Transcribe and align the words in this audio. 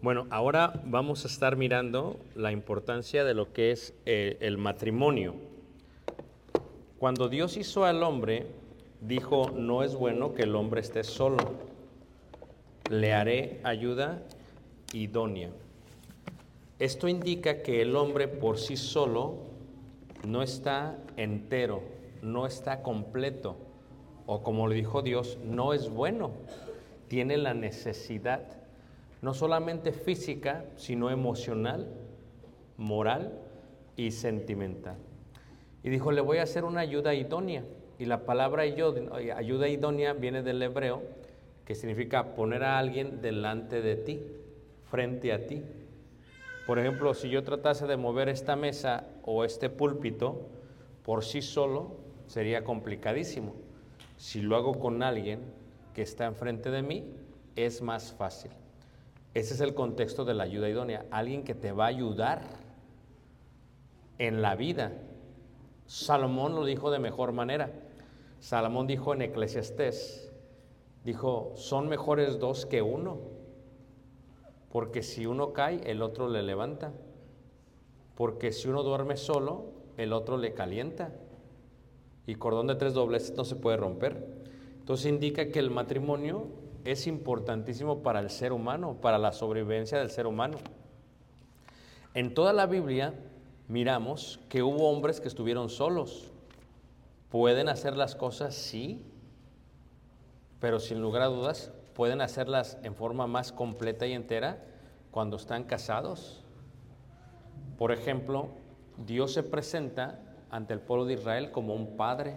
Bueno, 0.00 0.28
ahora 0.30 0.80
vamos 0.84 1.24
a 1.24 1.28
estar 1.28 1.56
mirando 1.56 2.20
la 2.36 2.52
importancia 2.52 3.24
de 3.24 3.34
lo 3.34 3.52
que 3.52 3.72
es 3.72 3.94
eh, 4.06 4.36
el 4.40 4.56
matrimonio. 4.56 5.34
Cuando 7.00 7.28
Dios 7.28 7.56
hizo 7.56 7.84
al 7.84 8.04
hombre, 8.04 8.46
dijo, 9.00 9.50
no 9.56 9.82
es 9.82 9.96
bueno 9.96 10.34
que 10.34 10.42
el 10.42 10.54
hombre 10.54 10.82
esté 10.82 11.02
solo, 11.02 11.38
le 12.88 13.12
haré 13.12 13.60
ayuda 13.64 14.22
idónea. 14.92 15.50
Esto 16.78 17.08
indica 17.08 17.64
que 17.64 17.82
el 17.82 17.96
hombre 17.96 18.28
por 18.28 18.58
sí 18.58 18.76
solo 18.76 19.38
no 20.24 20.44
está 20.44 20.96
entero, 21.16 21.82
no 22.22 22.46
está 22.46 22.82
completo, 22.84 23.56
o 24.26 24.44
como 24.44 24.68
le 24.68 24.76
dijo 24.76 25.02
Dios, 25.02 25.38
no 25.44 25.74
es 25.74 25.90
bueno, 25.90 26.30
tiene 27.08 27.36
la 27.36 27.52
necesidad 27.52 28.57
no 29.20 29.34
solamente 29.34 29.92
física, 29.92 30.64
sino 30.76 31.10
emocional, 31.10 31.88
moral 32.76 33.38
y 33.96 34.12
sentimental. 34.12 34.96
Y 35.82 35.90
dijo, 35.90 36.12
le 36.12 36.20
voy 36.20 36.38
a 36.38 36.44
hacer 36.44 36.64
una 36.64 36.80
ayuda 36.80 37.14
idónea. 37.14 37.64
Y 37.98 38.04
la 38.04 38.24
palabra 38.24 38.62
ayuda 38.62 39.68
idónea 39.68 40.12
viene 40.12 40.42
del 40.42 40.62
hebreo, 40.62 41.02
que 41.64 41.74
significa 41.74 42.34
poner 42.34 42.62
a 42.62 42.78
alguien 42.78 43.20
delante 43.20 43.82
de 43.82 43.96
ti, 43.96 44.22
frente 44.88 45.32
a 45.32 45.46
ti. 45.46 45.62
Por 46.66 46.78
ejemplo, 46.78 47.12
si 47.14 47.28
yo 47.28 47.42
tratase 47.42 47.86
de 47.86 47.96
mover 47.96 48.28
esta 48.28 48.54
mesa 48.54 49.08
o 49.24 49.44
este 49.44 49.68
púlpito 49.68 50.48
por 51.02 51.24
sí 51.24 51.42
solo, 51.42 51.96
sería 52.26 52.62
complicadísimo. 52.62 53.54
Si 54.16 54.42
lo 54.42 54.56
hago 54.56 54.78
con 54.78 55.02
alguien 55.02 55.40
que 55.94 56.02
está 56.02 56.26
enfrente 56.26 56.70
de 56.70 56.82
mí, 56.82 57.10
es 57.56 57.82
más 57.82 58.12
fácil. 58.12 58.52
Ese 59.34 59.54
es 59.54 59.60
el 59.60 59.74
contexto 59.74 60.24
de 60.24 60.34
la 60.34 60.44
ayuda 60.44 60.68
idónea. 60.68 61.06
Alguien 61.10 61.44
que 61.44 61.54
te 61.54 61.72
va 61.72 61.84
a 61.84 61.88
ayudar 61.88 62.42
en 64.18 64.42
la 64.42 64.56
vida. 64.56 64.92
Salomón 65.86 66.54
lo 66.54 66.64
dijo 66.64 66.90
de 66.90 66.98
mejor 66.98 67.32
manera. 67.32 67.70
Salomón 68.40 68.86
dijo 68.86 69.14
en 69.14 69.22
Eclesiastés, 69.22 70.30
dijo, 71.04 71.52
son 71.56 71.88
mejores 71.88 72.38
dos 72.38 72.66
que 72.66 72.82
uno, 72.82 73.18
porque 74.70 75.02
si 75.02 75.26
uno 75.26 75.52
cae, 75.52 75.80
el 75.90 76.02
otro 76.02 76.28
le 76.28 76.42
levanta, 76.42 76.92
porque 78.14 78.52
si 78.52 78.68
uno 78.68 78.82
duerme 78.82 79.16
solo, 79.16 79.72
el 79.96 80.12
otro 80.12 80.36
le 80.36 80.54
calienta, 80.54 81.12
y 82.26 82.34
cordón 82.34 82.66
de 82.66 82.74
tres 82.76 82.92
dobleces 82.92 83.36
no 83.36 83.44
se 83.44 83.56
puede 83.56 83.78
romper. 83.78 84.24
Entonces 84.78 85.06
indica 85.06 85.48
que 85.48 85.58
el 85.58 85.70
matrimonio 85.70 86.46
es 86.90 87.06
importantísimo 87.06 88.02
para 88.02 88.20
el 88.20 88.30
ser 88.30 88.52
humano, 88.52 88.96
para 89.00 89.18
la 89.18 89.32
sobrevivencia 89.32 89.98
del 89.98 90.10
ser 90.10 90.26
humano. 90.26 90.58
En 92.14 92.32
toda 92.32 92.52
la 92.52 92.66
Biblia 92.66 93.14
miramos 93.68 94.40
que 94.48 94.62
hubo 94.62 94.88
hombres 94.88 95.20
que 95.20 95.28
estuvieron 95.28 95.68
solos. 95.68 96.30
¿Pueden 97.28 97.68
hacer 97.68 97.96
las 97.96 98.14
cosas? 98.14 98.54
Sí, 98.54 99.04
pero 100.60 100.80
sin 100.80 101.02
lugar 101.02 101.22
a 101.22 101.26
dudas 101.26 101.72
pueden 101.94 102.20
hacerlas 102.22 102.78
en 102.82 102.94
forma 102.94 103.26
más 103.26 103.52
completa 103.52 104.06
y 104.06 104.12
entera 104.12 104.64
cuando 105.10 105.36
están 105.36 105.64
casados. 105.64 106.42
Por 107.76 107.92
ejemplo, 107.92 108.48
Dios 109.04 109.34
se 109.34 109.42
presenta 109.42 110.20
ante 110.50 110.72
el 110.72 110.80
pueblo 110.80 111.04
de 111.04 111.14
Israel 111.14 111.50
como 111.50 111.74
un 111.74 111.96
padre 111.96 112.36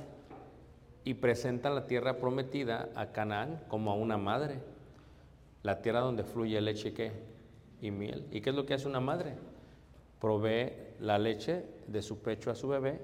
y 1.04 1.16
presenta 1.16 1.70
la 1.70 1.88
tierra 1.88 2.18
prometida 2.18 2.90
a 2.96 3.12
Canaán 3.12 3.64
como 3.68 3.92
a 3.92 3.96
una 3.96 4.18
madre. 4.18 4.60
la 5.64 5.82
tierra 5.82 6.00
donde 6.00 6.24
fluye 6.24 6.60
leche 6.60 6.94
¿qué? 6.94 7.12
y 7.82 7.92
miel. 7.92 8.26
¿Y 8.32 8.42
qué 8.42 8.50
es 8.50 8.56
lo 8.56 8.66
que 8.66 8.74
hace 8.74 8.88
una 8.88 9.00
madre? 9.00 9.36
Provee 10.20 10.74
la 11.00 11.20
leche 11.20 11.66
de 11.88 12.02
su 12.02 12.20
pecho 12.20 12.50
a 12.52 12.56
su 12.56 12.68
bebé, 12.68 13.00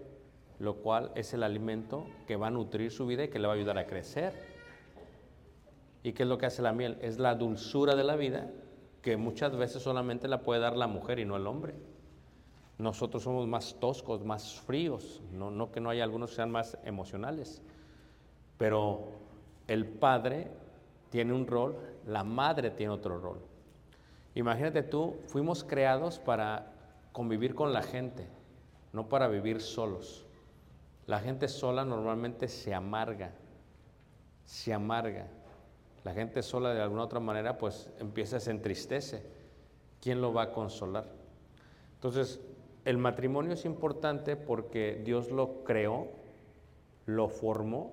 lo 0.60 0.78
cual 0.78 1.12
es 1.16 1.34
el 1.34 1.44
alimento 1.44 2.06
que 2.28 2.36
va 2.36 2.48
a 2.48 2.52
nutrir 2.52 2.92
su 2.92 3.06
vida 3.06 3.26
y 3.26 3.28
que 3.28 3.40
le 3.40 3.48
va 3.48 3.54
a 3.54 3.56
ayudar 3.56 3.78
a 3.78 3.86
crecer. 3.86 4.34
¿Y 6.04 6.14
qué 6.14 6.24
es 6.24 6.30
lo 6.30 6.38
que 6.38 6.46
hace 6.48 6.62
la 6.62 6.74
miel? 6.74 6.98
Es 7.02 7.20
la 7.20 7.36
dulzura 7.36 7.96
de 7.96 8.04
la 8.04 8.16
vida 8.16 8.50
que 9.02 9.18
muchas 9.18 9.56
veces 9.56 9.82
solamente 9.82 10.28
la 10.28 10.42
puede 10.42 10.60
dar 10.60 10.76
la 10.76 10.88
mujer 10.88 11.20
y 11.20 11.26
no 11.26 11.36
el 11.36 11.48
hombre. 11.48 11.76
Nosotros 12.78 13.24
somos 13.24 13.48
más 13.48 13.78
toscos, 13.80 14.24
más 14.24 14.60
fríos, 14.62 15.22
no, 15.32 15.50
no 15.50 15.72
que 15.72 15.80
no 15.80 15.90
haya 15.90 16.04
algunos 16.04 16.32
que 16.32 16.36
sean 16.36 16.52
más 16.52 16.78
emocionales, 16.84 17.62
pero 18.58 19.06
el 19.68 19.86
padre 19.86 20.48
tiene 21.10 21.34
un 21.34 21.48
rol, 21.48 21.78
la 22.06 22.24
madre 22.24 22.72
tiene 22.72 22.94
otro 22.94 23.20
rol. 23.20 23.40
Imagínate 24.36 24.84
tú, 24.84 25.18
fuimos 25.28 25.64
creados 25.64 26.20
para 26.20 26.72
convivir 27.12 27.56
con 27.56 27.74
la 27.74 27.82
gente, 27.82 28.28
no 28.94 29.10
para 29.10 29.28
vivir 29.28 29.62
solos. 29.62 30.26
La 31.06 31.20
gente 31.20 31.48
sola 31.48 31.86
normalmente 31.86 32.48
se 32.48 32.74
amarga, 32.74 33.32
se 34.46 34.74
amarga. 34.74 35.28
La 36.04 36.14
gente 36.14 36.44
sola 36.44 36.74
de 36.74 36.82
alguna 36.82 37.04
otra 37.04 37.20
manera 37.20 37.58
pues 37.58 37.90
empieza, 38.00 38.40
se 38.40 38.52
entristece. 38.52 39.24
¿Quién 40.02 40.22
lo 40.22 40.34
va 40.34 40.44
a 40.44 40.52
consolar? 40.52 41.06
Entonces, 41.96 42.40
el 42.86 42.98
matrimonio 42.98 43.54
es 43.54 43.66
importante 43.66 44.36
porque 44.36 45.02
Dios 45.04 45.32
lo 45.32 45.64
creó, 45.64 46.08
lo 47.06 47.28
formó 47.28 47.92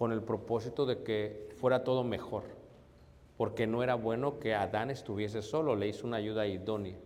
con 0.00 0.12
el 0.12 0.22
propósito 0.22 0.86
de 0.86 1.02
que 1.02 1.50
fuera 1.56 1.84
todo 1.84 2.04
mejor, 2.04 2.44
porque 3.36 3.66
no 3.66 3.82
era 3.82 3.96
bueno 3.96 4.38
que 4.38 4.54
Adán 4.54 4.88
estuviese 4.88 5.42
solo, 5.42 5.76
le 5.76 5.88
hizo 5.88 6.06
una 6.06 6.16
ayuda 6.16 6.46
idónea. 6.46 6.96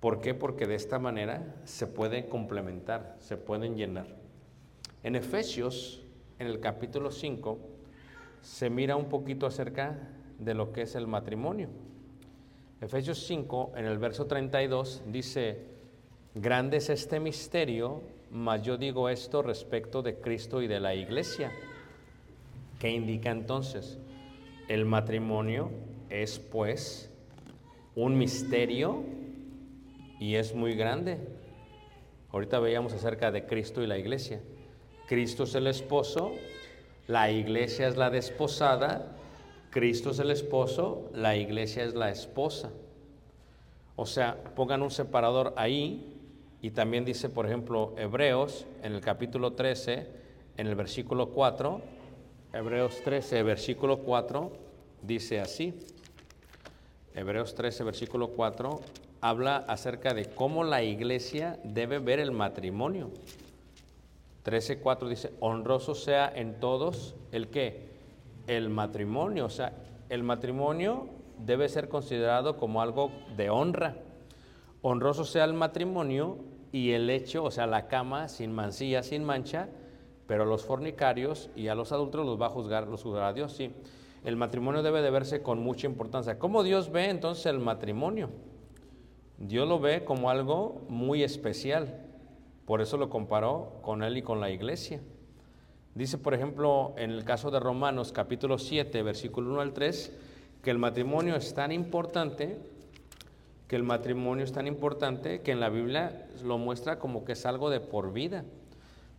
¿Por 0.00 0.20
qué? 0.20 0.34
Porque 0.34 0.66
de 0.66 0.74
esta 0.74 0.98
manera 0.98 1.54
se 1.62 1.86
pueden 1.86 2.28
complementar, 2.28 3.14
se 3.20 3.36
pueden 3.36 3.76
llenar. 3.76 4.08
En 5.04 5.14
Efesios, 5.14 6.02
en 6.40 6.48
el 6.48 6.58
capítulo 6.58 7.12
5, 7.12 7.60
se 8.42 8.70
mira 8.70 8.96
un 8.96 9.08
poquito 9.08 9.46
acerca 9.46 9.96
de 10.36 10.54
lo 10.54 10.72
que 10.72 10.82
es 10.82 10.96
el 10.96 11.06
matrimonio. 11.06 11.68
Efesios 12.80 13.24
5, 13.24 13.74
en 13.76 13.84
el 13.84 13.98
verso 13.98 14.26
32, 14.26 15.02
dice, 15.06 15.64
grande 16.34 16.78
es 16.78 16.90
este 16.90 17.20
misterio, 17.20 18.02
mas 18.32 18.62
yo 18.62 18.76
digo 18.76 19.08
esto 19.08 19.42
respecto 19.42 20.02
de 20.02 20.16
Cristo 20.16 20.60
y 20.60 20.66
de 20.66 20.80
la 20.80 20.92
iglesia. 20.96 21.52
¿Qué 22.80 22.88
indica 22.88 23.30
entonces? 23.30 23.98
El 24.66 24.86
matrimonio 24.86 25.70
es 26.08 26.38
pues 26.38 27.14
un 27.94 28.16
misterio 28.16 29.04
y 30.18 30.36
es 30.36 30.54
muy 30.54 30.74
grande. 30.74 31.18
Ahorita 32.32 32.58
veíamos 32.58 32.94
acerca 32.94 33.30
de 33.30 33.44
Cristo 33.44 33.82
y 33.82 33.86
la 33.86 33.98
iglesia. 33.98 34.40
Cristo 35.06 35.42
es 35.42 35.54
el 35.56 35.66
esposo, 35.66 36.32
la 37.06 37.30
iglesia 37.30 37.86
es 37.86 37.98
la 37.98 38.08
desposada, 38.08 39.14
Cristo 39.68 40.12
es 40.12 40.18
el 40.18 40.30
esposo, 40.30 41.10
la 41.12 41.36
iglesia 41.36 41.84
es 41.84 41.94
la 41.94 42.08
esposa. 42.10 42.70
O 43.94 44.06
sea, 44.06 44.42
pongan 44.56 44.80
un 44.80 44.90
separador 44.90 45.52
ahí 45.58 46.16
y 46.62 46.70
también 46.70 47.04
dice, 47.04 47.28
por 47.28 47.44
ejemplo, 47.44 47.92
Hebreos 47.98 48.66
en 48.82 48.94
el 48.94 49.02
capítulo 49.02 49.52
13, 49.52 50.06
en 50.56 50.66
el 50.66 50.76
versículo 50.76 51.28
4, 51.28 51.99
Hebreos 52.52 53.00
13, 53.04 53.44
versículo 53.44 53.98
4, 53.98 54.50
dice 55.02 55.40
así. 55.40 55.72
Hebreos 57.14 57.54
13, 57.54 57.84
versículo 57.84 58.30
4, 58.30 58.80
habla 59.20 59.58
acerca 59.68 60.14
de 60.14 60.24
cómo 60.24 60.64
la 60.64 60.82
iglesia 60.82 61.60
debe 61.62 62.00
ver 62.00 62.18
el 62.18 62.32
matrimonio. 62.32 63.10
13.4 64.44 65.08
dice, 65.08 65.32
honroso 65.38 65.94
sea 65.94 66.28
en 66.34 66.58
todos 66.58 67.14
el 67.30 67.50
que, 67.50 67.88
el 68.48 68.68
matrimonio, 68.68 69.46
o 69.46 69.50
sea, 69.50 69.72
el 70.08 70.24
matrimonio 70.24 71.06
debe 71.38 71.68
ser 71.68 71.88
considerado 71.88 72.56
como 72.56 72.82
algo 72.82 73.12
de 73.36 73.48
honra. 73.48 73.94
Honroso 74.82 75.24
sea 75.24 75.44
el 75.44 75.54
matrimonio 75.54 76.38
y 76.72 76.90
el 76.92 77.10
hecho, 77.10 77.44
o 77.44 77.52
sea, 77.52 77.68
la 77.68 77.86
cama 77.86 78.26
sin 78.26 78.50
mancilla, 78.50 79.04
sin 79.04 79.22
mancha, 79.22 79.68
pero 80.30 80.44
a 80.44 80.46
los 80.46 80.62
fornicarios 80.62 81.50
y 81.56 81.66
a 81.66 81.74
los 81.74 81.90
adultos 81.90 82.24
los 82.24 82.40
va 82.40 82.46
a 82.46 82.50
juzgar, 82.50 82.86
los 82.86 83.02
juzgará 83.02 83.32
Dios, 83.32 83.52
sí. 83.52 83.72
El 84.22 84.36
matrimonio 84.36 84.80
debe 84.80 85.02
de 85.02 85.10
verse 85.10 85.42
con 85.42 85.58
mucha 85.58 85.88
importancia. 85.88 86.38
¿Cómo 86.38 86.62
Dios 86.62 86.92
ve 86.92 87.10
entonces 87.10 87.46
el 87.46 87.58
matrimonio? 87.58 88.30
Dios 89.38 89.66
lo 89.66 89.80
ve 89.80 90.04
como 90.04 90.30
algo 90.30 90.82
muy 90.88 91.24
especial. 91.24 92.06
Por 92.64 92.80
eso 92.80 92.96
lo 92.96 93.10
comparó 93.10 93.80
con 93.82 94.04
él 94.04 94.18
y 94.18 94.22
con 94.22 94.40
la 94.40 94.50
iglesia. 94.50 95.00
Dice, 95.96 96.16
por 96.16 96.32
ejemplo, 96.32 96.94
en 96.96 97.10
el 97.10 97.24
caso 97.24 97.50
de 97.50 97.58
Romanos 97.58 98.12
capítulo 98.12 98.56
7, 98.56 99.02
versículo 99.02 99.50
1 99.50 99.60
al 99.62 99.72
3, 99.72 100.16
que 100.62 100.70
el 100.70 100.78
matrimonio 100.78 101.34
es 101.34 101.54
tan 101.54 101.72
importante, 101.72 102.56
que 103.66 103.74
el 103.74 103.82
matrimonio 103.82 104.44
es 104.44 104.52
tan 104.52 104.68
importante 104.68 105.40
que 105.40 105.50
en 105.50 105.58
la 105.58 105.70
Biblia 105.70 106.28
lo 106.44 106.56
muestra 106.56 107.00
como 107.00 107.24
que 107.24 107.32
es 107.32 107.44
algo 107.46 107.68
de 107.68 107.80
por 107.80 108.12
vida. 108.12 108.44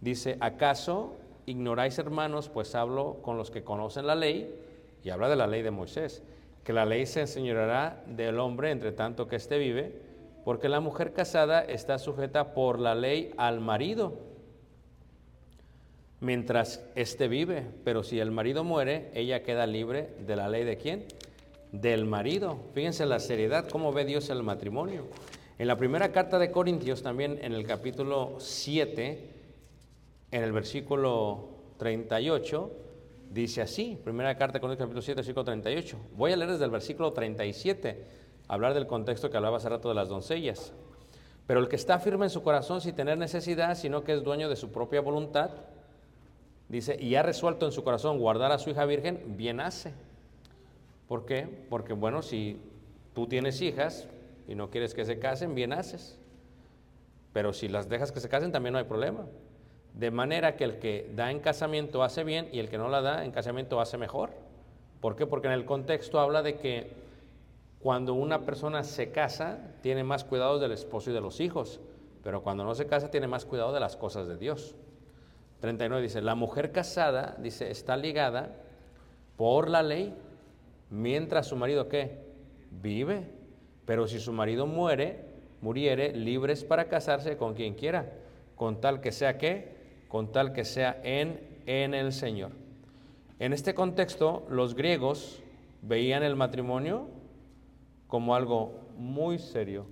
Dice, 0.02 0.38
¿acaso 0.42 1.16
ignoráis 1.46 1.98
hermanos? 1.98 2.50
Pues 2.50 2.76
hablo 2.76 3.20
con 3.22 3.38
los 3.38 3.52
que 3.52 3.64
conocen 3.64 4.08
la 4.08 4.16
ley, 4.16 4.54
y 5.04 5.10
habla 5.10 5.30
de 5.30 5.36
la 5.36 5.48
ley 5.48 5.62
de 5.62 5.72
Moisés, 5.72 6.24
que 6.64 6.74
la 6.74 6.86
ley 6.86 7.06
se 7.06 7.22
enseñoreará 7.22 8.04
del 8.06 8.40
hombre 8.40 8.72
entre 8.72 8.92
tanto 8.92 9.28
que 9.28 9.38
éste 9.38 9.58
vive, 9.58 9.94
porque 10.44 10.70
la 10.70 10.80
mujer 10.80 11.14
casada 11.14 11.62
está 11.62 11.98
sujeta 11.98 12.54
por 12.54 12.80
la 12.80 12.96
ley 12.96 13.32
al 13.38 13.62
marido 13.62 14.32
mientras 16.22 16.86
éste 16.96 17.28
vive, 17.28 17.66
pero 17.84 18.04
si 18.04 18.20
el 18.20 18.32
marido 18.32 18.64
muere, 18.64 19.12
ella 19.14 19.44
queda 19.44 19.68
libre 19.68 20.12
de 20.26 20.36
la 20.38 20.48
ley 20.48 20.64
de 20.64 20.78
quién? 20.78 21.06
Del 21.72 22.06
marido. 22.06 22.60
Fíjense 22.74 23.06
la 23.06 23.20
seriedad, 23.20 23.68
cómo 23.68 23.92
ve 23.92 24.06
Dios 24.06 24.30
el 24.30 24.44
matrimonio. 24.44 25.08
En 25.58 25.68
la 25.68 25.78
primera 25.78 26.12
carta 26.12 26.40
de 26.40 26.52
Corintios, 26.52 27.02
también 27.02 27.40
en 27.42 27.54
el 27.54 27.66
capítulo 27.66 28.36
7, 28.40 29.31
en 30.32 30.44
el 30.44 30.52
versículo 30.54 31.50
38, 31.78 32.72
dice 33.30 33.62
así, 33.62 34.00
primera 34.04 34.36
carta 34.38 34.54
de 34.54 34.62
Corintios 34.62 34.86
capítulo 34.86 35.02
7, 35.02 35.18
versículo 35.18 35.44
38. 35.44 35.98
Voy 36.16 36.32
a 36.32 36.38
leer 36.38 36.52
desde 36.52 36.66
el 36.66 36.72
versículo 36.72 37.12
37 37.12 38.06
hablar 38.48 38.74
del 38.74 38.88
contexto 38.88 39.30
que 39.30 39.38
hablaba 39.38 39.58
hace 39.58 39.70
rato 39.70 39.90
de 39.90 39.96
las 39.96 40.10
doncellas. 40.10 40.74
Pero 41.48 41.60
el 41.60 41.68
que 41.68 41.76
está 41.76 42.00
firme 42.00 42.26
en 42.26 42.30
su 42.30 42.44
corazón 42.44 42.80
sin 42.82 42.96
tener 42.96 43.18
necesidad, 43.18 43.76
sino 43.76 44.04
que 44.04 44.14
es 44.14 44.24
dueño 44.24 44.48
de 44.48 44.56
su 44.56 44.72
propia 44.72 45.02
voluntad, 45.02 45.52
dice, 46.70 46.98
y 47.00 47.16
ha 47.16 47.24
resuelto 47.24 47.66
en 47.66 47.74
su 47.74 47.84
corazón 47.84 48.20
guardar 48.20 48.52
a 48.52 48.60
su 48.60 48.70
hija 48.70 48.86
virgen, 48.86 49.36
bien 49.38 49.60
hace. 49.60 49.94
¿Por 51.10 51.26
qué? 51.26 51.66
Porque 51.70 51.92
bueno, 51.92 52.22
si 52.22 52.62
tú 53.14 53.28
tienes 53.28 53.62
hijas 53.62 54.08
y 54.48 54.56
no 54.56 54.70
quieres 54.70 54.94
que 54.94 55.04
se 55.04 55.20
casen, 55.20 55.56
bien 55.56 55.74
haces. 55.74 56.18
Pero 57.34 57.52
si 57.52 57.68
las 57.68 57.90
dejas 57.90 58.14
que 58.14 58.22
se 58.22 58.30
casen, 58.30 58.52
también 58.54 58.72
no 58.74 58.80
hay 58.80 58.86
problema. 58.86 59.26
De 59.94 60.12
manera 60.12 60.56
que 60.56 60.64
el 60.64 60.80
que 60.80 61.12
da 61.16 61.32
en 61.32 61.40
casamiento 61.40 62.04
hace 62.04 62.24
bien 62.24 62.48
y 62.52 62.60
el 62.60 62.70
que 62.70 62.78
no 62.78 62.90
la 62.90 63.02
da 63.02 63.26
en 63.26 63.32
casamiento 63.32 63.82
hace 63.82 63.98
mejor. 63.98 64.32
¿Por 65.02 65.16
qué? 65.16 65.26
Porque 65.26 65.48
en 65.48 65.54
el 65.54 65.66
contexto 65.66 66.20
habla 66.20 66.42
de 66.42 66.58
que 66.58 66.92
cuando 67.82 68.14
una 68.14 68.42
persona 68.42 68.84
se 68.84 69.12
casa, 69.12 69.58
tiene 69.82 70.04
más 70.04 70.24
cuidado 70.24 70.60
del 70.60 70.72
esposo 70.72 71.10
y 71.10 71.14
de 71.14 71.22
los 71.22 71.40
hijos, 71.40 71.80
pero 72.24 72.44
cuando 72.44 72.64
no 72.64 72.76
se 72.76 72.86
casa, 72.86 73.10
tiene 73.10 73.28
más 73.28 73.46
cuidado 73.46 73.74
de 73.74 73.80
las 73.80 73.98
cosas 73.98 74.28
de 74.28 74.38
Dios. 74.38 74.76
39 75.62 76.04
dice, 76.04 76.22
la 76.22 76.36
mujer 76.36 76.72
casada, 76.72 77.36
dice, 77.40 77.72
está 77.72 77.98
ligada 77.98 78.56
por 79.36 79.70
la 79.70 79.82
ley, 79.82 80.14
mientras 80.92 81.48
su 81.48 81.56
marido, 81.56 81.88
¿qué? 81.88 82.20
Vive. 82.70 83.28
Pero 83.86 84.08
si 84.08 84.20
su 84.20 84.32
marido 84.32 84.68
muere, 84.68 85.26
muriere, 85.62 86.14
libres 86.14 86.64
para 86.64 86.86
casarse 86.86 87.38
con 87.38 87.56
quien 87.56 87.74
quiera, 87.74 88.12
con 88.56 88.80
tal 88.80 89.02
que 89.02 89.12
sea 89.12 89.40
qué? 89.40 89.81
Con 90.12 90.34
tal 90.34 90.52
que 90.52 90.66
sea 90.66 91.00
en, 91.06 91.40
en 91.66 91.94
el 91.94 92.12
Señor. 92.12 92.52
En 93.40 93.54
este 93.54 93.74
contexto, 93.74 94.46
los 94.50 94.76
griegos 94.76 95.42
veían 95.82 96.22
el 96.22 96.36
matrimonio 96.36 97.08
como 98.10 98.36
algo 98.36 98.78
muy 98.98 99.40
serio. 99.40 99.86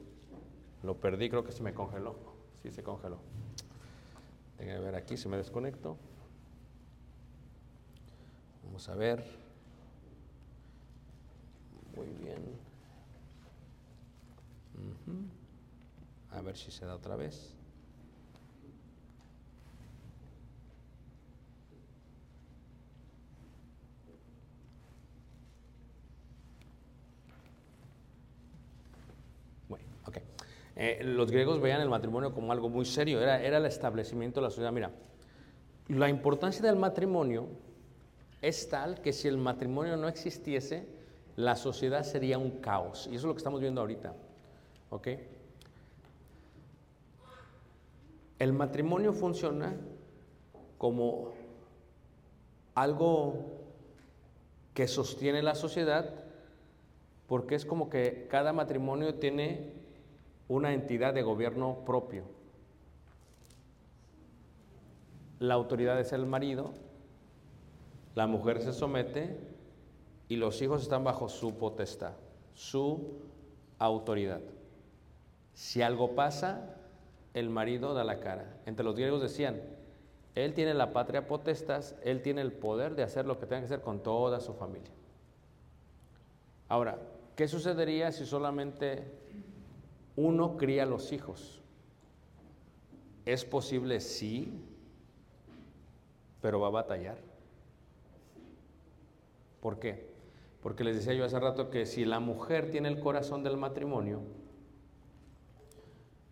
Lo 0.84 0.98
perdí, 0.98 1.30
creo 1.30 1.46
que 1.46 1.54
se 1.54 1.64
me 1.64 1.74
congeló. 1.74 2.18
Sí, 2.62 2.70
se 2.70 2.84
congeló. 2.84 3.20
Déjenme 4.58 4.82
ver 4.82 4.96
aquí 4.96 5.16
si 5.16 5.30
me 5.30 5.38
desconecto. 5.38 5.96
Vamos 8.66 8.90
a 8.90 8.96
ver. 8.96 9.24
Muy 11.96 12.08
bien. 12.22 12.44
A 16.32 16.42
ver 16.42 16.58
si 16.58 16.72
se 16.72 16.86
da 16.86 16.96
otra 16.96 17.16
vez. 17.16 17.59
Eh, 30.82 31.02
los 31.04 31.30
griegos 31.30 31.60
veían 31.60 31.82
el 31.82 31.90
matrimonio 31.90 32.34
como 32.34 32.54
algo 32.54 32.70
muy 32.70 32.86
serio, 32.86 33.20
era, 33.22 33.44
era 33.44 33.58
el 33.58 33.66
establecimiento 33.66 34.40
de 34.40 34.46
la 34.46 34.50
sociedad. 34.50 34.72
Mira, 34.72 34.92
la 35.90 36.08
importancia 36.08 36.62
del 36.66 36.78
matrimonio 36.78 37.50
es 38.42 38.70
tal 38.70 39.02
que 39.02 39.12
si 39.12 39.28
el 39.28 39.38
matrimonio 39.38 39.98
no 39.98 40.08
existiese, 40.08 40.88
la 41.36 41.58
sociedad 41.58 42.04
sería 42.04 42.38
un 42.38 42.62
caos. 42.62 43.08
Y 43.08 43.16
eso 43.16 43.18
es 43.18 43.24
lo 43.26 43.34
que 43.34 43.40
estamos 43.40 43.60
viendo 43.60 43.82
ahorita. 43.82 44.14
¿Ok? 44.90 45.08
El 48.40 48.54
matrimonio 48.54 49.12
funciona 49.12 49.76
como 50.78 51.34
algo 52.74 53.36
que 54.74 54.88
sostiene 54.88 55.44
la 55.44 55.56
sociedad 55.56 56.24
porque 57.28 57.56
es 57.56 57.66
como 57.66 57.90
que 57.90 58.28
cada 58.32 58.54
matrimonio 58.54 59.16
tiene 59.16 59.79
una 60.50 60.74
entidad 60.74 61.14
de 61.14 61.22
gobierno 61.22 61.86
propio. 61.86 62.24
La 65.40 65.54
autoridad 65.54 65.98
es 66.02 66.12
el 66.12 66.26
marido, 66.26 66.74
la 68.16 68.28
mujer 68.28 68.62
se 68.62 68.74
somete 68.74 69.38
y 70.28 70.36
los 70.36 70.62
hijos 70.62 70.82
están 70.82 71.06
bajo 71.06 71.30
su 71.30 71.58
potestad, 71.58 72.14
su 72.56 73.22
autoridad. 73.78 74.42
Si 75.54 75.82
algo 75.82 76.16
pasa, 76.16 76.76
el 77.34 77.50
marido 77.50 77.94
da 77.94 78.04
la 78.04 78.20
cara. 78.20 78.58
Entre 78.66 78.84
los 78.84 78.96
griegos 78.96 79.22
decían, 79.22 79.62
él 80.36 80.54
tiene 80.54 80.74
la 80.74 80.94
patria 80.94 81.28
potestas, 81.28 81.96
él 82.04 82.22
tiene 82.22 82.42
el 82.42 82.52
poder 82.52 82.96
de 82.96 83.04
hacer 83.04 83.26
lo 83.26 83.40
que 83.40 83.46
tenga 83.46 83.62
que 83.62 83.66
hacer 83.66 83.82
con 83.82 84.02
toda 84.02 84.40
su 84.40 84.54
familia. 84.54 84.92
Ahora, 86.68 86.98
¿qué 87.36 87.48
sucedería 87.48 88.12
si 88.12 88.26
solamente 88.26 89.04
uno 90.20 90.58
cría 90.58 90.86
los 90.86 91.14
hijos? 91.14 91.62
¿Es 93.26 93.46
posible? 93.46 94.02
Sí, 94.02 94.52
pero 96.42 96.60
va 96.60 96.68
a 96.68 96.72
batallar. 96.72 97.18
¿Por 99.62 99.80
qué? 99.80 100.10
Porque 100.62 100.84
les 100.84 100.98
decía 100.98 101.14
yo 101.14 101.24
hace 101.24 101.40
rato 101.40 101.70
que 101.70 101.86
si 101.86 102.04
la 102.04 102.20
mujer 102.20 102.70
tiene 102.70 102.90
el 102.90 103.00
corazón 103.00 103.44
del 103.44 103.56
matrimonio 103.56 104.20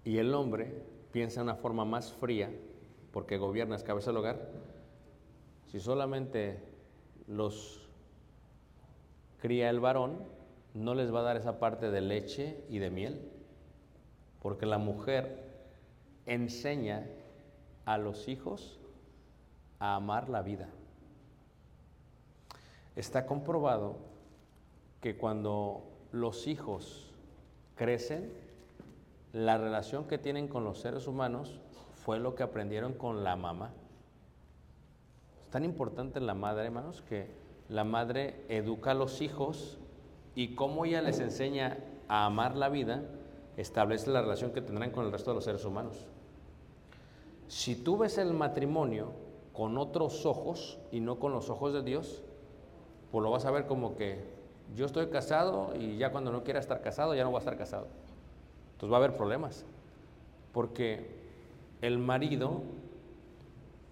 y 0.03 0.17
el 0.17 0.33
hombre 0.33 0.83
piensa 1.13 1.39
de 1.39 1.45
una 1.45 1.55
forma 1.55 1.85
más 1.85 2.11
fría, 2.11 2.51
porque 3.13 3.37
gobierna 3.37 3.77
es 3.77 3.83
cabeza 3.83 4.11
del 4.11 4.17
hogar, 4.17 4.49
si 5.71 5.79
solamente 5.79 6.59
los 7.25 7.87
cría 9.41 9.69
el 9.69 9.79
varón, 9.79 10.25
no 10.73 10.93
les 10.93 11.13
va 11.13 11.21
a 11.21 11.23
dar 11.23 11.37
esa 11.37 11.57
parte 11.57 11.89
de 11.89 12.01
leche 12.01 12.65
y 12.69 12.79
de 12.79 12.89
miel, 12.89 13.36
porque 14.47 14.65
la 14.65 14.77
mujer 14.77 15.43
enseña 16.25 17.05
a 17.83 17.97
los 17.97 18.29
hijos 18.29 18.79
a 19.77 19.95
amar 19.95 20.29
la 20.29 20.41
vida. 20.41 20.69
Está 22.95 23.25
comprobado 23.25 23.97
que 25.01 25.17
cuando 25.17 25.83
los 26.13 26.47
hijos 26.47 27.11
crecen, 27.75 28.31
la 29.33 29.57
relación 29.57 30.05
que 30.05 30.17
tienen 30.17 30.47
con 30.47 30.63
los 30.63 30.79
seres 30.79 31.07
humanos 31.07 31.59
fue 32.05 32.17
lo 32.17 32.33
que 32.33 32.43
aprendieron 32.43 32.93
con 32.93 33.25
la 33.25 33.35
mamá. 33.35 33.73
Es 35.43 35.51
tan 35.51 35.65
importante 35.65 36.21
la 36.21 36.35
madre, 36.35 36.67
hermanos, 36.67 37.01
que 37.01 37.31
la 37.67 37.83
madre 37.83 38.45
educa 38.47 38.91
a 38.91 38.93
los 38.93 39.19
hijos 39.21 39.77
y 40.35 40.55
cómo 40.55 40.85
ella 40.85 41.01
les 41.01 41.19
enseña 41.19 41.79
a 42.07 42.25
amar 42.25 42.55
la 42.55 42.69
vida, 42.69 43.03
establece 43.57 44.09
la 44.11 44.21
relación 44.21 44.51
que 44.51 44.61
tendrán 44.61 44.91
con 44.91 45.05
el 45.05 45.11
resto 45.11 45.31
de 45.31 45.35
los 45.35 45.43
seres 45.43 45.65
humanos. 45.65 46.05
Si 47.47 47.75
tú 47.75 47.97
ves 47.97 48.17
el 48.17 48.33
matrimonio 48.33 49.11
con 49.53 49.77
otros 49.77 50.25
ojos 50.25 50.77
y 50.91 50.99
no 50.99 51.19
con 51.19 51.31
los 51.31 51.49
ojos 51.49 51.73
de 51.73 51.81
Dios, 51.81 52.21
pues 53.11 53.23
lo 53.23 53.31
vas 53.31 53.45
a 53.45 53.51
ver 53.51 53.65
como 53.65 53.95
que 53.95 54.37
yo 54.75 54.85
estoy 54.85 55.07
casado 55.07 55.73
y 55.77 55.97
ya 55.97 56.11
cuando 56.11 56.31
no 56.31 56.43
quiera 56.43 56.59
estar 56.59 56.81
casado, 56.81 57.15
ya 57.15 57.23
no 57.23 57.31
voy 57.31 57.37
a 57.37 57.39
estar 57.39 57.57
casado. 57.57 57.87
Entonces 58.73 58.91
va 58.91 58.97
a 58.97 59.03
haber 59.03 59.17
problemas. 59.17 59.65
Porque 60.53 61.09
el 61.81 61.97
marido 61.97 62.61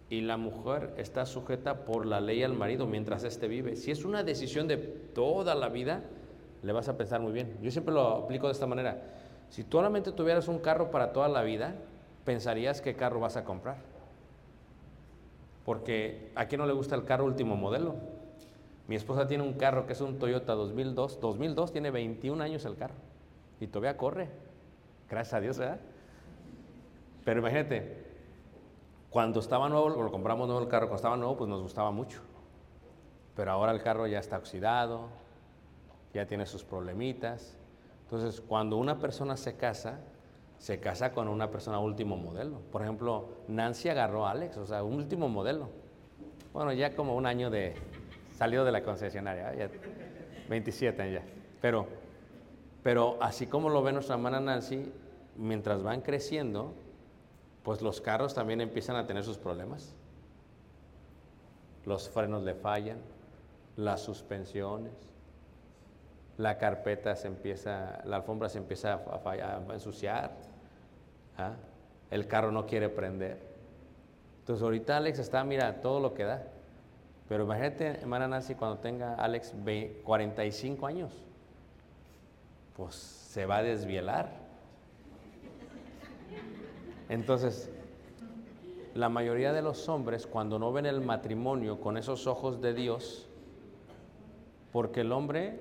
y 0.10 0.22
la 0.22 0.38
mujer 0.38 0.94
está 0.98 1.26
sujeta 1.26 1.86
por 1.86 2.06
la 2.06 2.22
ley 2.22 2.44
al 2.44 2.54
marido 2.54 2.86
mientras 2.86 3.24
éste 3.24 3.48
vive. 3.48 3.76
Si 3.76 3.90
es 3.90 4.06
una 4.06 4.24
decisión 4.24 4.68
de 4.68 4.78
toda 4.78 5.56
la 5.56 5.70
vida, 5.70 6.04
le 6.62 6.74
vas 6.74 6.90
a 6.90 6.98
pensar 6.98 7.22
muy 7.22 7.32
bien. 7.32 7.58
Yo 7.62 7.72
siempre 7.72 7.94
lo 7.94 8.02
aplico 8.02 8.48
de 8.48 8.54
esta 8.54 8.68
manera. 8.68 9.02
Si 9.50 9.64
tú 9.64 9.78
solamente 9.78 10.12
tuvieras 10.12 10.48
un 10.48 10.60
carro 10.60 10.92
para 10.92 11.14
toda 11.14 11.28
la 11.28 11.44
vida, 11.44 11.76
pensarías 12.26 12.82
qué 12.82 12.96
carro 12.96 13.20
vas 13.20 13.38
a 13.38 13.44
comprar. 13.44 13.78
Porque 15.64 16.32
a 16.36 16.46
quién 16.46 16.60
no 16.60 16.68
le 16.68 16.74
gusta 16.74 16.96
el 16.96 17.06
carro 17.06 17.26
último 17.26 17.56
modelo. 17.56 17.96
Mi 18.88 18.96
esposa 18.96 19.28
tiene 19.28 19.44
un 19.44 19.54
carro 19.54 19.88
que 19.88 19.94
es 19.94 20.02
un 20.02 20.20
Toyota 20.20 20.54
2002. 20.54 21.20
2002 21.20 21.72
tiene 21.72 21.92
21 21.92 22.44
años 22.44 22.66
el 22.66 22.76
carro. 22.76 22.96
Y 23.60 23.68
todavía 23.68 23.98
corre. 23.98 24.30
Gracias 25.10 25.34
a 25.34 25.40
Dios, 25.40 25.58
¿verdad? 25.58 25.80
Pero 27.24 27.40
imagínate, 27.40 28.06
cuando 29.10 29.40
estaba 29.40 29.70
nuevo, 29.70 29.90
lo 29.90 30.12
compramos 30.12 30.48
nuevo 30.48 30.62
el 30.62 30.68
carro, 30.68 30.88
cuando 30.88 30.98
estaba 30.98 31.18
nuevo, 31.18 31.38
pues 31.38 31.50
nos 31.50 31.62
gustaba 31.62 31.90
mucho. 31.92 32.22
Pero 33.36 33.52
ahora 33.52 33.72
el 33.72 33.82
carro 33.82 34.08
ya 34.08 34.20
está 34.20 34.38
oxidado, 34.38 35.08
ya 36.14 36.26
tiene 36.28 36.46
sus 36.46 36.64
problemitas. 36.64 37.58
Entonces, 38.06 38.40
cuando 38.40 38.78
una 38.78 39.00
persona 39.00 39.36
se 39.36 39.58
casa, 39.58 40.00
se 40.60 40.80
casa 40.80 41.12
con 41.12 41.28
una 41.28 41.50
persona 41.50 41.80
último 41.80 42.18
modelo. 42.18 42.60
Por 42.72 42.84
ejemplo, 42.84 43.30
Nancy 43.48 43.90
agarró 43.90 44.28
a 44.28 44.32
Alex, 44.32 44.58
o 44.58 44.66
sea, 44.66 44.84
último 44.84 45.28
modelo. 45.28 45.70
Bueno, 46.54 46.72
ya 46.72 46.96
como 46.96 47.16
un 47.16 47.26
año 47.26 47.50
de 47.50 47.76
salido 48.38 48.64
de 48.64 48.72
la 48.72 48.84
concesionaria, 48.84 49.54
ya 49.56 49.70
27 50.48 51.12
ya. 51.12 51.24
Pero, 51.62 51.88
pero 52.84 53.18
así 53.22 53.48
como 53.48 53.70
lo 53.70 53.82
ve 53.82 53.92
nuestra 53.92 54.16
hermana 54.16 54.40
Nancy, 54.40 54.92
mientras 55.36 55.82
van 55.82 56.02
creciendo, 56.02 56.74
pues 57.64 57.82
los 57.82 58.02
carros 58.02 58.36
también 58.36 58.62
empiezan 58.62 58.96
a 58.96 59.08
tener 59.08 59.24
sus 59.24 59.38
problemas. 59.38 59.96
Los 61.86 62.08
frenos 62.10 62.44
le 62.44 62.54
fallan, 62.54 63.00
las 63.76 64.02
suspensiones, 64.02 64.94
la 66.38 66.58
carpeta 66.58 67.16
se 67.16 67.28
empieza, 67.28 68.02
la 68.06 68.18
alfombra 68.18 68.50
se 68.50 68.58
empieza 68.58 68.94
a, 68.94 69.74
ensuciar, 69.74 70.32
¿ah? 71.38 71.54
el 72.12 72.28
carro 72.28 72.52
no 72.52 72.66
quiere 72.66 72.90
prender. 72.90 73.40
Entonces 74.40 74.62
ahorita 74.62 74.98
Alex 74.98 75.20
está, 75.20 75.44
mira, 75.44 75.82
todo 75.82 76.00
lo 76.00 76.14
que 76.14 76.24
da. 76.24 76.44
Pero 77.28 77.46
imagínate, 77.46 77.88
hermana 77.88 78.28
Nancy, 78.28 78.54
cuando 78.54 78.78
tenga 78.78 79.16
Alex 79.16 79.54
45 80.04 80.86
años, 80.86 81.12
pues 82.76 82.96
se 82.96 83.46
va 83.46 83.58
a 83.58 83.64
desvielar. 83.64 84.30
Entonces, 87.10 87.70
la 88.94 89.10
mayoría 89.10 89.54
de 89.54 89.62
los 89.62 89.90
hombres, 89.90 90.28
cuando 90.28 90.60
no 90.60 90.72
ven 90.72 90.86
el 90.86 91.02
matrimonio 91.02 91.80
con 91.80 91.98
esos 91.98 92.28
ojos 92.28 92.62
de 92.62 92.74
Dios, 92.74 93.28
porque 94.72 95.02
el 95.02 95.12
hombre 95.12 95.60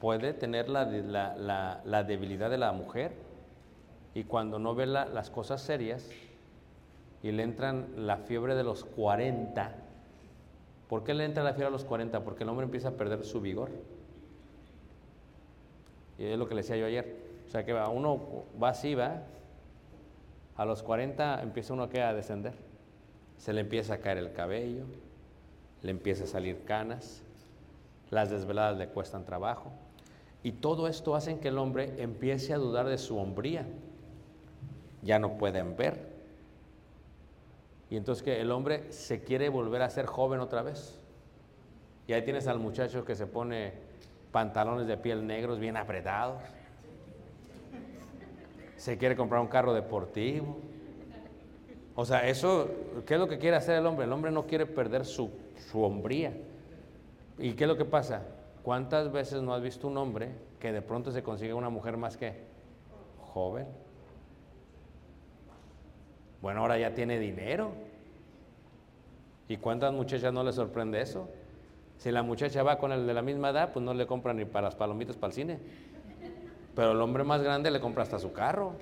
puede 0.00 0.32
tener 0.32 0.68
la, 0.68 0.84
la, 0.84 1.80
la, 1.84 2.04
debilidad 2.04 2.50
de 2.50 2.58
la 2.58 2.72
mujer, 2.72 3.12
y 4.14 4.24
cuando 4.24 4.58
no 4.58 4.74
ve 4.74 4.86
las 4.86 5.30
cosas 5.30 5.60
serias 5.60 6.08
y 7.22 7.30
le 7.30 7.42
entran 7.42 7.86
la 7.96 8.16
fiebre 8.16 8.54
de 8.54 8.64
los 8.64 8.84
40, 8.84 9.72
¿por 10.88 11.04
qué 11.04 11.14
le 11.14 11.24
entra 11.24 11.44
la 11.44 11.52
fiebre 11.52 11.68
a 11.68 11.70
los 11.70 11.84
40? 11.84 12.24
Porque 12.24 12.42
el 12.42 12.48
hombre 12.48 12.64
empieza 12.64 12.88
a 12.88 12.92
perder 12.92 13.24
su 13.24 13.40
vigor. 13.40 13.70
Y 16.18 16.24
es 16.24 16.38
lo 16.38 16.48
que 16.48 16.54
le 16.54 16.62
decía 16.62 16.76
yo 16.76 16.86
ayer. 16.86 17.16
O 17.46 17.50
sea 17.50 17.64
que 17.64 17.72
uno 17.72 18.44
va 18.60 18.70
así, 18.70 18.94
va, 18.94 19.22
a 20.56 20.64
los 20.64 20.82
40 20.82 21.42
empieza 21.42 21.72
uno 21.72 21.84
a 21.84 22.12
descender. 22.12 22.54
Se 23.38 23.52
le 23.52 23.60
empieza 23.60 23.94
a 23.94 23.98
caer 23.98 24.18
el 24.18 24.32
cabello, 24.32 24.84
le 25.82 25.90
empieza 25.90 26.24
a 26.24 26.26
salir 26.26 26.64
canas, 26.64 27.22
las 28.10 28.30
desveladas 28.30 28.76
le 28.76 28.88
cuestan 28.88 29.24
trabajo. 29.24 29.70
Y 30.42 30.52
todo 30.52 30.88
esto 30.88 31.14
hace 31.14 31.38
que 31.38 31.48
el 31.48 31.58
hombre 31.58 31.94
empiece 31.98 32.54
a 32.54 32.58
dudar 32.58 32.86
de 32.86 32.98
su 32.98 33.18
hombría. 33.18 33.66
Ya 35.02 35.18
no 35.18 35.36
pueden 35.36 35.76
ver. 35.76 36.08
Y 37.90 37.96
entonces 37.96 38.22
que 38.22 38.40
el 38.40 38.50
hombre 38.50 38.92
se 38.92 39.22
quiere 39.22 39.48
volver 39.48 39.82
a 39.82 39.90
ser 39.90 40.06
joven 40.06 40.40
otra 40.40 40.62
vez. 40.62 40.98
Y 42.06 42.12
ahí 42.12 42.22
tienes 42.22 42.46
al 42.46 42.58
muchacho 42.58 43.04
que 43.04 43.14
se 43.14 43.26
pone 43.26 43.72
pantalones 44.32 44.86
de 44.86 44.96
piel 44.96 45.26
negros 45.26 45.58
bien 45.58 45.76
apretados 45.76 46.40
se 48.80 48.96
quiere 48.96 49.14
comprar 49.14 49.42
un 49.42 49.46
carro 49.46 49.74
deportivo. 49.74 50.56
O 51.94 52.06
sea, 52.06 52.26
eso, 52.26 52.70
¿qué 53.04 53.14
es 53.14 53.20
lo 53.20 53.28
que 53.28 53.36
quiere 53.36 53.54
hacer 53.54 53.76
el 53.76 53.84
hombre? 53.84 54.06
El 54.06 54.12
hombre 54.14 54.30
no 54.30 54.46
quiere 54.46 54.64
perder 54.64 55.04
su, 55.04 55.30
su 55.70 55.82
hombría. 55.82 56.32
¿Y 57.38 57.52
qué 57.52 57.64
es 57.64 57.68
lo 57.68 57.76
que 57.76 57.84
pasa? 57.84 58.22
¿Cuántas 58.62 59.10
veces 59.10 59.42
no 59.42 59.54
has 59.54 59.62
visto 59.62 59.88
un 59.88 59.96
hombre 59.96 60.30
que 60.58 60.72
de 60.72 60.82
pronto 60.82 61.10
se 61.12 61.22
consigue 61.22 61.54
una 61.54 61.70
mujer 61.70 61.96
más 61.96 62.16
que 62.16 62.34
joven? 63.32 63.66
Bueno, 66.42 66.60
ahora 66.60 66.78
ya 66.78 66.94
tiene 66.94 67.18
dinero. 67.18 67.70
¿Y 69.48 69.56
cuántas 69.56 69.92
muchachas 69.92 70.32
no 70.32 70.44
le 70.44 70.52
sorprende 70.52 71.00
eso? 71.00 71.28
Si 71.98 72.10
la 72.10 72.22
muchacha 72.22 72.62
va 72.62 72.78
con 72.78 72.92
el 72.92 73.06
de 73.06 73.14
la 73.14 73.22
misma 73.22 73.50
edad, 73.50 73.72
pues 73.72 73.84
no 73.84 73.92
le 73.94 74.06
compra 74.06 74.32
ni 74.32 74.44
para 74.44 74.68
las 74.68 74.74
palomitas 74.74 75.16
para 75.16 75.28
el 75.28 75.34
cine. 75.34 75.58
Pero 76.74 76.92
el 76.92 77.00
hombre 77.00 77.24
más 77.24 77.42
grande 77.42 77.70
le 77.70 77.80
compra 77.80 78.02
hasta 78.02 78.18
su 78.18 78.32
carro, 78.32 78.74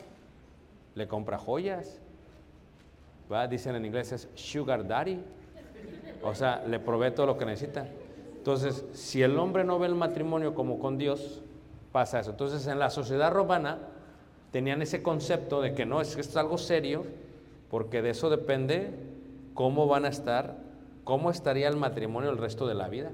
le 0.94 1.08
compra 1.08 1.38
joyas. 1.38 2.00
¿va? 3.32 3.46
Dicen 3.46 3.74
en 3.74 3.84
inglés 3.84 4.12
es 4.12 4.28
sugar 4.34 4.86
daddy. 4.86 5.20
O 6.22 6.34
sea, 6.34 6.64
le 6.66 6.78
provee 6.80 7.12
todo 7.12 7.26
lo 7.26 7.38
que 7.38 7.44
necesita. 7.44 7.86
Entonces, 8.48 8.86
si 8.94 9.22
el 9.22 9.38
hombre 9.38 9.62
no 9.62 9.78
ve 9.78 9.88
el 9.88 9.94
matrimonio 9.94 10.54
como 10.54 10.78
con 10.78 10.96
Dios, 10.96 11.42
pasa 11.92 12.20
eso. 12.20 12.30
Entonces, 12.30 12.66
en 12.66 12.78
la 12.78 12.88
sociedad 12.88 13.30
romana 13.30 13.76
tenían 14.52 14.80
ese 14.80 15.02
concepto 15.02 15.60
de 15.60 15.74
que 15.74 15.84
no, 15.84 16.00
es 16.00 16.14
que 16.14 16.22
esto 16.22 16.30
es 16.30 16.36
algo 16.38 16.56
serio, 16.56 17.04
porque 17.68 18.00
de 18.00 18.08
eso 18.08 18.30
depende 18.30 18.94
cómo 19.52 19.86
van 19.86 20.06
a 20.06 20.08
estar, 20.08 20.56
cómo 21.04 21.30
estaría 21.30 21.68
el 21.68 21.76
matrimonio 21.76 22.30
el 22.30 22.38
resto 22.38 22.66
de 22.66 22.72
la 22.72 22.88
vida. 22.88 23.10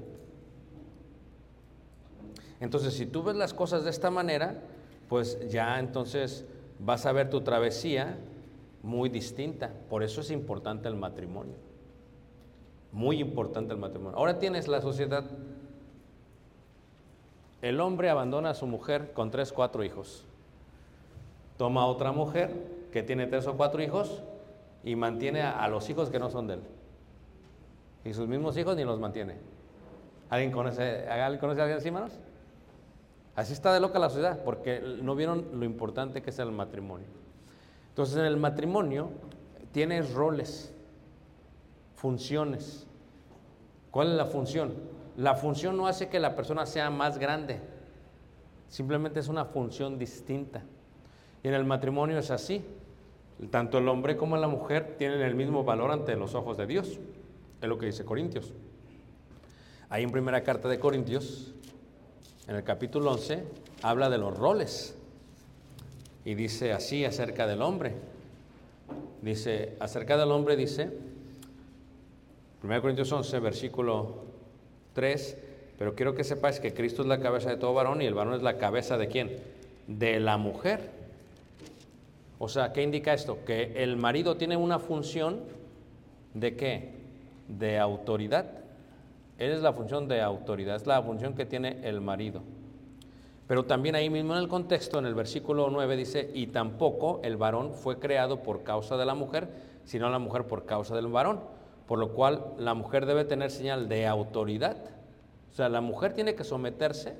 Entonces, 2.60 2.94
si 2.94 3.04
tú 3.04 3.24
ves 3.24 3.34
las 3.34 3.52
cosas 3.52 3.82
de 3.82 3.90
esta 3.90 4.12
manera, 4.12 4.62
pues 5.08 5.48
ya 5.50 5.80
entonces 5.80 6.44
vas 6.78 7.06
a 7.06 7.12
ver 7.12 7.28
tu 7.28 7.40
travesía 7.40 8.18
muy 8.84 9.08
distinta. 9.08 9.72
Por 9.90 10.04
eso 10.04 10.20
es 10.20 10.30
importante 10.30 10.86
el 10.86 10.94
matrimonio. 10.94 11.73
Muy 12.94 13.20
importante 13.20 13.74
el 13.74 13.78
matrimonio. 13.78 14.16
Ahora 14.16 14.38
tienes 14.38 14.68
la 14.68 14.80
sociedad. 14.80 15.24
El 17.60 17.80
hombre 17.80 18.08
abandona 18.08 18.50
a 18.50 18.54
su 18.54 18.66
mujer 18.66 19.12
con 19.12 19.30
tres, 19.30 19.52
cuatro 19.52 19.82
hijos. 19.82 20.24
Toma 21.58 21.86
otra 21.86 22.12
mujer 22.12 22.52
que 22.92 23.02
tiene 23.02 23.26
tres 23.26 23.46
o 23.48 23.56
cuatro 23.56 23.82
hijos 23.82 24.22
y 24.84 24.94
mantiene 24.94 25.42
a, 25.42 25.62
a 25.62 25.68
los 25.68 25.90
hijos 25.90 26.08
que 26.08 26.20
no 26.20 26.30
son 26.30 26.46
de 26.46 26.54
él. 26.54 26.60
Y 28.04 28.14
sus 28.14 28.28
mismos 28.28 28.56
hijos 28.56 28.76
ni 28.76 28.84
los 28.84 29.00
mantiene. 29.00 29.34
¿Alguien 30.30 30.52
conoce, 30.52 31.08
¿alguien 31.08 31.40
conoce 31.40 31.60
a 31.60 31.64
alguien 31.64 31.78
así, 31.78 31.88
hermanos? 31.88 32.12
Así 33.34 33.52
está 33.52 33.72
de 33.72 33.80
loca 33.80 33.98
la 33.98 34.08
sociedad, 34.08 34.44
porque 34.44 34.80
no 35.02 35.16
vieron 35.16 35.46
lo 35.58 35.64
importante 35.64 36.22
que 36.22 36.30
es 36.30 36.38
el 36.38 36.52
matrimonio. 36.52 37.08
Entonces, 37.88 38.16
en 38.16 38.24
el 38.24 38.36
matrimonio 38.36 39.10
tienes 39.72 40.12
roles, 40.12 40.73
funciones. 42.04 42.86
¿Cuál 43.90 44.08
es 44.08 44.14
la 44.14 44.26
función? 44.26 44.74
La 45.16 45.36
función 45.36 45.74
no 45.74 45.86
hace 45.86 46.10
que 46.10 46.20
la 46.20 46.34
persona 46.34 46.66
sea 46.66 46.90
más 46.90 47.16
grande, 47.16 47.60
simplemente 48.68 49.20
es 49.20 49.28
una 49.28 49.46
función 49.46 49.98
distinta. 49.98 50.62
Y 51.42 51.48
en 51.48 51.54
el 51.54 51.64
matrimonio 51.64 52.18
es 52.18 52.30
así. 52.30 52.62
Tanto 53.50 53.78
el 53.78 53.88
hombre 53.88 54.18
como 54.18 54.36
la 54.36 54.48
mujer 54.48 54.96
tienen 54.98 55.22
el 55.22 55.34
mismo 55.34 55.64
valor 55.64 55.92
ante 55.92 56.14
los 56.14 56.34
ojos 56.34 56.58
de 56.58 56.66
Dios. 56.66 56.98
Es 57.62 57.68
lo 57.70 57.78
que 57.78 57.86
dice 57.86 58.04
Corintios. 58.04 58.52
Ahí 59.88 60.02
en 60.02 60.10
primera 60.10 60.42
carta 60.42 60.68
de 60.68 60.78
Corintios, 60.78 61.54
en 62.46 62.56
el 62.56 62.64
capítulo 62.64 63.12
11, 63.12 63.44
habla 63.80 64.10
de 64.10 64.18
los 64.18 64.36
roles. 64.36 64.94
Y 66.26 66.34
dice 66.34 66.74
así 66.74 67.06
acerca 67.06 67.46
del 67.46 67.62
hombre. 67.62 67.94
Dice, 69.22 69.78
acerca 69.80 70.18
del 70.18 70.30
hombre 70.32 70.54
dice, 70.54 71.13
1 72.64 72.80
Corintios 72.80 73.12
11, 73.12 73.40
versículo 73.40 74.14
3, 74.94 75.36
pero 75.78 75.94
quiero 75.94 76.14
que 76.14 76.24
sepáis 76.24 76.60
que 76.60 76.72
Cristo 76.72 77.02
es 77.02 77.08
la 77.08 77.20
cabeza 77.20 77.50
de 77.50 77.58
todo 77.58 77.74
varón 77.74 78.00
y 78.00 78.06
el 78.06 78.14
varón 78.14 78.32
es 78.32 78.42
la 78.42 78.56
cabeza 78.56 78.96
de 78.96 79.08
quién? 79.08 79.36
De 79.86 80.18
la 80.18 80.38
mujer. 80.38 80.88
O 82.38 82.48
sea, 82.48 82.72
¿qué 82.72 82.82
indica 82.82 83.12
esto? 83.12 83.44
Que 83.44 83.82
el 83.82 83.98
marido 83.98 84.38
tiene 84.38 84.56
una 84.56 84.78
función 84.78 85.40
de 86.32 86.56
qué? 86.56 86.92
De 87.48 87.78
autoridad. 87.78 88.46
Él 89.36 89.50
es 89.50 89.60
la 89.60 89.74
función 89.74 90.08
de 90.08 90.22
autoridad, 90.22 90.76
es 90.76 90.86
la 90.86 91.02
función 91.02 91.34
que 91.34 91.44
tiene 91.44 91.80
el 91.82 92.00
marido. 92.00 92.40
Pero 93.46 93.66
también 93.66 93.94
ahí 93.94 94.08
mismo 94.08 94.32
en 94.32 94.38
el 94.38 94.48
contexto, 94.48 94.98
en 94.98 95.04
el 95.04 95.14
versículo 95.14 95.68
9 95.68 95.98
dice, 95.98 96.30
y 96.32 96.46
tampoco 96.46 97.20
el 97.24 97.36
varón 97.36 97.74
fue 97.74 97.98
creado 97.98 98.42
por 98.42 98.62
causa 98.62 98.96
de 98.96 99.04
la 99.04 99.14
mujer, 99.14 99.48
sino 99.84 100.08
la 100.08 100.18
mujer 100.18 100.46
por 100.46 100.64
causa 100.64 100.96
del 100.96 101.08
varón, 101.08 101.40
por 101.86 101.98
lo 101.98 102.12
cual 102.12 102.54
la 102.58 102.74
mujer 102.74 103.06
debe 103.06 103.24
tener 103.24 103.50
señal 103.50 103.88
de 103.88 104.06
autoridad. 104.06 104.76
O 105.50 105.54
sea, 105.54 105.68
la 105.68 105.80
mujer 105.80 106.14
tiene 106.14 106.34
que 106.34 106.44
someterse 106.44 107.14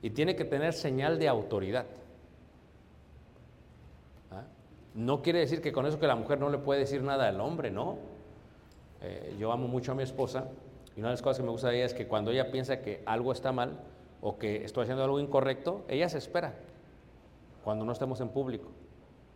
y 0.00 0.10
tiene 0.10 0.34
que 0.34 0.44
tener 0.44 0.72
señal 0.72 1.18
de 1.18 1.28
autoridad. 1.28 1.86
¿Ah? 4.30 4.44
No 4.94 5.22
quiere 5.22 5.40
decir 5.40 5.60
que 5.60 5.72
con 5.72 5.86
eso 5.86 6.00
que 6.00 6.06
la 6.06 6.16
mujer 6.16 6.40
no 6.40 6.50
le 6.50 6.58
puede 6.58 6.80
decir 6.80 7.02
nada 7.02 7.28
al 7.28 7.40
hombre, 7.40 7.70
no. 7.70 7.98
Eh, 9.02 9.36
yo 9.38 9.52
amo 9.52 9.68
mucho 9.68 9.92
a 9.92 9.94
mi 9.94 10.02
esposa 10.02 10.48
y 10.96 11.00
una 11.00 11.08
de 11.08 11.14
las 11.14 11.22
cosas 11.22 11.38
que 11.38 11.44
me 11.44 11.50
gusta 11.50 11.68
de 11.68 11.76
ella 11.76 11.86
es 11.86 11.94
que 11.94 12.06
cuando 12.06 12.30
ella 12.30 12.50
piensa 12.50 12.80
que 12.80 13.02
algo 13.06 13.32
está 13.32 13.52
mal 13.52 13.80
o 14.20 14.38
que 14.38 14.64
estoy 14.64 14.84
haciendo 14.84 15.04
algo 15.04 15.20
incorrecto, 15.20 15.84
ella 15.88 16.08
se 16.08 16.18
espera 16.18 16.54
cuando 17.64 17.84
no 17.84 17.92
estemos 17.92 18.20
en 18.20 18.28
público. 18.28 18.70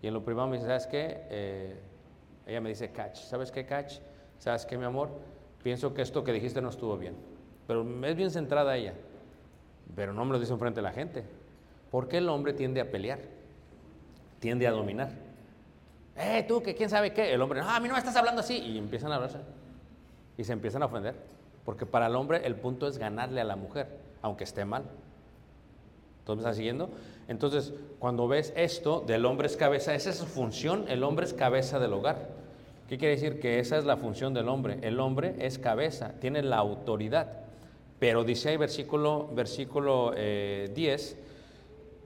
Y 0.03 0.07
en 0.09 0.15
lo 0.15 0.25
privado 0.25 0.49
me 0.49 0.57
dice, 0.57 0.69
¿sabes 0.69 0.87
qué? 0.87 1.27
Eh, 1.31 1.81
ella 2.47 2.61
me 2.61 2.69
dice, 2.69 2.93
catch, 2.93 3.19
¿sabes 3.19 3.51
qué, 3.51 3.67
catch? 3.67 3.99
¿Sabes 4.39 4.65
qué, 4.65 4.79
mi 4.79 4.85
amor? 4.85 5.11
Pienso 5.63 5.93
que 5.93 6.03
esto 6.03 6.23
que 6.23 6.33
dijiste 6.33 6.63
no 6.63 6.69
estuvo 6.69 6.97
bien. 6.97 7.17
Pero 7.67 7.85
es 8.07 8.17
bien 8.17 8.31
centrada 8.31 8.77
ella. 8.77 8.95
Pero 9.97 10.13
no 10.13 10.25
me 10.25 10.33
lo 10.33 10.39
dice 10.39 10.53
enfrente 10.53 10.79
de 10.79 10.83
la 10.83 10.93
gente. 10.93 11.25
Porque 11.91 12.19
el 12.19 12.29
hombre 12.29 12.53
tiende 12.53 12.81
a 12.81 12.91
pelear, 12.91 13.19
tiende 14.39 14.67
a 14.67 14.71
dominar. 14.71 15.11
¡Eh, 16.17 16.45
tú, 16.47 16.63
que 16.63 16.75
quién 16.75 16.89
sabe 16.89 17.13
qué! 17.13 17.33
El 17.35 17.43
hombre, 17.43 17.61
no, 17.61 17.69
a 17.69 17.81
mí 17.81 17.89
no 17.89 17.95
me 17.95 17.99
estás 17.99 18.17
hablando 18.17 18.41
así. 18.41 18.59
Y 18.59 18.79
empiezan 18.79 19.11
a 19.11 19.17
hablarse. 19.17 19.39
Y 20.39 20.45
se 20.45 20.53
empiezan 20.53 20.83
a 20.83 20.87
ofender. 20.87 21.17
Porque 21.65 21.85
para 21.85 22.07
el 22.07 22.15
hombre 22.15 22.47
el 22.47 22.55
punto 22.55 22.87
es 22.87 22.97
ganarle 22.97 23.41
a 23.41 23.45
la 23.45 23.57
mujer, 23.57 23.89
aunque 24.23 24.45
esté 24.45 24.65
mal. 24.65 24.85
¿Entonces 26.21 26.37
me 26.37 26.49
estás 26.49 26.57
siguiendo? 26.57 26.91
Entonces, 27.29 27.73
cuando 27.99 28.29
ves 28.29 28.53
esto, 28.57 29.01
del 29.01 29.25
hombre 29.27 29.49
es 29.49 29.57
cabeza, 29.57 29.95
esa 29.95 30.11
es 30.11 30.17
su 30.17 30.27
función, 30.27 30.85
el 30.89 31.03
hombre 31.03 31.27
es 31.27 31.35
cabeza 31.35 31.79
del 31.79 31.93
hogar. 31.93 32.36
¿Qué 32.89 32.99
quiere 32.99 33.17
decir? 33.17 33.41
Que 33.41 33.59
esa 33.59 33.79
es 33.79 33.85
la 33.85 33.97
función 33.97 34.33
del 34.33 34.49
hombre. 34.49 34.79
El 34.83 35.01
hombre 35.01 35.35
es 35.41 35.59
cabeza, 35.59 36.13
tiene 36.21 36.43
la 36.43 36.59
autoridad. 36.59 37.41
Pero 37.99 38.23
dice 38.23 38.51
ahí 38.51 38.57
versículo, 38.57 39.29
versículo 39.35 40.13
eh, 40.17 40.71
10, 40.73 41.17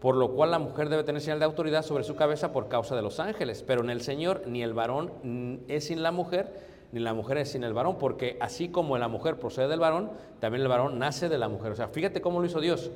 por 0.00 0.16
lo 0.16 0.32
cual 0.32 0.52
la 0.52 0.58
mujer 0.58 0.88
debe 0.88 1.04
tener 1.04 1.20
señal 1.20 1.38
de 1.40 1.44
autoridad 1.44 1.82
sobre 1.82 2.04
su 2.04 2.16
cabeza 2.16 2.52
por 2.52 2.68
causa 2.68 2.96
de 2.96 3.02
los 3.02 3.20
ángeles. 3.20 3.62
Pero 3.62 3.82
en 3.82 3.90
el 3.90 4.00
Señor 4.00 4.44
ni 4.46 4.62
el 4.62 4.72
varón 4.72 5.12
mm, 5.22 5.54
es 5.68 5.84
sin 5.84 6.02
la 6.02 6.12
mujer, 6.12 6.50
ni 6.92 7.00
la 7.00 7.12
mujer 7.12 7.36
es 7.38 7.50
sin 7.50 7.62
el 7.62 7.74
varón, 7.74 7.98
porque 7.98 8.38
así 8.40 8.68
como 8.70 8.96
la 8.96 9.08
mujer 9.08 9.38
procede 9.38 9.68
del 9.68 9.80
varón, 9.80 10.10
también 10.38 10.62
el 10.62 10.68
varón 10.68 10.98
nace 10.98 11.28
de 11.28 11.36
la 11.36 11.48
mujer. 11.48 11.72
O 11.72 11.76
sea, 11.76 11.88
fíjate 11.88 12.22
cómo 12.22 12.40
lo 12.40 12.46
hizo 12.46 12.60
Dios. 12.60 12.90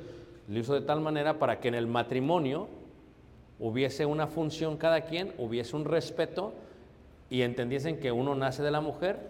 Lo 0.47 0.59
hizo 0.59 0.73
de 0.73 0.81
tal 0.81 1.01
manera 1.01 1.37
para 1.37 1.59
que 1.59 1.67
en 1.67 1.75
el 1.75 1.85
matrimonio 1.85 2.67
hubiese 3.59 4.07
una 4.07 4.25
función 4.25 4.77
cada 4.77 5.01
quien, 5.01 5.33
hubiese 5.37 5.75
un 5.75 5.85
respeto 5.85 6.53
y 7.29 7.41
entendiesen 7.41 7.99
que 7.99 8.11
uno 8.11 8.35
nace 8.35 8.63
de 8.63 8.71
la 8.71 8.81
mujer 8.81 9.29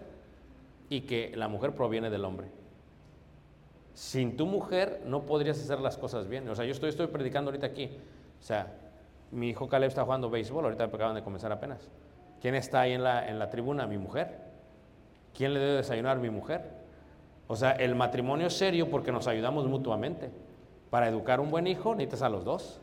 y 0.88 1.02
que 1.02 1.32
la 1.36 1.48
mujer 1.48 1.74
proviene 1.74 2.10
del 2.10 2.24
hombre. 2.24 2.48
Sin 3.94 4.36
tu 4.36 4.46
mujer 4.46 5.02
no 5.06 5.22
podrías 5.22 5.58
hacer 5.58 5.80
las 5.80 5.96
cosas 5.96 6.28
bien. 6.28 6.48
O 6.48 6.54
sea, 6.54 6.64
yo 6.64 6.72
estoy, 6.72 6.90
estoy 6.90 7.06
predicando 7.06 7.50
ahorita 7.50 7.66
aquí. 7.66 7.90
O 8.38 8.42
sea, 8.42 8.72
mi 9.30 9.48
hijo 9.48 9.68
Caleb 9.68 9.88
está 9.88 10.04
jugando 10.04 10.28
béisbol, 10.28 10.64
ahorita 10.64 10.84
acaban 10.84 11.14
de 11.14 11.22
comenzar 11.22 11.50
apenas. 11.50 11.88
¿Quién 12.40 12.54
está 12.54 12.82
ahí 12.82 12.92
en 12.92 13.02
la, 13.02 13.28
en 13.28 13.38
la 13.38 13.48
tribuna? 13.48 13.86
Mi 13.86 13.96
mujer. 13.96 14.38
¿Quién 15.34 15.54
le 15.54 15.60
debe 15.60 15.72
desayunar? 15.72 16.18
Mi 16.18 16.30
mujer. 16.30 16.62
O 17.48 17.56
sea, 17.56 17.72
el 17.72 17.94
matrimonio 17.94 18.48
es 18.48 18.56
serio 18.56 18.90
porque 18.90 19.12
nos 19.12 19.26
ayudamos 19.26 19.66
mutuamente. 19.66 20.30
Para 20.90 21.08
educar 21.08 21.40
un 21.40 21.50
buen 21.50 21.66
hijo 21.66 21.94
necesitas 21.94 22.22
a 22.22 22.28
los 22.28 22.44
dos. 22.44 22.80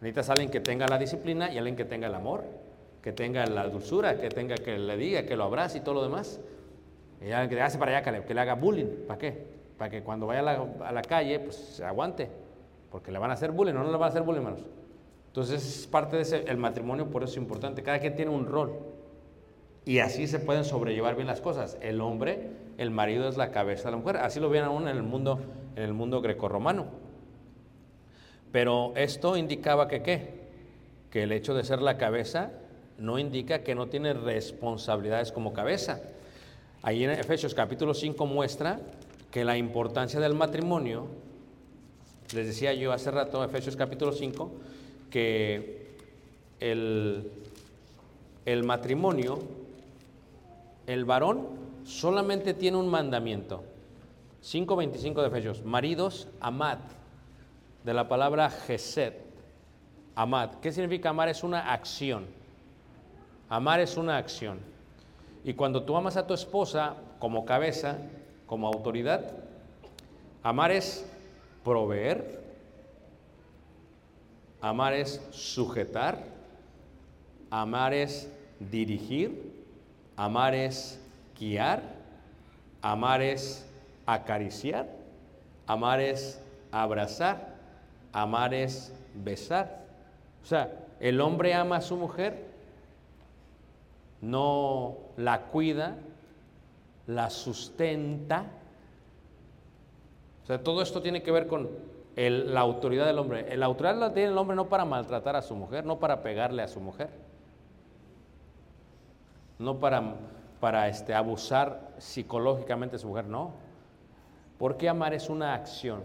Necesitas 0.00 0.28
a 0.28 0.32
alguien 0.32 0.50
que 0.50 0.60
tenga 0.60 0.86
la 0.86 0.98
disciplina 0.98 1.50
y 1.50 1.58
alguien 1.58 1.76
que 1.76 1.84
tenga 1.84 2.06
el 2.08 2.14
amor, 2.14 2.44
que 3.04 3.12
tenga 3.12 3.44
la 3.44 3.68
dulzura, 3.68 4.18
que 4.18 4.30
tenga 4.30 4.54
que 4.54 4.78
le 4.78 4.96
diga, 4.96 5.26
que 5.26 5.36
lo 5.36 5.44
abrace 5.44 5.76
y 5.76 5.80
todo 5.82 5.96
lo 5.96 6.02
demás. 6.04 6.40
Alguien 7.20 7.50
que 7.50 7.60
hace 7.60 7.76
para 7.76 7.98
allá, 7.98 8.24
que 8.24 8.32
le 8.32 8.40
haga 8.40 8.54
bullying. 8.54 9.04
¿Para 9.06 9.18
qué? 9.18 9.46
Para 9.76 9.90
que 9.90 10.02
cuando 10.02 10.26
vaya 10.26 10.40
a 10.40 10.90
la, 10.90 11.02
calle, 11.02 11.38
pues 11.38 11.54
se 11.54 11.84
aguante. 11.84 12.30
Porque 12.90 13.12
le 13.12 13.18
van 13.18 13.30
a 13.30 13.34
hacer 13.34 13.52
bullying, 13.52 13.74
no, 13.74 13.84
no 13.84 13.92
le 13.92 13.98
van 13.98 14.04
a 14.04 14.06
hacer 14.06 14.22
bullying, 14.22 14.38
hermanos. 14.38 14.64
Entonces 15.26 15.80
es 15.80 15.86
parte 15.86 16.16
de 16.16 16.22
ese, 16.22 16.44
el 16.48 16.56
matrimonio, 16.56 17.10
por 17.10 17.22
eso 17.22 17.32
es 17.32 17.36
importante. 17.36 17.82
Cada 17.82 17.98
quien 17.98 18.16
tiene 18.16 18.30
un 18.30 18.46
rol. 18.46 18.72
Y 19.84 19.98
así 19.98 20.26
se 20.26 20.38
pueden 20.38 20.64
sobrellevar 20.64 21.14
bien 21.14 21.26
las 21.26 21.42
cosas. 21.42 21.76
El 21.82 22.00
hombre, 22.00 22.52
el 22.78 22.90
marido 22.90 23.28
es 23.28 23.36
la 23.36 23.50
cabeza 23.50 23.84
de 23.84 23.90
la 23.90 23.96
mujer. 23.98 24.16
Así 24.16 24.40
lo 24.40 24.48
ven 24.48 24.64
aún 24.64 24.88
en 24.88 24.96
el 24.96 25.02
mundo, 25.02 25.40
en 25.76 25.82
el 25.82 25.92
mundo 25.92 26.22
grecorromano. 26.22 26.86
Pero 28.50 28.94
esto 28.96 29.36
indicaba 29.36 29.88
que 29.88 30.02
qué? 30.02 30.44
Que 31.10 31.24
el 31.24 31.32
hecho 31.32 31.52
de 31.52 31.64
ser 31.64 31.82
la 31.82 31.98
cabeza 31.98 32.50
no 32.98 33.18
indica 33.18 33.62
que 33.62 33.74
no 33.74 33.88
tiene 33.88 34.12
responsabilidades 34.12 35.32
como 35.32 35.52
cabeza. 35.52 36.00
Ahí 36.82 37.04
en 37.04 37.10
Efesios 37.10 37.54
capítulo 37.54 37.94
5 37.94 38.26
muestra 38.26 38.80
que 39.30 39.44
la 39.44 39.56
importancia 39.56 40.20
del 40.20 40.34
matrimonio, 40.34 41.06
les 42.34 42.46
decía 42.46 42.72
yo 42.74 42.92
hace 42.92 43.10
rato, 43.10 43.42
Efesios 43.42 43.76
capítulo 43.76 44.12
5, 44.12 44.50
que 45.10 45.96
el, 46.60 47.30
el 48.44 48.64
matrimonio, 48.64 49.38
el 50.86 51.04
varón 51.04 51.48
solamente 51.84 52.54
tiene 52.54 52.76
un 52.76 52.88
mandamiento. 52.88 53.64
5.25 54.42 55.22
de 55.22 55.28
Efesios. 55.28 55.64
Maridos, 55.64 56.28
amad. 56.40 56.78
De 57.82 57.94
la 57.94 58.08
palabra 58.08 58.50
gesed. 58.50 59.14
Amad. 60.14 60.56
¿Qué 60.56 60.70
significa 60.70 61.10
amar? 61.10 61.28
Es 61.28 61.42
una 61.42 61.72
acción. 61.72 62.26
Amar 63.54 63.78
es 63.78 63.96
una 63.96 64.16
acción. 64.16 64.58
Y 65.44 65.54
cuando 65.54 65.84
tú 65.84 65.96
amas 65.96 66.16
a 66.16 66.26
tu 66.26 66.34
esposa 66.34 66.96
como 67.20 67.44
cabeza, 67.44 67.98
como 68.46 68.66
autoridad, 68.66 69.30
amar 70.42 70.72
es 70.72 71.08
proveer, 71.62 72.42
amar 74.60 74.92
es 74.92 75.24
sujetar, 75.30 76.18
amar 77.48 77.94
es 77.94 78.28
dirigir, 78.58 79.64
amar 80.16 80.56
es 80.56 81.00
guiar, 81.38 81.80
amar 82.82 83.22
es 83.22 83.64
acariciar, 84.04 84.88
amar 85.68 86.00
es 86.00 86.42
abrazar, 86.72 87.54
amar 88.12 88.52
es 88.52 88.92
besar. 89.14 89.84
O 90.42 90.44
sea, 90.44 90.72
el 90.98 91.20
hombre 91.20 91.54
ama 91.54 91.76
a 91.76 91.82
su 91.82 91.96
mujer, 91.96 92.53
no 94.24 94.96
la 95.16 95.42
cuida, 95.46 95.96
la 97.06 97.30
sustenta. 97.30 98.46
O 100.42 100.46
sea, 100.46 100.62
todo 100.62 100.82
esto 100.82 101.00
tiene 101.02 101.22
que 101.22 101.30
ver 101.30 101.46
con 101.46 101.68
la 102.16 102.60
autoridad 102.60 103.06
del 103.06 103.18
hombre. 103.18 103.56
La 103.56 103.66
autoridad 103.66 103.96
la 103.96 104.12
tiene 104.14 104.30
el 104.30 104.38
hombre 104.38 104.56
no 104.56 104.68
para 104.68 104.84
maltratar 104.84 105.36
a 105.36 105.42
su 105.42 105.54
mujer, 105.56 105.84
no 105.84 105.98
para 105.98 106.22
pegarle 106.22 106.62
a 106.62 106.68
su 106.68 106.80
mujer, 106.80 107.10
no 109.58 109.78
para, 109.80 110.14
para 110.60 110.88
este, 110.88 111.14
abusar 111.14 111.92
psicológicamente 111.98 112.96
de 112.96 112.98
su 113.00 113.08
mujer, 113.08 113.26
no. 113.26 113.52
Porque 114.58 114.88
amar 114.88 115.14
es 115.14 115.28
una 115.28 115.54
acción. 115.54 116.02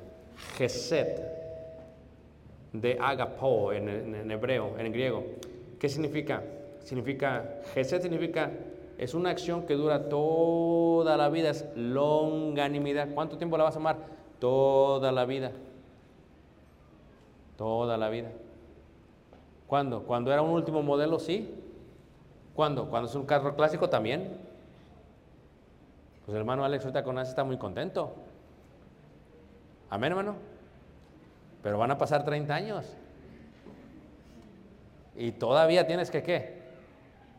Gesed, 0.58 1.22
de 2.72 2.98
agapo 3.02 3.74
en, 3.74 3.90
en- 3.90 4.16
en 4.16 4.32
hebreo, 4.32 4.78
en 4.78 4.92
griego. 4.92 5.24
¿Qué 5.80 5.90
significa? 5.90 6.44
Significa, 6.84 7.62
gesed 7.74 8.02
significa, 8.02 8.52
es 8.98 9.14
una 9.14 9.30
acción 9.30 9.66
que 9.66 9.76
dura 9.76 10.10
toda 10.10 11.16
la 11.18 11.30
vida, 11.30 11.50
es 11.52 11.66
longanimidad. 11.76 13.10
¿Cuánto 13.14 13.38
tiempo 13.38 13.58
la 13.58 13.64
vas 13.64 13.76
a 13.76 13.80
amar? 13.80 13.98
Toda 14.40 15.12
la 15.12 15.26
vida. 15.26 15.52
Toda 17.58 17.98
la 17.98 18.10
vida. 18.10 18.32
¿Cuándo? 19.68 20.04
Cuando 20.04 20.34
era 20.34 20.42
un 20.42 20.50
último 20.50 20.82
modelo, 20.82 21.20
sí. 21.20 21.54
¿Cuándo? 22.56 22.90
Cuando 22.90 23.08
es 23.08 23.16
un 23.16 23.26
carro 23.26 23.56
clásico 23.56 23.90
también. 23.90 24.38
Pues 26.26 26.36
el 26.36 26.42
hermano 26.42 26.66
Alex 26.66 26.84
ahorita 26.84 27.04
con 27.04 27.18
está 27.20 27.44
muy 27.44 27.58
contento. 27.58 28.14
Amén, 29.90 30.12
hermano. 30.12 30.36
Pero 31.64 31.78
van 31.78 31.92
a 31.92 31.98
pasar 31.98 32.26
30 32.26 32.54
años. 32.54 32.86
Y 35.16 35.32
todavía 35.32 35.88
tienes 35.88 36.12
que 36.12 36.24
qué? 36.24 36.59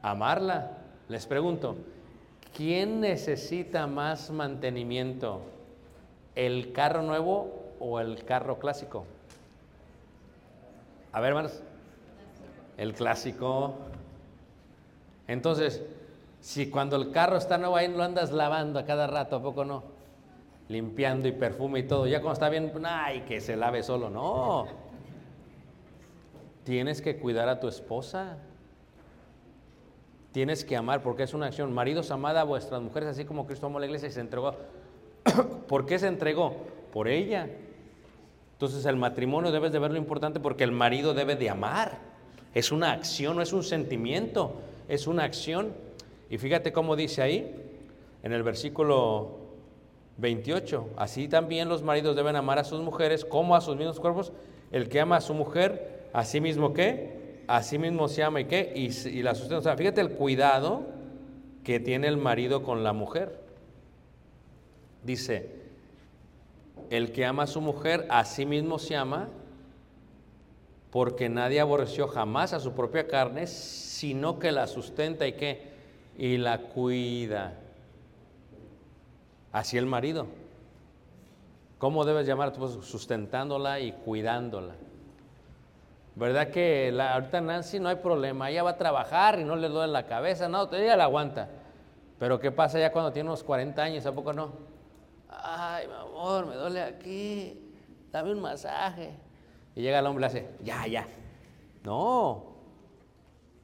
Amarla. 0.02 0.78
Les 1.08 1.26
pregunto, 1.26 1.76
¿quién 2.56 3.00
necesita 3.00 3.86
más 3.86 4.30
mantenimiento? 4.30 5.42
¿El 6.34 6.72
carro 6.72 7.02
nuevo 7.02 7.74
o 7.80 8.00
el 8.00 8.24
carro 8.24 8.58
clásico? 8.58 9.04
A 11.12 11.20
ver, 11.20 11.30
hermanos. 11.30 11.62
El 12.76 12.94
clásico. 12.94 13.74
Entonces, 15.26 15.82
si 16.40 16.70
cuando 16.70 16.96
el 16.96 17.10
carro 17.10 17.36
está 17.36 17.58
nuevo 17.58 17.76
ahí 17.76 17.88
lo 17.88 18.02
andas 18.02 18.32
lavando 18.32 18.78
a 18.78 18.84
cada 18.84 19.06
rato, 19.06 19.36
¿a 19.36 19.42
poco 19.42 19.64
no? 19.64 19.82
Limpiando 20.68 21.28
y 21.28 21.32
perfume 21.32 21.80
y 21.80 21.82
todo. 21.82 22.06
Ya 22.06 22.20
cuando 22.20 22.34
está 22.34 22.48
bien, 22.48 22.72
ay, 22.84 23.22
que 23.22 23.40
se 23.40 23.56
lave 23.56 23.82
solo. 23.82 24.08
No. 24.08 24.66
Tienes 26.64 27.02
que 27.02 27.18
cuidar 27.18 27.48
a 27.48 27.58
tu 27.58 27.68
esposa. 27.68 28.38
Tienes 30.32 30.64
que 30.64 30.76
amar 30.76 31.02
porque 31.02 31.24
es 31.24 31.34
una 31.34 31.46
acción. 31.46 31.72
Maridos, 31.72 32.10
amad 32.10 32.36
a 32.38 32.44
vuestras 32.44 32.80
mujeres 32.80 33.08
así 33.08 33.24
como 33.24 33.46
Cristo 33.46 33.66
amó 33.66 33.78
a 33.78 33.80
la 33.80 33.86
iglesia 33.86 34.08
y 34.08 34.12
se 34.12 34.20
entregó. 34.20 34.54
¿Por 35.68 35.86
qué 35.86 35.98
se 35.98 36.06
entregó? 36.06 36.54
Por 36.92 37.08
ella. 37.08 37.48
Entonces 38.52 38.84
el 38.84 38.96
matrimonio 38.96 39.50
debes 39.50 39.72
de 39.72 39.78
ver 39.78 39.90
lo 39.90 39.96
importante 39.96 40.38
porque 40.38 40.64
el 40.64 40.72
marido 40.72 41.14
debe 41.14 41.34
de 41.34 41.50
amar. 41.50 41.98
Es 42.54 42.70
una 42.72 42.92
acción, 42.92 43.36
no 43.36 43.42
es 43.42 43.52
un 43.52 43.64
sentimiento, 43.64 44.60
es 44.88 45.06
una 45.06 45.24
acción. 45.24 45.72
Y 46.28 46.38
fíjate 46.38 46.72
cómo 46.72 46.94
dice 46.94 47.22
ahí, 47.22 47.54
en 48.22 48.32
el 48.32 48.42
versículo 48.42 49.38
28, 50.18 50.90
así 50.96 51.26
también 51.26 51.68
los 51.68 51.82
maridos 51.82 52.14
deben 52.14 52.36
amar 52.36 52.58
a 52.58 52.64
sus 52.64 52.80
mujeres 52.80 53.24
como 53.24 53.56
a 53.56 53.60
sus 53.60 53.76
mismos 53.76 53.98
cuerpos. 53.98 54.32
El 54.70 54.88
que 54.88 55.00
ama 55.00 55.16
a 55.16 55.20
su 55.20 55.34
mujer, 55.34 56.08
a 56.12 56.24
sí 56.24 56.40
mismo 56.40 56.72
qué? 56.72 57.19
A 57.50 57.64
sí 57.64 57.80
mismo 57.80 58.06
se 58.06 58.22
ama 58.22 58.42
y 58.42 58.44
qué? 58.44 58.72
Y, 58.76 59.22
la 59.22 59.34
sustenta. 59.34 59.58
O 59.58 59.62
sea, 59.62 59.76
fíjate 59.76 60.00
el 60.00 60.12
cuidado 60.12 60.86
que 61.64 61.80
tiene 61.80 62.06
el 62.06 62.16
marido 62.16 62.62
con 62.62 62.84
la 62.84 62.92
mujer. 62.92 63.40
Dice, 65.02 65.50
el 66.90 67.10
que 67.10 67.26
ama 67.26 67.42
a 67.42 67.46
su 67.48 67.60
mujer, 67.60 68.06
a 68.08 68.24
sí 68.24 68.46
mismo 68.46 68.78
se 68.78 68.94
ama, 68.94 69.30
porque 70.92 71.28
nadie 71.28 71.58
aborreció 71.58 72.06
jamás 72.06 72.52
a 72.52 72.60
su 72.60 72.72
propia 72.74 73.08
carne, 73.08 73.48
sino 73.48 74.38
que 74.38 74.52
la 74.52 74.68
sustenta 74.68 75.26
y 75.26 75.32
qué? 75.32 75.72
Y 76.16 76.36
la 76.36 76.58
cuida. 76.58 77.58
Así 79.50 79.76
el 79.76 79.86
marido. 79.86 80.28
¿Cómo 81.78 82.04
debes 82.04 82.28
llamar? 82.28 82.54
Sustentándola 82.54 83.80
y 83.80 83.90
cuidándola. 83.90 84.76
¿Verdad 86.16 86.48
que 86.48 86.90
la, 86.92 87.14
ahorita 87.14 87.40
Nancy 87.40 87.78
no 87.78 87.88
hay 87.88 87.96
problema? 87.96 88.50
Ella 88.50 88.62
va 88.62 88.70
a 88.70 88.76
trabajar 88.76 89.38
y 89.38 89.44
no 89.44 89.56
le 89.56 89.68
duele 89.68 89.92
la 89.92 90.06
cabeza, 90.06 90.48
no, 90.48 90.70
ella 90.74 90.96
la 90.96 91.04
aguanta. 91.04 91.48
Pero 92.18 92.38
¿qué 92.40 92.50
pasa 92.50 92.78
ya 92.78 92.92
cuando 92.92 93.12
tiene 93.12 93.28
unos 93.28 93.42
40 93.44 93.82
años? 93.82 94.04
¿A 94.06 94.12
poco 94.12 94.32
no? 94.32 94.52
Ay, 95.28 95.86
mi 95.86 95.94
amor, 95.94 96.46
me 96.46 96.54
duele 96.56 96.82
aquí, 96.82 97.72
dame 98.12 98.32
un 98.32 98.40
masaje. 98.40 99.12
Y 99.74 99.82
llega 99.82 100.00
el 100.00 100.06
hombre 100.06 100.20
y 100.20 100.22
le 100.22 100.26
hace, 100.26 100.48
ya, 100.62 100.86
ya. 100.86 101.06
No. 101.84 102.44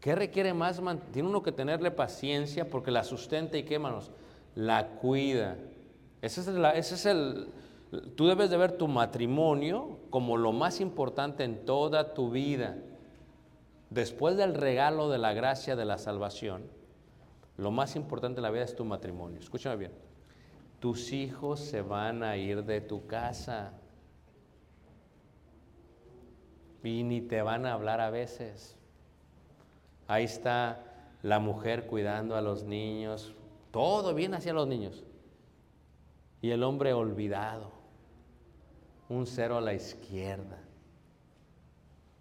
¿Qué 0.00 0.14
requiere 0.14 0.54
más? 0.54 0.80
Tiene 1.12 1.28
uno 1.28 1.42
que 1.42 1.52
tenerle 1.52 1.90
paciencia 1.90 2.70
porque 2.70 2.90
la 2.92 3.02
sustenta 3.02 3.58
y 3.58 3.64
qué, 3.64 3.78
manos, 3.78 4.10
la 4.54 4.86
cuida. 4.86 5.56
Ese 6.22 6.40
es, 6.42 6.46
la- 6.46 6.70
ese 6.76 6.94
es 6.94 7.06
el... 7.06 7.48
Tú 8.16 8.26
debes 8.26 8.50
de 8.50 8.56
ver 8.56 8.72
tu 8.72 8.88
matrimonio 8.88 9.98
como 10.10 10.36
lo 10.36 10.52
más 10.52 10.80
importante 10.80 11.44
en 11.44 11.64
toda 11.64 12.14
tu 12.14 12.30
vida. 12.30 12.76
Después 13.90 14.36
del 14.36 14.54
regalo 14.54 15.08
de 15.08 15.18
la 15.18 15.32
gracia 15.32 15.76
de 15.76 15.84
la 15.84 15.98
salvación, 15.98 16.64
lo 17.56 17.70
más 17.70 17.96
importante 17.96 18.40
en 18.40 18.42
la 18.42 18.50
vida 18.50 18.64
es 18.64 18.76
tu 18.76 18.84
matrimonio. 18.84 19.40
Escúchame 19.40 19.76
bien. 19.76 19.92
Tus 20.80 21.12
hijos 21.12 21.60
se 21.60 21.82
van 21.82 22.22
a 22.22 22.36
ir 22.36 22.64
de 22.64 22.80
tu 22.80 23.06
casa 23.06 23.72
y 26.82 27.02
ni 27.02 27.20
te 27.20 27.42
van 27.42 27.66
a 27.66 27.72
hablar 27.72 28.00
a 28.00 28.10
veces. 28.10 28.76
Ahí 30.06 30.24
está 30.24 30.82
la 31.22 31.38
mujer 31.40 31.86
cuidando 31.86 32.36
a 32.36 32.40
los 32.40 32.62
niños, 32.64 33.34
todo 33.70 34.14
bien 34.14 34.34
hacia 34.34 34.52
los 34.52 34.68
niños. 34.68 35.04
Y 36.40 36.50
el 36.50 36.62
hombre 36.62 36.92
olvidado, 36.92 37.72
un 39.08 39.26
cero 39.26 39.56
a 39.56 39.60
la 39.60 39.74
izquierda. 39.74 40.58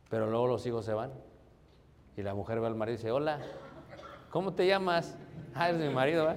Pero 0.10 0.30
luego 0.30 0.48
los 0.48 0.66
hijos 0.66 0.86
se 0.86 0.94
van 0.94 1.12
y 2.16 2.22
la 2.22 2.34
mujer 2.34 2.60
ve 2.60 2.68
al 2.68 2.76
marido 2.76 2.94
y 2.94 2.98
dice, 2.98 3.12
hola, 3.12 3.40
¿cómo 4.30 4.54
te 4.54 4.68
llamas? 4.68 5.18
Ah, 5.54 5.70
eres 5.70 5.82
mi 5.82 5.94
marido. 5.94 6.34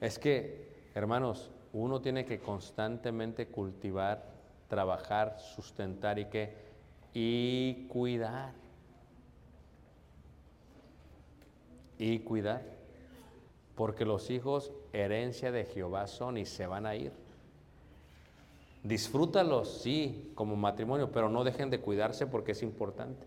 Es 0.00 0.18
que, 0.18 0.68
hermanos, 0.94 1.50
uno 1.72 2.00
tiene 2.00 2.24
que 2.24 2.38
constantemente 2.38 3.48
cultivar, 3.48 4.24
trabajar, 4.68 5.38
sustentar 5.40 6.18
y 6.18 6.26
qué? 6.26 6.54
Y 7.12 7.86
cuidar. 7.88 8.52
Y 11.98 12.20
cuidar. 12.20 12.62
Porque 13.74 14.04
los 14.04 14.30
hijos, 14.30 14.72
herencia 14.92 15.50
de 15.50 15.64
Jehová 15.64 16.06
son 16.06 16.38
y 16.38 16.46
se 16.46 16.66
van 16.66 16.86
a 16.86 16.94
ir. 16.94 17.23
Disfrútalos, 18.84 19.80
sí, 19.82 20.30
como 20.36 20.54
matrimonio, 20.54 21.10
pero 21.10 21.28
no 21.28 21.42
dejen 21.42 21.70
de 21.70 21.80
cuidarse 21.80 22.26
porque 22.26 22.52
es 22.52 22.62
importante. 22.62 23.26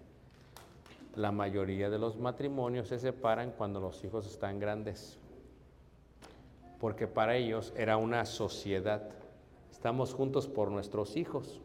La 1.16 1.34
mayoría 1.34 1.90
de 1.90 2.00
los 2.00 2.18
matrimonios 2.18 2.88
se 2.88 3.00
separan 3.00 3.52
cuando 3.52 3.82
los 3.82 4.02
hijos 4.06 4.26
están 4.26 4.60
grandes 4.60 5.20
porque 6.80 7.08
para 7.08 7.36
ellos 7.36 7.74
era 7.76 7.98
una 7.98 8.26
sociedad. 8.26 9.10
Estamos 9.72 10.14
juntos 10.14 10.48
por 10.48 10.72
nuestros 10.72 11.16
hijos. 11.18 11.60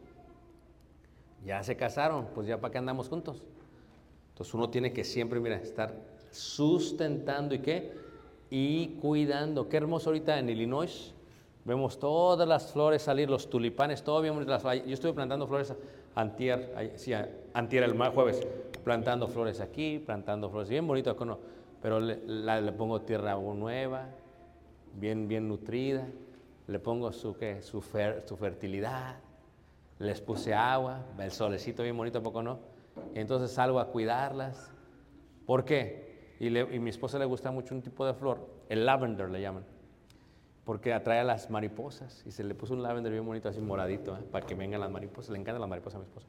Ya 1.45 1.61
se 1.63 1.75
casaron, 1.75 2.27
pues 2.33 2.47
ya 2.47 2.59
para 2.59 2.71
qué 2.71 2.77
andamos 2.77 3.09
juntos. 3.09 3.43
Entonces 4.29 4.53
uno 4.53 4.69
tiene 4.69 4.93
que 4.93 5.03
siempre, 5.03 5.39
mira, 5.39 5.57
estar 5.57 5.93
sustentando 6.31 7.53
y 7.53 7.59
qué? 7.59 7.91
Y 8.49 8.87
cuidando. 9.01 9.69
Qué 9.69 9.77
hermoso 9.77 10.09
ahorita 10.09 10.39
en 10.39 10.49
Illinois. 10.49 11.13
Vemos 11.65 11.97
todas 11.97 12.47
las 12.47 12.71
flores 12.73 13.01
salir, 13.01 13.29
los 13.29 13.49
tulipanes, 13.49 14.03
todo 14.03 14.21
bien. 14.21 14.45
Las- 14.47 14.63
Yo 14.63 14.93
estuve 14.93 15.13
plantando 15.13 15.47
flores 15.47 15.73
antier, 16.15 16.93
sí, 16.95 17.13
a- 17.13 17.29
antier 17.53 17.83
el 17.83 17.93
jueves, 18.13 18.45
plantando 18.83 19.27
flores 19.27 19.61
aquí, 19.61 19.99
plantando 19.99 20.49
flores, 20.49 20.69
bien 20.69 20.85
bonito, 20.85 21.15
pero 21.81 21.99
le, 21.99 22.17
pongo 22.73 23.01
tierra 23.01 23.35
nueva, 23.53 24.09
bien, 24.95 25.27
bien 25.27 25.47
nutrida, 25.47 26.05
le 26.67 26.79
pongo 26.79 27.11
su, 27.13 27.35
¿qué? 27.37 27.61
Su, 27.61 27.81
fer- 27.81 28.25
su 28.25 28.35
fertilidad, 28.35 29.15
les 29.99 30.19
puse 30.21 30.53
agua, 30.53 30.99
el 31.17 31.31
solecito 31.31 31.81
bien 31.83 31.95
bonito, 31.95 32.19
¿a 32.19 32.23
poco 32.23 32.43
no? 32.43 32.59
Entonces 33.15 33.51
salgo 33.51 33.79
a 33.79 33.87
cuidarlas. 33.87 34.69
¿Por 35.45 35.63
qué? 35.65 36.35
Y, 36.39 36.49
le- 36.49 36.75
y 36.75 36.79
mi 36.79 36.89
esposa 36.89 37.17
le 37.19 37.25
gusta 37.25 37.51
mucho 37.51 37.73
un 37.73 37.81
tipo 37.81 38.05
de 38.05 38.13
flor, 38.13 38.45
el 38.69 38.85
lavender 38.85 39.29
le 39.29 39.39
llaman, 39.41 39.63
porque 40.65 40.93
atrae 40.93 41.19
a 41.19 41.23
las 41.23 41.49
mariposas. 41.49 42.23
Y 42.25 42.31
se 42.31 42.43
le 42.43 42.55
puso 42.55 42.73
un 42.73 42.83
lavender 42.83 43.11
bien 43.11 43.25
bonito, 43.25 43.49
así 43.49 43.59
moradito, 43.59 44.15
¿eh? 44.15 44.21
para 44.31 44.45
que 44.45 44.55
vengan 44.55 44.81
las 44.81 44.91
mariposas. 44.91 45.31
Le 45.31 45.39
encantan 45.39 45.61
las 45.61 45.69
mariposas 45.69 45.95
a 45.95 45.99
mi 45.99 46.05
esposa. 46.05 46.27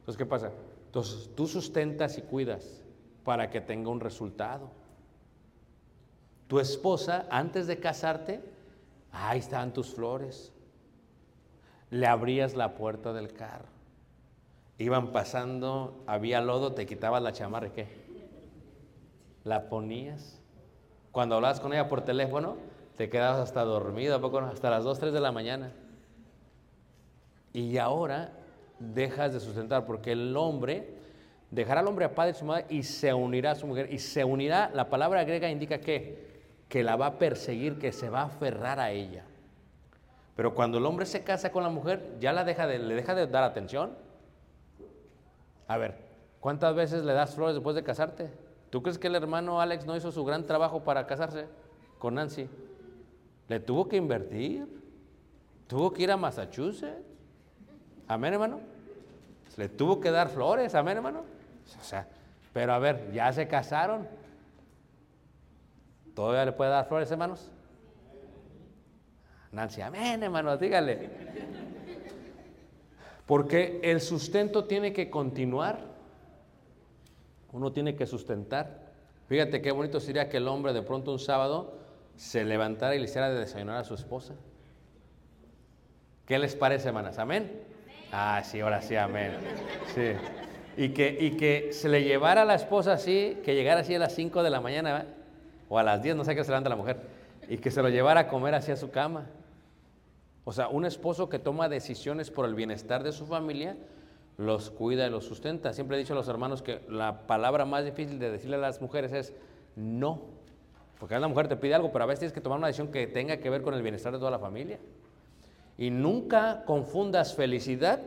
Entonces, 0.00 0.16
¿qué 0.16 0.26
pasa? 0.26 0.50
Entonces, 0.86 1.30
tú 1.34 1.46
sustentas 1.46 2.18
y 2.18 2.22
cuidas 2.22 2.82
para 3.24 3.50
que 3.50 3.60
tenga 3.60 3.90
un 3.90 4.00
resultado. 4.00 4.70
Tu 6.48 6.60
esposa, 6.60 7.26
antes 7.30 7.66
de 7.66 7.78
casarte, 7.78 8.40
ahí 9.12 9.38
estaban 9.38 9.72
tus 9.72 9.94
flores. 9.94 10.52
Le 11.90 12.06
abrías 12.06 12.54
la 12.54 12.74
puerta 12.74 13.12
del 13.12 13.32
carro. 13.32 13.68
Iban 14.78 15.12
pasando, 15.12 16.02
había 16.06 16.40
lodo, 16.40 16.72
te 16.72 16.86
quitabas 16.86 17.22
la 17.22 17.32
chamarra 17.32 17.66
y 17.66 17.70
qué? 17.70 17.88
La 19.44 19.68
ponías. 19.68 20.40
Cuando 21.12 21.34
hablabas 21.34 21.60
con 21.60 21.72
ella 21.72 21.88
por 21.88 22.02
teléfono, 22.02 22.56
te 22.98 23.08
quedabas 23.08 23.38
hasta 23.38 23.62
dormido, 23.62 24.16
¿a 24.16 24.20
poco 24.20 24.40
hasta 24.40 24.70
las 24.70 24.82
2, 24.82 24.98
3 24.98 25.12
de 25.12 25.20
la 25.20 25.30
mañana. 25.30 25.70
Y 27.52 27.78
ahora 27.78 28.32
dejas 28.80 29.32
de 29.32 29.38
sustentar, 29.38 29.86
porque 29.86 30.10
el 30.10 30.36
hombre 30.36 30.96
dejará 31.52 31.78
al 31.78 31.86
hombre 31.86 32.06
a 32.06 32.14
padre 32.16 32.32
y 32.32 32.34
su 32.34 32.44
madre 32.44 32.66
y 32.68 32.82
se 32.82 33.14
unirá 33.14 33.52
a 33.52 33.54
su 33.54 33.68
mujer. 33.68 33.92
Y 33.92 34.00
se 34.00 34.24
unirá, 34.24 34.72
la 34.74 34.90
palabra 34.90 35.22
griega 35.22 35.48
indica 35.48 35.78
que, 35.78 36.40
que 36.68 36.82
la 36.82 36.96
va 36.96 37.06
a 37.06 37.18
perseguir, 37.20 37.78
que 37.78 37.92
se 37.92 38.10
va 38.10 38.22
a 38.22 38.24
aferrar 38.24 38.80
a 38.80 38.90
ella. 38.90 39.22
Pero 40.34 40.56
cuando 40.56 40.78
el 40.78 40.84
hombre 40.84 41.06
se 41.06 41.22
casa 41.22 41.52
con 41.52 41.62
la 41.62 41.70
mujer, 41.70 42.16
ya 42.18 42.32
la 42.32 42.42
deja 42.42 42.66
de, 42.66 42.80
le 42.80 42.96
deja 42.96 43.14
de 43.14 43.28
dar 43.28 43.44
atención. 43.44 43.92
A 45.68 45.76
ver, 45.76 45.94
¿cuántas 46.40 46.74
veces 46.74 47.04
le 47.04 47.12
das 47.12 47.36
flores 47.36 47.54
después 47.54 47.76
de 47.76 47.84
casarte? 47.84 48.28
¿Tú 48.70 48.82
crees 48.82 48.98
que 48.98 49.06
el 49.06 49.14
hermano 49.14 49.60
Alex 49.60 49.86
no 49.86 49.96
hizo 49.96 50.10
su 50.10 50.24
gran 50.24 50.46
trabajo 50.46 50.82
para 50.82 51.06
casarse 51.06 51.46
con 52.00 52.14
Nancy? 52.14 52.48
Le 53.48 53.60
tuvo 53.60 53.88
que 53.88 53.96
invertir, 53.96 54.66
tuvo 55.66 55.92
que 55.92 56.02
ir 56.02 56.10
a 56.10 56.16
Massachusetts. 56.16 57.02
Amén, 58.06 58.34
hermano. 58.34 58.60
Le 59.56 59.68
tuvo 59.68 60.00
que 60.00 60.10
dar 60.10 60.28
flores, 60.28 60.74
amén, 60.74 60.98
hermano. 60.98 61.24
O 61.80 61.84
sea, 61.84 62.06
pero 62.52 62.72
a 62.72 62.78
ver, 62.78 63.10
ya 63.12 63.32
se 63.32 63.48
casaron. 63.48 64.06
¿Todavía 66.14 66.44
le 66.44 66.52
puede 66.52 66.70
dar 66.70 66.86
flores, 66.86 67.10
hermanos? 67.10 67.50
Nancy, 69.50 69.80
amén, 69.80 70.22
hermano, 70.22 70.56
dígale. 70.56 71.10
Porque 73.26 73.80
el 73.82 74.00
sustento 74.00 74.64
tiene 74.64 74.92
que 74.92 75.10
continuar. 75.10 75.80
Uno 77.52 77.72
tiene 77.72 77.96
que 77.96 78.06
sustentar. 78.06 78.88
Fíjate 79.26 79.62
qué 79.62 79.70
bonito 79.70 80.00
sería 80.00 80.28
que 80.28 80.38
el 80.38 80.48
hombre 80.48 80.72
de 80.72 80.82
pronto 80.82 81.12
un 81.12 81.18
sábado 81.18 81.77
se 82.18 82.44
levantara 82.44 82.96
y 82.96 82.98
le 82.98 83.04
hiciera 83.04 83.30
de 83.30 83.38
desayunar 83.38 83.76
a 83.76 83.84
su 83.84 83.94
esposa. 83.94 84.34
¿Qué 86.26 86.38
les 86.38 86.56
parece, 86.56 86.88
hermanas? 86.88 87.18
¿Amén? 87.18 87.62
Ah, 88.12 88.42
sí, 88.44 88.60
ahora 88.60 88.82
sí, 88.82 88.96
amén. 88.96 89.32
Sí. 89.94 90.12
Y 90.76 90.90
que, 90.90 91.16
y 91.18 91.36
que 91.36 91.72
se 91.72 91.88
le 91.88 92.02
llevara 92.02 92.42
a 92.42 92.44
la 92.44 92.56
esposa 92.56 92.94
así, 92.94 93.38
que 93.44 93.54
llegara 93.54 93.80
así 93.80 93.94
a 93.94 94.00
las 94.00 94.14
5 94.14 94.42
de 94.42 94.50
la 94.50 94.60
mañana, 94.60 95.06
o 95.68 95.78
a 95.78 95.84
las 95.84 96.02
10, 96.02 96.16
no 96.16 96.24
sé 96.24 96.34
qué 96.34 96.42
se 96.42 96.50
levanta 96.50 96.68
la 96.68 96.76
mujer, 96.76 96.98
y 97.48 97.58
que 97.58 97.70
se 97.70 97.82
lo 97.82 97.88
llevara 97.88 98.20
a 98.20 98.28
comer 98.28 98.54
hacia 98.54 98.76
su 98.76 98.90
cama. 98.90 99.26
O 100.44 100.52
sea, 100.52 100.68
un 100.68 100.86
esposo 100.86 101.28
que 101.28 101.38
toma 101.38 101.68
decisiones 101.68 102.32
por 102.32 102.46
el 102.46 102.54
bienestar 102.54 103.04
de 103.04 103.12
su 103.12 103.26
familia, 103.26 103.76
los 104.38 104.70
cuida 104.70 105.06
y 105.06 105.10
los 105.10 105.24
sustenta. 105.24 105.72
Siempre 105.72 105.96
he 105.96 106.00
dicho 106.00 106.14
a 106.14 106.16
los 106.16 106.28
hermanos 106.28 106.62
que 106.62 106.80
la 106.88 107.28
palabra 107.28 107.64
más 107.64 107.84
difícil 107.84 108.18
de 108.18 108.32
decirle 108.32 108.56
a 108.56 108.60
las 108.60 108.80
mujeres 108.80 109.12
es 109.12 109.34
no. 109.76 110.37
Porque 110.98 111.14
a 111.14 111.20
la 111.20 111.28
mujer 111.28 111.48
te 111.48 111.56
pide 111.56 111.74
algo, 111.74 111.92
pero 111.92 112.04
a 112.04 112.06
veces 112.06 112.20
tienes 112.20 112.32
que 112.32 112.40
tomar 112.40 112.58
una 112.58 112.66
decisión 112.66 112.88
que 112.88 113.06
tenga 113.06 113.36
que 113.38 113.50
ver 113.50 113.62
con 113.62 113.74
el 113.74 113.82
bienestar 113.82 114.12
de 114.12 114.18
toda 114.18 114.30
la 114.30 114.38
familia. 114.38 114.78
Y 115.76 115.90
nunca 115.90 116.64
confundas 116.64 117.34
felicidad 117.34 118.00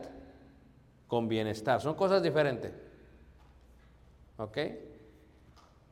con 1.08 1.28
bienestar. 1.28 1.80
Son 1.80 1.94
cosas 1.94 2.22
diferentes. 2.22 2.72
¿Ok? 4.36 4.58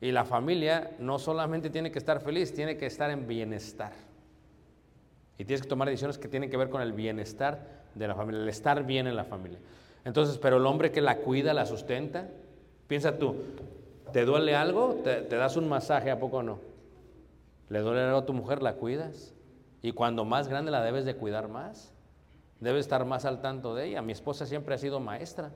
Y 0.01 0.11
la 0.11 0.25
familia 0.25 0.91
no 0.99 1.19
solamente 1.19 1.69
tiene 1.69 1.91
que 1.91 1.99
estar 1.99 2.21
feliz, 2.21 2.53
tiene 2.53 2.77
que 2.77 2.87
estar 2.87 3.09
en 3.11 3.27
bienestar. 3.27 3.93
Y 5.37 5.45
tienes 5.45 5.61
que 5.61 5.69
tomar 5.69 5.87
decisiones 5.87 6.17
que 6.17 6.27
tienen 6.27 6.49
que 6.49 6.57
ver 6.57 6.69
con 6.69 6.81
el 6.81 6.93
bienestar 6.93 7.81
de 7.95 8.07
la 8.07 8.15
familia, 8.15 8.41
el 8.41 8.49
estar 8.49 8.83
bien 8.85 9.07
en 9.07 9.15
la 9.15 9.23
familia. 9.23 9.59
Entonces, 10.05 10.37
pero 10.37 10.57
el 10.57 10.65
hombre 10.65 10.91
que 10.91 11.01
la 11.01 11.17
cuida, 11.17 11.53
la 11.53 11.65
sustenta, 11.65 12.27
piensa 12.87 13.17
tú, 13.17 13.35
¿te 14.11 14.25
duele 14.25 14.55
algo? 14.55 15.01
¿Te, 15.03 15.23
das 15.23 15.55
un 15.57 15.69
masaje? 15.69 16.09
¿A 16.09 16.19
poco 16.19 16.41
no? 16.41 16.59
¿Le 17.71 17.79
duele 17.79 18.01
a 18.15 18.25
tu 18.25 18.33
mujer? 18.33 18.61
¿La 18.61 18.73
cuidas? 18.73 19.33
Y 19.81 19.93
cuando 19.93 20.25
más 20.25 20.49
grande 20.49 20.71
la 20.71 20.81
debes 20.83 21.05
de 21.05 21.15
cuidar 21.15 21.47
más. 21.47 21.93
Debes 22.59 22.81
estar 22.81 23.05
más 23.05 23.23
al 23.23 23.39
tanto 23.39 23.73
de 23.73 23.85
ella. 23.85 24.01
Mi 24.01 24.11
esposa 24.11 24.45
siempre 24.45 24.75
ha 24.75 24.77
sido 24.77 24.99
maestra. 24.99 25.51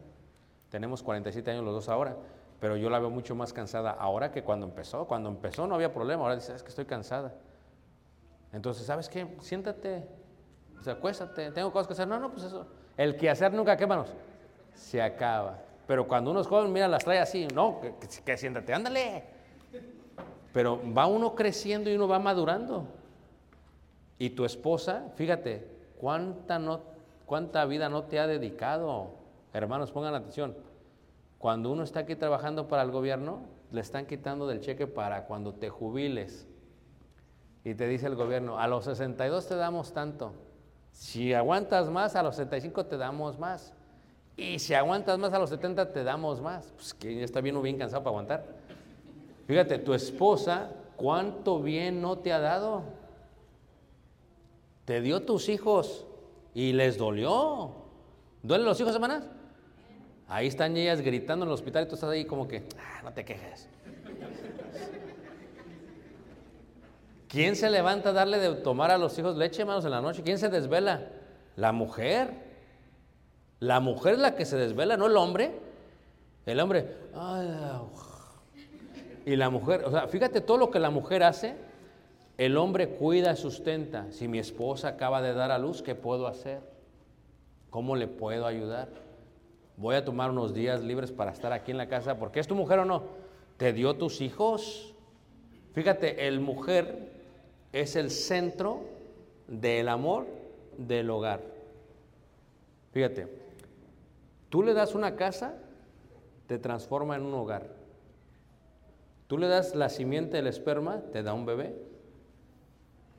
Tenemos 0.69 1.03
47 1.03 1.51
años 1.51 1.65
los 1.65 1.73
dos 1.73 1.89
ahora, 1.89 2.15
pero 2.61 2.77
yo 2.77 2.89
la 2.89 2.99
veo 2.99 3.09
mucho 3.09 3.35
más 3.35 3.51
cansada 3.51 3.91
ahora 3.91 4.31
que 4.31 4.43
cuando 4.45 4.65
empezó. 4.65 5.05
Cuando 5.07 5.27
empezó 5.27 5.67
no 5.67 5.75
había 5.75 5.93
problema, 5.93 6.23
ahora 6.23 6.35
dice, 6.35 6.55
es 6.55 6.63
que 6.63 6.69
estoy 6.69 6.85
cansada. 6.85 7.33
Entonces, 8.53 8.85
¿sabes 8.85 9.09
qué? 9.09 9.35
Siéntate, 9.41 10.07
o 10.79 10.83
sea, 10.83 10.93
acuéstate, 10.93 11.51
tengo 11.51 11.69
cosas 11.73 11.87
que 11.87 11.93
hacer. 11.93 12.07
No, 12.07 12.17
no, 12.17 12.31
pues 12.31 12.45
eso. 12.45 12.65
El 12.95 13.17
que 13.17 13.29
hacer 13.29 13.51
nunca, 13.53 13.75
¿qué 13.75 13.85
manos? 13.85 14.13
Se 14.73 15.01
acaba. 15.01 15.59
Pero 15.85 16.07
cuando 16.07 16.31
uno 16.31 16.39
es 16.39 16.47
joven, 16.47 16.71
mira, 16.71 16.87
las 16.87 17.03
trae 17.03 17.19
así, 17.19 17.45
no, 17.53 17.81
que- 17.81 17.93
que 18.23 18.37
siéntate, 18.37 18.73
ándale. 18.73 19.34
Pero 20.55 20.79
va 20.97 21.05
uno 21.05 21.35
creciendo 21.35 21.89
y 21.89 21.95
uno 21.95 22.07
va 22.07 22.17
madurando. 22.17 22.87
Y 24.17 24.29
tu 24.29 24.45
esposa, 24.45 25.11
fíjate, 25.15 25.67
cuánta, 25.99 26.59
no, 26.59 26.79
cuánta 27.25 27.65
vida 27.65 27.89
no 27.89 28.03
te 28.03 28.21
ha 28.21 28.25
dedicado. 28.25 29.09
Hermanos, 29.51 29.91
pongan 29.91 30.15
atención. 30.15 30.55
Cuando 31.39 31.73
uno 31.73 31.83
está 31.83 31.99
aquí 31.99 32.15
trabajando 32.15 32.69
para 32.69 32.83
el 32.83 32.91
gobierno, 32.91 33.41
le 33.73 33.81
están 33.81 34.05
quitando 34.05 34.47
del 34.47 34.61
cheque 34.61 34.87
para 34.87 35.25
cuando 35.25 35.53
te 35.53 35.67
jubiles. 35.69 36.47
Y 37.65 37.75
te 37.75 37.85
dice 37.89 38.07
el 38.07 38.15
gobierno, 38.15 38.57
a 38.57 38.65
los 38.69 38.85
62 38.85 39.49
te 39.49 39.55
damos 39.57 39.91
tanto. 39.91 40.31
Si 40.93 41.33
aguantas 41.33 41.89
más, 41.89 42.15
a 42.15 42.23
los 42.23 42.37
75 42.37 42.85
te 42.85 42.95
damos 42.95 43.37
más. 43.37 43.73
Y 44.37 44.59
si 44.59 44.73
aguantas 44.73 45.19
más, 45.19 45.33
a 45.33 45.39
los 45.39 45.49
70 45.49 45.91
te 45.91 46.05
damos 46.05 46.39
más. 46.39 46.71
Pues 46.77 46.93
que 46.93 47.13
ya 47.13 47.25
está 47.25 47.41
bien 47.41 47.57
o 47.57 47.61
bien 47.61 47.77
cansado 47.77 48.03
para 48.03 48.11
aguantar. 48.11 48.64
Fíjate, 49.47 49.77
tu 49.77 49.93
esposa, 49.93 50.71
¿cuánto 50.95 51.61
bien 51.61 52.01
no 52.01 52.17
te 52.17 52.33
ha 52.33 52.39
dado? 52.39 52.83
Te 54.85 55.01
dio 55.01 55.21
tus 55.23 55.49
hijos 55.49 56.05
y 56.53 56.73
les 56.73 56.97
dolió. 56.97 57.71
¿Duelen 58.43 58.65
los 58.65 58.79
hijos, 58.79 58.93
hermanas? 58.93 59.23
Ahí 60.27 60.47
están 60.47 60.75
ellas 60.77 61.01
gritando 61.01 61.45
en 61.45 61.49
el 61.49 61.53
hospital 61.53 61.85
y 61.85 61.87
tú 61.87 61.95
estás 61.95 62.09
ahí 62.09 62.25
como 62.25 62.47
que, 62.47 62.67
"Ah, 62.79 63.01
no 63.03 63.13
te 63.13 63.23
quejes. 63.23 63.69
¿Quién 67.27 67.55
se 67.55 67.69
levanta 67.69 68.09
a 68.09 68.13
darle 68.13 68.39
de 68.39 68.55
tomar 68.55 68.91
a 68.91 68.97
los 68.97 69.17
hijos 69.19 69.35
leche, 69.35 69.61
hermanos, 69.61 69.83
en 69.85 69.91
la 69.91 70.01
noche? 70.01 70.23
¿Quién 70.23 70.39
se 70.39 70.49
desvela? 70.49 71.09
La 71.55 71.71
mujer. 71.71 72.45
La 73.59 73.79
mujer 73.79 74.13
es 74.13 74.19
la 74.19 74.35
que 74.35 74.45
se 74.45 74.57
desvela, 74.57 74.97
no 74.97 75.07
el 75.07 75.17
hombre. 75.17 75.51
El 76.45 76.59
hombre, 76.59 76.95
"Ay, 77.13 77.47
y 79.25 79.35
la 79.35 79.49
mujer, 79.49 79.83
o 79.85 79.91
sea, 79.91 80.07
fíjate 80.07 80.39
todo 80.39 80.57
lo 80.57 80.69
que 80.69 80.79
la 80.79 80.91
mujer 80.91 81.23
hace, 81.23 81.55
el 82.37 82.57
hombre 82.57 82.89
cuida 82.89 83.31
y 83.31 83.35
sustenta. 83.35 84.11
Si 84.11 84.27
mi 84.27 84.39
esposa 84.39 84.89
acaba 84.89 85.21
de 85.21 85.33
dar 85.33 85.51
a 85.51 85.57
luz, 85.57 85.81
¿qué 85.81 85.95
puedo 85.95 86.27
hacer? 86.27 86.59
¿Cómo 87.69 87.95
le 87.95 88.07
puedo 88.07 88.45
ayudar? 88.45 88.89
Voy 89.77 89.95
a 89.95 90.05
tomar 90.05 90.29
unos 90.29 90.53
días 90.53 90.81
libres 90.81 91.11
para 91.11 91.31
estar 91.31 91.51
aquí 91.53 91.71
en 91.71 91.77
la 91.77 91.87
casa, 91.87 92.17
porque 92.17 92.39
es 92.39 92.47
tu 92.47 92.55
mujer 92.55 92.79
o 92.79 92.85
no. 92.85 93.03
¿Te 93.57 93.73
dio 93.73 93.95
tus 93.95 94.21
hijos? 94.21 94.93
Fíjate, 95.73 96.27
el 96.27 96.39
mujer 96.39 97.11
es 97.73 97.95
el 97.95 98.11
centro 98.11 98.81
del 99.47 99.89
amor 99.89 100.27
del 100.77 101.09
hogar. 101.09 101.41
Fíjate, 102.91 103.27
tú 104.49 104.63
le 104.63 104.73
das 104.73 104.95
una 104.95 105.15
casa, 105.15 105.55
te 106.47 106.59
transforma 106.59 107.15
en 107.15 107.23
un 107.23 107.33
hogar. 107.33 107.84
Tú 109.27 109.37
le 109.37 109.47
das 109.47 109.75
la 109.75 109.89
simiente 109.89 110.37
del 110.37 110.47
esperma, 110.47 111.01
te 111.11 111.23
da 111.23 111.33
un 111.33 111.45
bebé. 111.45 111.75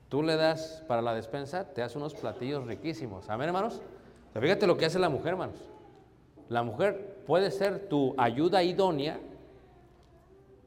Tú 0.08 0.22
le 0.22 0.36
das 0.36 0.84
para 0.86 1.02
la 1.02 1.14
despensa, 1.14 1.64
te 1.72 1.82
hace 1.82 1.98
unos 1.98 2.14
platillos 2.14 2.64
riquísimos. 2.64 3.28
Amén, 3.28 3.48
hermanos. 3.48 3.80
Fíjate 4.38 4.66
lo 4.66 4.76
que 4.76 4.84
hace 4.84 4.98
la 4.98 5.08
mujer, 5.08 5.32
hermanos. 5.32 5.56
La 6.48 6.62
mujer 6.62 7.22
puede 7.26 7.50
ser 7.50 7.88
tu 7.88 8.14
ayuda 8.16 8.62
idónea 8.62 9.18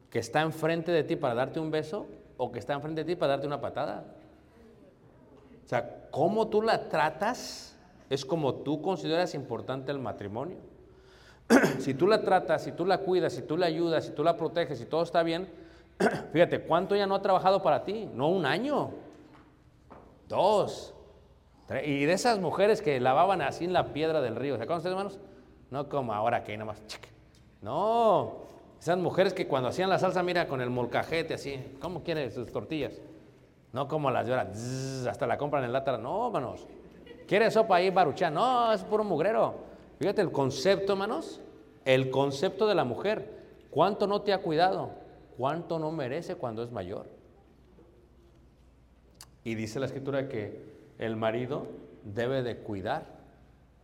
que 0.10 0.20
está 0.20 0.42
enfrente 0.42 0.92
de 0.92 1.04
ti 1.04 1.16
para 1.16 1.36
darte 1.36 1.60
un 1.60 1.72
beso 1.72 2.08
o 2.38 2.52
que 2.52 2.60
está 2.60 2.74
enfrente 2.74 3.04
de 3.04 3.14
ti 3.14 3.16
para 3.16 3.34
darte 3.34 3.48
una 3.48 3.62
patada. 3.62 4.04
O 5.66 5.70
sea, 5.70 6.08
cómo 6.12 6.48
tú 6.48 6.62
la 6.62 6.90
tratas 6.90 7.78
es 8.10 8.26
como 8.26 8.56
tú 8.56 8.82
consideras 8.82 9.36
importante 9.36 9.92
el 9.92 10.00
matrimonio. 10.00 10.58
si 11.80 11.94
tú 11.94 12.08
la 12.08 12.22
tratas, 12.22 12.64
si 12.64 12.72
tú 12.72 12.86
la 12.86 13.00
cuidas, 13.00 13.34
si 13.34 13.42
tú 13.42 13.58
la 13.58 13.66
ayudas, 13.66 14.06
si 14.06 14.12
tú 14.12 14.24
la 14.24 14.38
proteges, 14.38 14.78
si 14.78 14.86
todo 14.86 15.04
está 15.04 15.24
bien, 15.24 15.50
fíjate, 16.32 16.62
¿cuánto 16.62 16.96
ya 16.96 17.08
no 17.08 17.16
ha 17.16 17.22
trabajado 17.22 17.62
para 17.62 17.84
ti? 17.84 18.10
No 18.14 18.30
un 18.30 18.46
año, 18.46 18.92
dos. 20.28 20.94
tres. 21.68 21.88
Y 21.88 22.06
de 22.06 22.14
esas 22.14 22.40
mujeres 22.40 22.82
que 22.82 23.00
lavaban 23.00 23.42
así 23.42 23.66
en 23.66 23.74
la 23.74 23.94
piedra 23.94 24.22
del 24.22 24.36
río, 24.36 24.58
¿se 24.58 24.64
acuerdan 24.64 24.78
ustedes, 24.78 24.94
hermanos? 24.94 25.20
No 25.72 25.90
como 25.90 26.14
ahora 26.14 26.44
que 26.44 26.52
hay 26.52 26.58
nada 26.58 26.72
más. 26.72 26.82
No, 27.62 28.38
esas 28.80 28.98
mujeres 28.98 29.34
que 29.34 29.48
cuando 29.48 29.70
hacían 29.70 29.90
la 29.90 30.00
salsa, 30.00 30.24
mira, 30.24 30.48
con 30.48 30.62
el 30.62 30.70
molcajete 30.70 31.34
así, 31.34 31.78
¿cómo 31.82 32.04
quiere 32.04 32.32
sus 32.32 32.52
tortillas? 32.52 33.02
No 33.74 33.88
como 33.88 34.10
las 34.10 34.26
de 34.26 34.34
ahora, 34.34 34.52
hasta 35.10 35.28
la 35.28 35.38
compran 35.38 35.64
en 35.64 35.74
lata. 35.74 35.98
No, 35.98 36.28
hermanos. 36.28 36.66
¿Quiere 37.28 37.52
sopa 37.52 37.76
ahí, 37.76 37.92
baruchá? 37.92 38.32
No, 38.32 38.72
es 38.74 38.84
puro 38.84 39.04
mugrero. 39.04 39.69
Fíjate 40.00 40.22
el 40.22 40.32
concepto, 40.32 40.94
hermanos. 40.94 41.42
El 41.86 42.10
concepto 42.10 42.68
de 42.68 42.76
la 42.76 42.86
mujer. 42.86 43.38
¿Cuánto 43.70 44.08
no 44.08 44.22
te 44.22 44.34
ha 44.34 44.42
cuidado? 44.42 44.92
¿Cuánto 45.38 45.78
no 45.78 45.92
merece 45.92 46.36
cuando 46.36 46.64
es 46.64 46.72
mayor? 46.72 47.08
Y 49.44 49.56
dice 49.56 49.80
la 49.80 49.86
escritura 49.86 50.28
que 50.28 50.64
el 50.98 51.16
marido 51.16 51.68
debe 52.04 52.44
de 52.44 52.58
cuidar, 52.58 53.06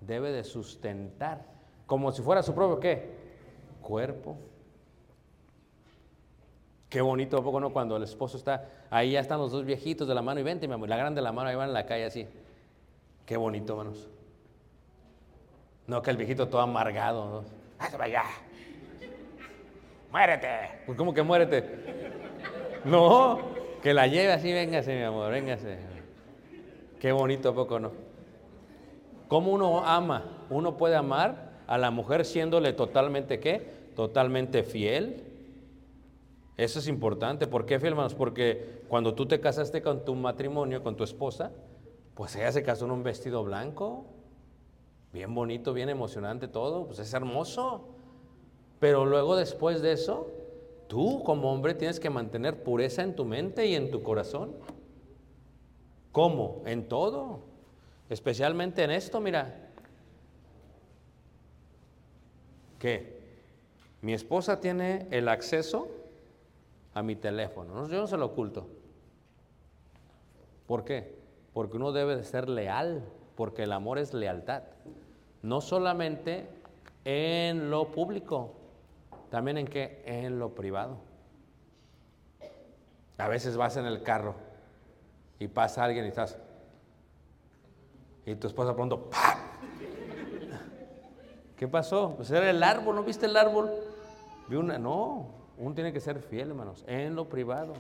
debe 0.02 0.32
de 0.32 0.44
sustentar, 0.44 1.46
como 1.86 2.12
si 2.12 2.22
fuera 2.22 2.44
su 2.44 2.54
propio 2.54 2.80
qué? 2.80 3.16
Cuerpo. 3.82 4.38
Qué 6.90 7.02
bonito, 7.02 7.38
¿a 7.38 7.44
poco 7.44 7.60
no? 7.60 7.74
Cuando 7.74 7.98
el 7.98 8.04
esposo 8.04 8.38
está, 8.38 8.70
ahí 8.90 9.12
ya 9.12 9.20
están 9.20 9.40
los 9.40 9.52
dos 9.52 9.66
viejitos 9.66 10.08
de 10.08 10.16
la 10.16 10.22
mano 10.22 10.40
y 10.40 10.44
vente, 10.44 10.68
mi 10.68 10.74
amor, 10.74 10.90
la 10.90 10.98
grande 10.98 11.20
de 11.20 11.24
la 11.24 11.32
mano, 11.32 11.50
ahí 11.50 11.56
van 11.56 11.70
en 11.70 11.74
la 11.74 11.86
calle 11.86 12.06
así. 12.06 12.28
Qué 13.26 13.38
bonito, 13.38 13.74
hermanos. 13.74 14.08
No, 15.88 16.02
que 16.02 16.12
el 16.12 16.18
viejito 16.18 16.48
todo 16.48 16.62
amargado. 16.62 17.26
¿no? 17.26 17.44
¡Ah, 17.80 17.90
se 17.90 17.98
vaya! 17.98 18.24
¡Muérete! 20.12 20.48
Pues, 20.86 20.98
¿cómo 20.98 21.14
que 21.14 21.22
muérete? 21.22 21.64
No, 22.86 23.40
que 23.84 23.94
la 23.94 24.08
lleve 24.08 24.32
así, 24.32 24.52
véngase, 24.52 24.96
mi 24.96 25.04
amor, 25.04 25.32
véngase. 25.32 25.78
Qué 27.00 27.12
bonito, 27.12 27.50
¿a 27.50 27.56
poco 27.56 27.80
no? 27.80 27.92
¿Cómo 29.28 29.52
uno 29.52 29.86
ama? 29.86 30.24
Uno 30.50 30.78
puede 30.78 30.96
amar 30.96 31.52
a 31.68 31.78
la 31.78 31.92
mujer 31.92 32.26
siéndole 32.26 32.74
totalmente, 32.74 33.40
¿qué? 33.40 33.70
Totalmente 33.96 34.64
fiel. 34.64 35.24
Eso 36.58 36.80
es 36.80 36.88
importante. 36.88 37.48
¿Por 37.48 37.66
qué 37.66 37.80
fiel, 37.80 37.94
hermanos? 37.94 38.14
Porque 38.14 38.84
cuando 38.88 39.14
tú 39.14 39.28
te 39.28 39.40
casaste 39.40 39.82
con 39.82 40.06
tu 40.06 40.16
matrimonio, 40.16 40.84
con 40.84 40.96
tu 40.96 41.04
esposa, 41.04 41.52
pues 42.14 42.36
ella 42.36 42.52
se 42.52 42.64
casó 42.64 42.86
en 42.86 42.92
un 42.92 43.04
vestido 43.04 43.44
blanco, 43.44 44.06
bien 45.16 45.34
bonito, 45.34 45.74
bien 45.74 45.88
emocionante 45.88 46.50
todo, 46.50 46.88
pues 46.88 47.00
es 47.00 47.14
hermoso. 47.14 47.88
Pero 48.82 49.06
luego 49.06 49.38
después 49.38 49.82
de 49.82 49.94
eso, 49.94 50.30
tú 50.90 51.24
como 51.24 51.54
hombre 51.54 51.74
tienes 51.74 52.02
que 52.02 52.10
mantener 52.10 52.62
pureza 52.62 53.02
en 53.02 53.16
tu 53.16 53.24
mente 53.24 53.66
y 53.66 53.76
en 53.76 53.92
tu 53.92 54.04
corazón. 54.04 54.52
¿Cómo? 56.12 56.62
En 56.66 56.90
todo. 56.90 57.40
Especialmente 58.10 58.84
en 58.84 58.92
esto, 58.92 59.22
mira. 59.22 59.70
¿Qué? 62.78 63.16
Mi 64.02 64.14
esposa 64.14 64.60
tiene 64.60 65.08
el 65.12 65.30
acceso 65.30 65.88
a 66.94 67.02
mi 67.02 67.16
teléfono. 67.16 67.74
No, 67.74 67.88
yo 67.88 68.02
no 68.02 68.08
se 68.08 68.18
lo 68.18 68.26
oculto. 68.26 68.68
¿Por 70.68 70.84
qué? 70.84 71.16
Porque 71.54 71.78
uno 71.78 71.94
debe 71.94 72.18
de 72.18 72.26
ser 72.26 72.50
leal, 72.50 73.06
porque 73.36 73.64
el 73.64 73.72
amor 73.72 73.98
es 73.98 74.14
lealtad. 74.14 74.64
No 75.46 75.62
solamente 75.62 76.48
en 77.04 77.70
lo 77.70 77.92
público, 77.92 78.54
también 79.30 79.60
en 79.60 79.68
qué? 79.68 80.02
En 80.04 80.40
lo 80.40 80.56
privado. 80.56 80.98
A 83.20 83.28
veces 83.28 83.56
vas 83.56 83.78
en 83.78 83.86
el 83.86 84.02
carro 84.02 84.34
y 85.38 85.48
pasa 85.48 85.84
alguien 85.84 86.06
y 86.06 86.08
estás. 86.08 86.40
Y 88.26 88.34
tu 88.34 88.48
esposa 88.48 88.76
pronto, 88.76 89.08
¡pam! 89.08 89.38
¿Qué 91.58 91.68
pasó? 91.68 92.16
Pues 92.16 92.32
era 92.32 92.50
el 92.50 92.64
árbol, 92.64 92.96
¿no 92.96 93.04
viste 93.04 93.28
el 93.28 93.38
árbol? 93.38 93.70
Vi 94.48 94.56
una, 94.56 94.80
no, 94.80 95.28
uno 95.60 95.76
tiene 95.76 95.94
que 95.94 96.00
ser 96.00 96.22
fiel, 96.22 96.50
hermanos, 96.50 96.84
en 96.88 97.16
lo 97.16 97.30
privado 97.30 97.74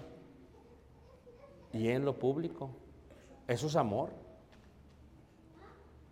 y 1.73 1.89
en 1.89 2.05
lo 2.05 2.13
público. 2.13 2.69
Eso 3.47 3.65
es 3.65 3.75
amor. 3.75 4.11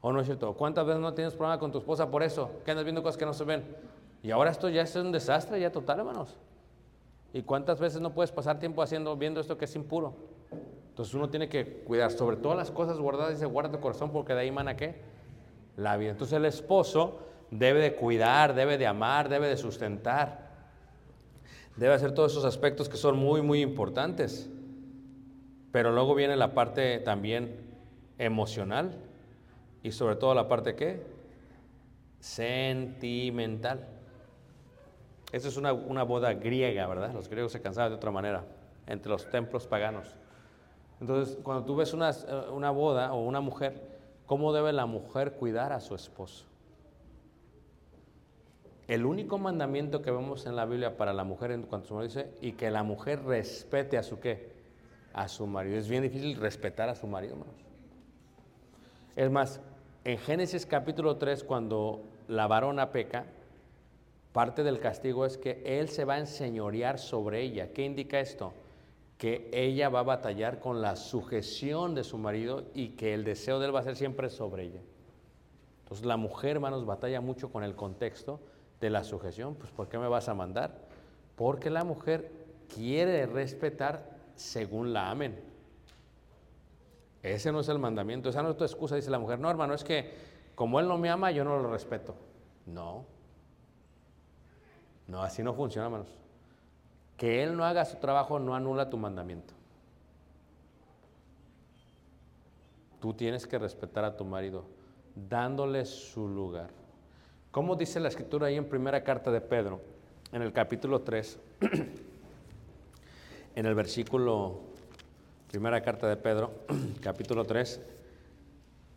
¿O 0.06 0.12
no 0.12 0.20
es 0.20 0.26
cierto? 0.26 0.54
¿Cuántas 0.54 0.86
veces 0.86 1.00
no 1.00 1.14
tienes 1.14 1.34
problema 1.34 1.58
con 1.58 1.72
tu 1.72 1.78
esposa 1.78 2.12
por 2.12 2.24
eso? 2.24 2.52
Que 2.66 2.72
andas 2.72 2.84
viendo 2.84 3.02
cosas 3.02 3.18
que 3.18 3.26
no 3.26 3.34
se 3.34 3.46
ven. 3.46 3.64
Y 4.22 4.32
ahora 4.32 4.52
esto 4.52 4.68
ya 4.68 4.82
es 4.82 4.94
un 4.98 5.14
desastre, 5.14 5.62
ya 5.62 5.72
total, 5.72 6.00
hermanos. 6.00 6.36
¿Y 7.32 7.42
cuántas 7.44 7.80
veces 7.80 8.02
no 8.02 8.14
puedes 8.14 8.30
pasar 8.30 8.60
tiempo 8.60 8.82
haciendo, 8.82 9.16
viendo 9.16 9.40
esto 9.40 9.58
que 9.58 9.64
es 9.64 9.74
impuro? 9.78 10.14
Entonces 10.90 11.16
uno 11.16 11.30
tiene 11.30 11.48
que 11.48 11.84
cuidar 11.86 12.12
sobre 12.12 12.36
todas 12.36 12.58
las 12.58 12.70
cosas 12.70 13.00
guardadas, 13.00 13.36
dice, 13.36 13.46
guarda 13.46 13.72
tu 13.72 13.80
corazón 13.80 14.12
porque 14.12 14.34
de 14.34 14.42
ahí 14.42 14.52
mana 14.52 14.76
qué? 14.76 15.00
La 15.78 15.96
vida. 15.96 16.12
Entonces 16.12 16.36
el 16.36 16.44
esposo 16.44 17.20
debe 17.50 17.80
de 17.80 17.96
cuidar, 17.96 18.56
debe 18.56 18.78
de 18.78 18.88
amar, 18.88 19.30
debe 19.30 19.48
de 19.48 19.56
sustentar. 19.56 20.52
Debe 21.78 21.94
hacer 21.94 22.14
todos 22.14 22.34
esos 22.34 22.44
aspectos 22.44 22.90
que 22.90 22.98
son 22.98 23.18
muy, 23.18 23.42
muy 23.42 23.62
importantes. 23.62 24.50
Pero 25.72 25.94
luego 25.94 26.14
viene 26.14 26.36
la 26.36 26.54
parte 26.54 27.00
también 27.00 27.56
emocional 28.18 28.98
y 29.84 29.92
sobre 29.92 30.16
todo 30.16 30.34
la 30.34 30.48
parte 30.48 30.76
qué? 30.76 31.06
Sentimental. 32.20 33.86
Esa 35.34 35.50
es 35.50 35.58
una, 35.58 35.74
una 35.74 36.04
boda 36.04 36.34
griega, 36.34 36.88
¿verdad? 36.88 37.14
Los 37.14 37.28
griegos 37.28 37.52
se 37.52 37.62
cansaban 37.62 37.92
de 37.92 37.98
otra 37.98 38.12
manera, 38.12 38.46
entre 38.88 39.12
los 39.12 39.30
templos 39.30 39.68
paganos. 39.68 40.16
Entonces, 41.02 41.38
cuando 41.44 41.66
tú 41.66 41.76
ves 41.76 41.94
una, 41.94 42.12
una 42.52 42.72
boda 42.72 43.14
o 43.14 43.20
una 43.20 43.42
mujer, 43.42 44.00
¿cómo 44.26 44.54
debe 44.54 44.72
la 44.72 44.86
mujer 44.86 45.34
cuidar 45.34 45.74
a 45.74 45.82
su 45.82 45.96
esposo? 45.96 46.46
El 48.88 49.06
único 49.06 49.38
mandamiento 49.38 50.02
que 50.02 50.12
vemos 50.12 50.46
en 50.46 50.56
la 50.56 50.66
Biblia 50.66 50.96
para 50.96 51.14
la 51.14 51.24
mujer 51.24 51.52
en 51.52 51.64
cuanto 51.64 51.86
a 51.86 51.88
su 51.90 51.94
marido 51.96 52.14
dice, 52.14 52.34
y 52.42 52.54
que 52.54 52.72
la 52.72 52.84
mujer 52.84 53.24
respete 53.24 53.98
a 53.98 54.04
su 54.04 54.20
qué? 54.20 54.54
A 55.14 55.28
su 55.28 55.46
marido. 55.46 55.78
Es 55.78 55.90
bien 55.90 56.04
difícil 56.04 56.38
respetar 56.38 56.90
a 56.90 56.96
su 56.96 57.08
marido, 57.08 57.34
hermanos. 57.34 57.56
Es 59.16 59.30
más, 59.30 59.62
en 60.06 60.18
Génesis 60.18 60.66
capítulo 60.66 61.18
3, 61.18 61.44
cuando 61.44 62.04
la 62.28 62.48
varona 62.48 62.92
peca, 62.92 63.26
parte 64.34 64.64
del 64.64 64.80
castigo 64.80 65.26
es 65.26 65.38
que 65.38 65.62
él 65.66 65.90
se 65.90 66.06
va 66.06 66.16
a 66.16 66.20
enseñorear 66.20 67.00
sobre 67.00 67.42
ella. 67.42 67.72
¿Qué 67.72 67.84
indica 67.84 68.20
esto? 68.20 68.54
Que 69.18 69.50
ella 69.54 69.90
va 69.90 70.00
a 70.00 70.04
batallar 70.04 70.60
con 70.60 70.82
la 70.82 70.98
sujeción 70.98 71.96
de 71.96 72.04
su 72.04 72.18
marido 72.18 72.66
y 72.74 72.90
que 72.90 73.14
el 73.14 73.24
deseo 73.24 73.60
de 73.60 73.68
él 73.68 73.76
va 73.76 73.80
a 73.80 73.84
ser 73.84 73.96
siempre 73.96 74.30
sobre 74.30 74.64
ella. 74.64 74.82
Entonces 75.84 76.06
la 76.06 76.18
mujer, 76.18 76.58
hermanos, 76.58 76.86
batalla 76.86 77.22
mucho 77.22 77.52
con 77.52 77.64
el 77.64 77.76
contexto 77.76 78.42
de 78.82 78.90
la 78.90 79.04
sujeción. 79.04 79.56
Pues 79.56 79.72
¿por 79.72 79.88
qué 79.88 79.98
me 79.98 80.08
vas 80.08 80.28
a 80.28 80.34
mandar? 80.34 80.82
Porque 81.38 81.70
la 81.70 81.84
mujer 81.86 82.30
quiere 82.74 83.26
respetar 83.26 84.10
según 84.36 84.92
la 84.92 85.10
amen. 85.12 85.53
Ese 87.24 87.54
no 87.54 87.62
es 87.62 87.70
el 87.70 87.80
mandamiento, 87.80 88.30
esa 88.30 88.44
no 88.44 88.52
es 88.52 88.58
tu 88.58 88.66
excusa, 88.66 88.98
dice 88.98 89.10
la 89.10 89.18
mujer. 89.18 89.40
No, 89.40 89.50
hermano, 89.50 89.74
es 89.74 89.84
que 89.84 90.14
como 90.56 90.80
él 90.80 90.88
no 90.88 90.98
me 90.98 91.10
ama, 91.10 91.32
yo 91.32 91.44
no 91.46 91.58
lo 91.58 91.72
respeto. 91.72 92.16
No. 92.66 93.06
No, 95.08 95.24
así 95.24 95.42
no 95.42 95.54
funciona, 95.54 95.88
hermanos. 95.88 96.10
Que 97.18 97.42
él 97.44 97.56
no 97.56 97.64
haga 97.64 97.86
su 97.86 97.98
trabajo 97.98 98.40
no 98.40 98.56
anula 98.56 98.90
tu 98.90 98.98
mandamiento. 98.98 99.54
Tú 103.00 103.14
tienes 103.14 103.48
que 103.48 103.58
respetar 103.58 104.06
a 104.06 104.16
tu 104.16 104.26
marido, 104.26 104.66
dándole 105.16 105.86
su 105.86 106.28
lugar. 106.28 106.70
¿Cómo 107.52 107.76
dice 107.76 108.00
la 108.00 108.08
escritura 108.08 108.48
ahí 108.48 108.56
en 108.56 108.68
primera 108.68 109.04
carta 109.04 109.30
de 109.30 109.42
Pedro, 109.42 109.82
en 110.32 110.42
el 110.42 110.54
capítulo 110.54 111.02
3, 111.02 111.40
en 113.56 113.66
el 113.66 113.76
versículo, 113.76 114.62
primera 115.54 115.84
carta 115.84 116.10
de 116.10 116.18
Pedro, 116.18 116.52
capítulo 117.00 117.46
3, 117.46 117.80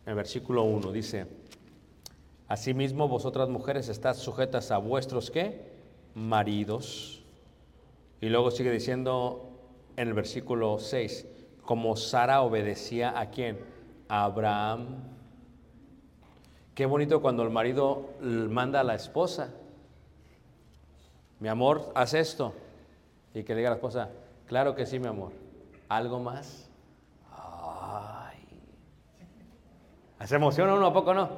en 0.07 0.15
versículo 0.15 0.63
1, 0.63 0.91
dice, 0.91 1.27
Asimismo 2.47 3.07
vosotras 3.07 3.47
mujeres 3.47 3.89
estás 3.89 4.17
sujetas 4.17 4.71
a 4.71 4.79
vuestros 4.79 5.29
qué? 5.29 5.69
Maridos, 6.15 7.23
Y 8.21 8.29
luego 8.29 8.49
sigue 8.49 8.71
diciendo 8.71 9.51
en 9.97 10.07
el 10.07 10.15
versículo 10.15 10.79
6, 10.79 11.27
como 11.61 11.95
Sara 11.95 12.41
obedecía 12.41 13.19
a 13.19 13.29
quién? 13.29 13.59
A 14.09 14.23
Abraham. 14.23 15.03
Qué 16.73 16.87
bonito 16.87 17.21
cuando 17.21 17.43
el 17.43 17.51
marido 17.51 18.15
manda 18.19 18.79
a 18.79 18.83
la 18.83 18.95
esposa. 18.95 19.53
Mi 21.39 21.49
amor, 21.49 21.91
haz 21.93 22.15
esto. 22.15 22.55
Y 23.35 23.43
que 23.43 23.53
diga 23.53 23.69
la 23.69 23.75
esposa, 23.75 24.09
claro 24.47 24.73
que 24.73 24.87
sí, 24.87 24.97
mi 24.97 25.05
amor. 25.05 25.46
¿Algo 25.89 26.19
más? 26.19 26.69
Ay. 27.31 28.37
¿Se 30.25 30.35
emociona 30.35 30.73
uno 30.73 30.87
a 30.87 30.93
poco 30.93 31.13
no? 31.13 31.29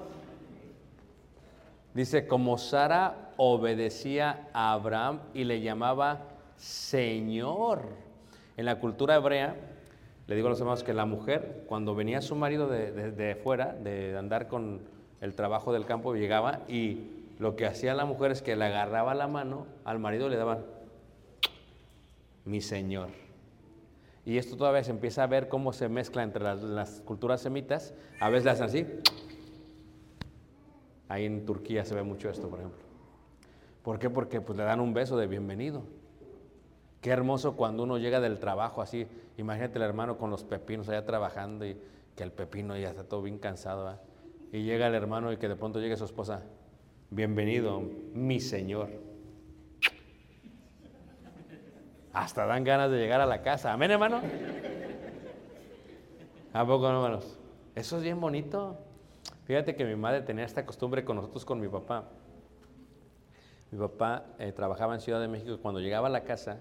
Dice, 1.94 2.28
como 2.28 2.58
Sara 2.58 3.34
obedecía 3.38 4.48
a 4.54 4.74
Abraham 4.74 5.20
y 5.34 5.44
le 5.44 5.62
llamaba 5.62 6.22
Señor. 6.56 7.82
En 8.58 8.66
la 8.66 8.80
cultura 8.80 9.16
hebrea, 9.16 9.56
le 10.28 10.36
digo 10.36 10.48
a 10.48 10.52
los 10.52 10.60
hermanos 10.60 10.84
que 10.84 10.94
la 10.94 11.06
mujer, 11.06 11.64
cuando 11.68 11.96
venía 11.96 12.22
su 12.22 12.36
marido 12.36 12.68
de, 12.68 12.92
de, 12.92 13.36
fuera, 13.36 13.74
de 13.74 14.18
andar 14.18 14.48
con 14.48 14.82
el 15.22 15.34
trabajo 15.36 15.74
del 15.74 15.86
campo, 15.86 16.14
llegaba 16.14 16.62
y 16.68 17.26
lo 17.40 17.56
que 17.56 17.66
hacía 17.66 17.94
la 17.94 18.06
mujer 18.06 18.32
es 18.32 18.42
que 18.42 18.56
le 18.56 18.66
agarraba 18.66 19.16
la 19.16 19.28
mano 19.28 19.66
al 19.86 20.00
marido 20.00 20.28
y 20.28 20.32
le 20.32 20.38
daban, 20.38 20.66
mi 22.46 22.62
señor. 22.62 23.10
Y 24.30 24.38
esto 24.38 24.56
todavía 24.56 24.84
se 24.84 24.92
empieza 24.92 25.24
a 25.24 25.28
ver 25.28 25.50
cómo 25.50 25.74
se 25.74 25.90
mezcla 25.90 26.22
entre 26.22 26.44
las, 26.44 26.62
las 26.62 27.02
culturas 27.02 27.42
semitas. 27.42 27.96
A 28.20 28.30
veces 28.30 28.46
le 28.46 28.52
hacen 28.52 28.66
así. 28.66 28.86
Ahí 31.08 31.26
en 31.26 31.48
Turquía 31.48 31.84
se 31.84 31.96
ve 31.96 32.04
mucho 32.04 32.30
esto, 32.30 32.48
por 32.48 32.60
ejemplo. 32.60 32.80
¿Por 33.82 33.98
qué? 33.98 34.12
Porque 34.12 34.40
pues, 34.40 34.56
le 34.56 34.66
dan 34.66 34.82
un 34.82 34.94
beso 34.94 35.18
de 35.18 35.26
bienvenido. 35.26 35.82
Qué 37.02 37.10
hermoso 37.10 37.56
cuando 37.56 37.82
uno 37.82 37.98
llega 37.98 38.20
del 38.20 38.38
trabajo 38.38 38.84
así. 38.84 39.08
Imagínate 39.38 39.80
el 39.80 39.84
hermano 39.84 40.20
con 40.20 40.30
los 40.30 40.44
pepinos 40.44 40.88
allá 40.90 41.08
trabajando 41.08 41.66
y 41.66 41.76
que 42.16 42.22
el 42.22 42.32
pepino 42.32 42.78
ya 42.78 42.90
está 42.90 43.06
todo 43.06 43.24
bien 43.24 43.40
cansado. 43.40 43.98
Y 44.54 44.62
llega 44.62 44.86
el 44.86 44.94
hermano 44.94 45.34
y 45.34 45.38
que 45.38 45.48
de 45.48 45.56
pronto 45.56 45.80
llegue 45.80 45.98
su 45.98 46.06
esposa. 46.06 46.44
Bienvenido, 47.10 47.82
mi 48.14 48.40
Señor. 48.40 49.09
Hasta 52.14 52.46
dan 52.46 52.64
ganas 52.64 52.90
de 52.92 52.98
llegar 52.98 53.22
a 53.22 53.26
la 53.26 53.42
casa. 53.42 53.74
Amén, 53.74 53.92
hermano. 53.92 54.22
¿A 56.54 56.66
poco 56.66 56.90
no, 56.90 57.06
hermanos? 57.06 57.38
Eso 57.76 57.98
es 57.98 58.04
bien 58.04 58.20
bonito. 58.20 58.78
Fíjate 59.46 59.76
que 59.76 59.86
mi 59.86 59.96
madre 59.96 60.22
tenía 60.22 60.46
esta 60.46 60.66
costumbre 60.66 61.06
con 61.06 61.18
nosotros, 61.18 61.46
con 61.46 61.60
mi 61.60 61.68
papá. 61.68 62.06
Mi 63.72 63.78
papá 63.78 64.26
eh, 64.40 64.52
trabajaba 64.52 64.96
en 64.96 65.02
Ciudad 65.02 65.20
de 65.22 65.28
México 65.28 65.52
y 65.54 65.58
cuando 65.58 65.80
llegaba 65.80 66.08
a 66.08 66.12
la 66.12 66.24
casa, 66.24 66.58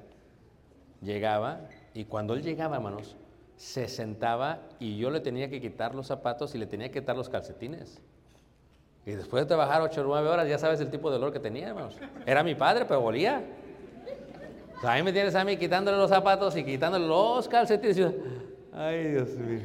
llegaba 1.01 1.61
y 1.95 2.05
cuando 2.05 2.35
él 2.35 2.43
llegaba, 2.43 2.77
hermanos, 2.77 3.17
se 3.57 3.89
sentaba 3.89 4.61
y 4.79 4.99
yo 4.99 5.11
le 5.11 5.21
tenía 5.21 5.49
que 5.49 5.61
quitar 5.61 5.95
los 5.95 6.07
zapatos 6.07 6.55
y 6.55 6.59
le 6.59 6.67
tenía 6.67 6.91
que 6.91 7.01
quitar 7.01 7.17
los 7.17 7.29
calcetines. 7.29 8.01
Y 9.07 9.13
después 9.13 9.43
de 9.43 9.49
trabajar 9.49 9.81
8 9.81 10.03
o 10.03 10.05
9 10.05 10.29
horas, 10.29 10.49
ya 10.49 10.59
sabes 10.59 10.81
el 10.81 10.91
tipo 10.91 11.11
de 11.11 11.17
olor 11.17 11.33
que 11.33 11.41
tenía, 11.41 11.69
hermanos. 11.69 11.97
Era 12.27 12.43
mi 12.43 12.55
padre, 12.55 12.85
pero 12.85 13.03
olía. 13.03 13.43
O 14.79 14.81
sea, 14.81 14.93
a 14.93 14.97
mí 14.97 15.03
me 15.03 15.13
tienes 15.13 15.35
a 15.35 15.45
mí 15.45 15.57
quitándole 15.57 15.99
los 15.99 16.09
zapatos 16.09 16.57
y 16.57 16.65
quitándole 16.65 17.07
los 17.07 17.49
calcetines. 17.49 18.15
Ay, 18.73 19.09
Dios 19.09 19.31
mío. 19.31 19.61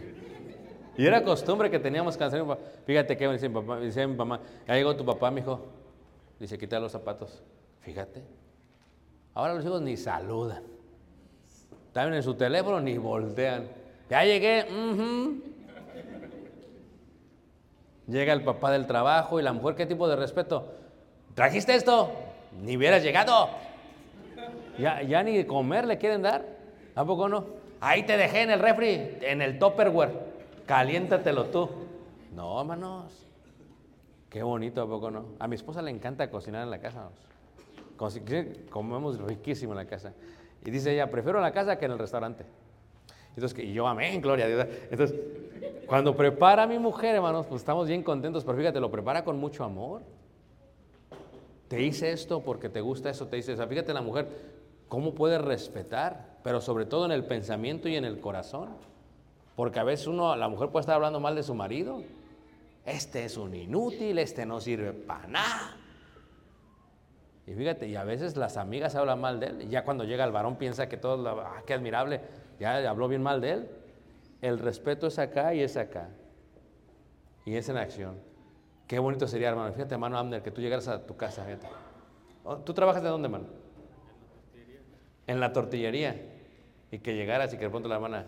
Y 0.97 1.05
era 1.05 1.23
costumbre 1.23 1.69
que 1.69 1.77
teníamos 1.77 2.17
calcetines. 2.17 2.57
Fíjate 2.85 3.15
que 3.15 3.27
dice 3.27 3.47
mi 3.47 3.55
papá, 3.55 3.79
dice 3.79 4.07
mi 4.07 4.15
mamá, 4.15 4.39
ya 4.67 4.73
llegó 4.73 4.95
tu 4.95 5.05
papá, 5.05 5.29
mi 5.29 5.41
hijo. 5.41 5.59
Dice, 6.39 6.57
quita 6.57 6.79
los 6.79 6.91
zapatos. 6.91 7.43
Fíjate. 7.81 8.23
Ahora 9.35 9.53
los 9.53 9.63
hijos 9.63 9.81
ni 9.81 9.97
saludan. 9.97 10.63
Están 11.87 12.11
en 12.11 12.23
su 12.23 12.33
teléfono 12.33 12.81
ni 12.81 12.97
voltean. 12.97 13.67
Ya 14.09 14.23
llegué. 14.23 14.65
Llega 18.07 18.33
el 18.33 18.43
papá 18.43 18.71
del 18.71 18.87
trabajo 18.87 19.39
y 19.39 19.43
la 19.43 19.53
mujer, 19.53 19.75
¿qué 19.75 19.85
tipo 19.85 20.07
de 20.07 20.15
respeto? 20.15 20.67
¿Trajiste 21.35 21.75
esto? 21.75 22.11
Ni 22.63 22.77
hubieras 22.77 23.03
llegado. 23.03 23.49
Ya, 24.77 25.01
ya 25.01 25.23
ni 25.23 25.43
comer 25.45 25.85
le 25.85 25.97
quieren 25.97 26.21
dar. 26.21 26.45
¿A 26.95 27.05
poco 27.05 27.27
no? 27.29 27.45
Ahí 27.79 28.03
te 28.03 28.17
dejé 28.17 28.43
en 28.43 28.51
el 28.51 28.59
refri, 28.59 29.17
en 29.21 29.41
el 29.41 29.59
Tupperware. 29.59 30.11
Caliéntatelo 30.65 31.45
tú. 31.45 31.69
No, 32.35 32.59
hermanos. 32.59 33.27
Qué 34.29 34.41
bonito, 34.41 34.81
¿a 34.81 34.87
poco 34.87 35.11
no? 35.11 35.25
A 35.39 35.47
mi 35.47 35.55
esposa 35.55 35.81
le 35.81 35.91
encanta 35.91 36.29
cocinar 36.29 36.63
en 36.63 36.71
la 36.71 36.79
casa. 36.79 37.09
Comemos 38.69 39.19
riquísimo 39.19 39.73
en 39.73 39.77
la 39.77 39.85
casa. 39.85 40.13
Y 40.65 40.71
dice 40.71 40.93
ella, 40.93 41.09
prefiero 41.11 41.39
la 41.39 41.51
casa 41.51 41.77
que 41.77 41.85
en 41.85 41.91
el 41.91 41.99
restaurante. 41.99 42.45
Entonces, 43.35 43.59
y 43.59 43.73
yo, 43.73 43.87
amén, 43.87 44.21
gloria 44.21 44.45
a 44.45 44.47
Dios. 44.47 44.67
Entonces, 44.89 45.19
cuando 45.87 46.15
prepara 46.15 46.63
a 46.63 46.67
mi 46.67 46.79
mujer, 46.79 47.15
hermanos, 47.15 47.45
pues 47.47 47.61
estamos 47.61 47.87
bien 47.87 48.03
contentos, 48.03 48.43
pero 48.43 48.57
fíjate, 48.57 48.79
lo 48.79 48.89
prepara 48.89 49.23
con 49.23 49.37
mucho 49.39 49.63
amor. 49.63 50.01
Te 51.67 51.81
hice 51.81 52.11
esto 52.11 52.41
porque 52.41 52.69
te 52.69 52.81
gusta 52.81 53.09
eso, 53.09 53.27
te 53.27 53.35
dice, 53.35 53.53
o 53.53 53.57
sea, 53.57 53.67
fíjate 53.67 53.93
la 53.93 54.01
mujer, 54.01 54.27
cómo 54.93 55.15
puede 55.15 55.39
respetar, 55.39 56.37
pero 56.43 56.61
sobre 56.61 56.85
todo 56.85 57.05
en 57.05 57.11
el 57.11 57.25
pensamiento 57.25 57.89
y 57.89 57.95
en 57.95 58.05
el 58.05 58.19
corazón. 58.19 58.69
Porque 59.55 59.79
a 59.79 59.83
veces 59.83 60.05
uno, 60.05 60.35
la 60.35 60.47
mujer 60.49 60.69
puede 60.69 60.81
estar 60.81 60.93
hablando 60.93 61.19
mal 61.19 61.33
de 61.33 61.41
su 61.41 61.55
marido. 61.55 62.03
Este 62.85 63.25
es 63.25 63.35
un 63.35 63.55
inútil, 63.55 64.19
este 64.19 64.45
no 64.45 64.61
sirve 64.61 64.93
para 64.93 65.25
nada. 65.25 65.77
Y 67.47 67.55
fíjate, 67.55 67.87
y 67.87 67.95
a 67.95 68.03
veces 68.03 68.37
las 68.37 68.55
amigas 68.55 68.93
hablan 68.93 69.19
mal 69.19 69.39
de 69.39 69.47
él, 69.47 69.61
y 69.63 69.69
ya 69.69 69.83
cuando 69.83 70.03
llega 70.03 70.25
el 70.25 70.31
varón 70.31 70.57
piensa 70.57 70.87
que 70.87 70.97
todo, 70.97 71.27
ah, 71.41 71.63
qué 71.65 71.73
admirable, 71.73 72.21
ya 72.59 72.87
habló 72.87 73.07
bien 73.07 73.23
mal 73.23 73.41
de 73.41 73.49
él. 73.49 73.69
El 74.43 74.59
respeto 74.59 75.07
es 75.07 75.17
acá 75.17 75.55
y 75.55 75.61
es 75.61 75.75
acá. 75.75 76.09
Y 77.47 77.55
es 77.55 77.67
en 77.67 77.77
acción. 77.77 78.19
Qué 78.85 78.99
bonito 78.99 79.27
sería, 79.27 79.49
hermano. 79.49 79.73
Fíjate, 79.73 79.95
hermano 79.95 80.19
Amner, 80.19 80.43
que 80.43 80.51
tú 80.51 80.61
llegaras 80.61 80.87
a 80.87 81.03
tu 81.03 81.17
casa, 81.17 81.43
fíjate. 81.45 81.65
Oh, 82.43 82.57
¿Tú 82.57 82.75
trabajas 82.75 83.01
de 83.01 83.09
dónde, 83.09 83.25
hermano? 83.25 83.62
En 85.27 85.39
la 85.39 85.53
tortillería. 85.53 86.15
Y 86.91 86.99
que 86.99 87.15
llegaras 87.15 87.53
y 87.53 87.57
que 87.57 87.65
de 87.65 87.69
pronto 87.69 87.89
la 87.89 87.95
hermana, 87.95 88.25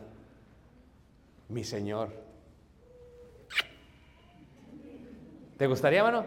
mi 1.50 1.64
señor. 1.64 2.10
¿Te 5.58 5.68
gustaría, 5.68 6.00
hermano? 6.00 6.26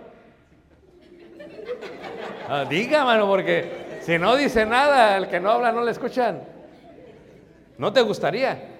Ah, 2.48 2.64
diga, 2.64 3.04
mano, 3.04 3.26
porque 3.26 4.00
si 4.02 4.18
no 4.18 4.36
dice 4.36 4.64
nada, 4.64 5.18
el 5.18 5.28
que 5.28 5.40
no 5.40 5.50
habla 5.50 5.72
no 5.72 5.84
le 5.84 5.90
escuchan. 5.90 6.42
¿No 7.76 7.92
te 7.92 8.00
gustaría? 8.00 8.76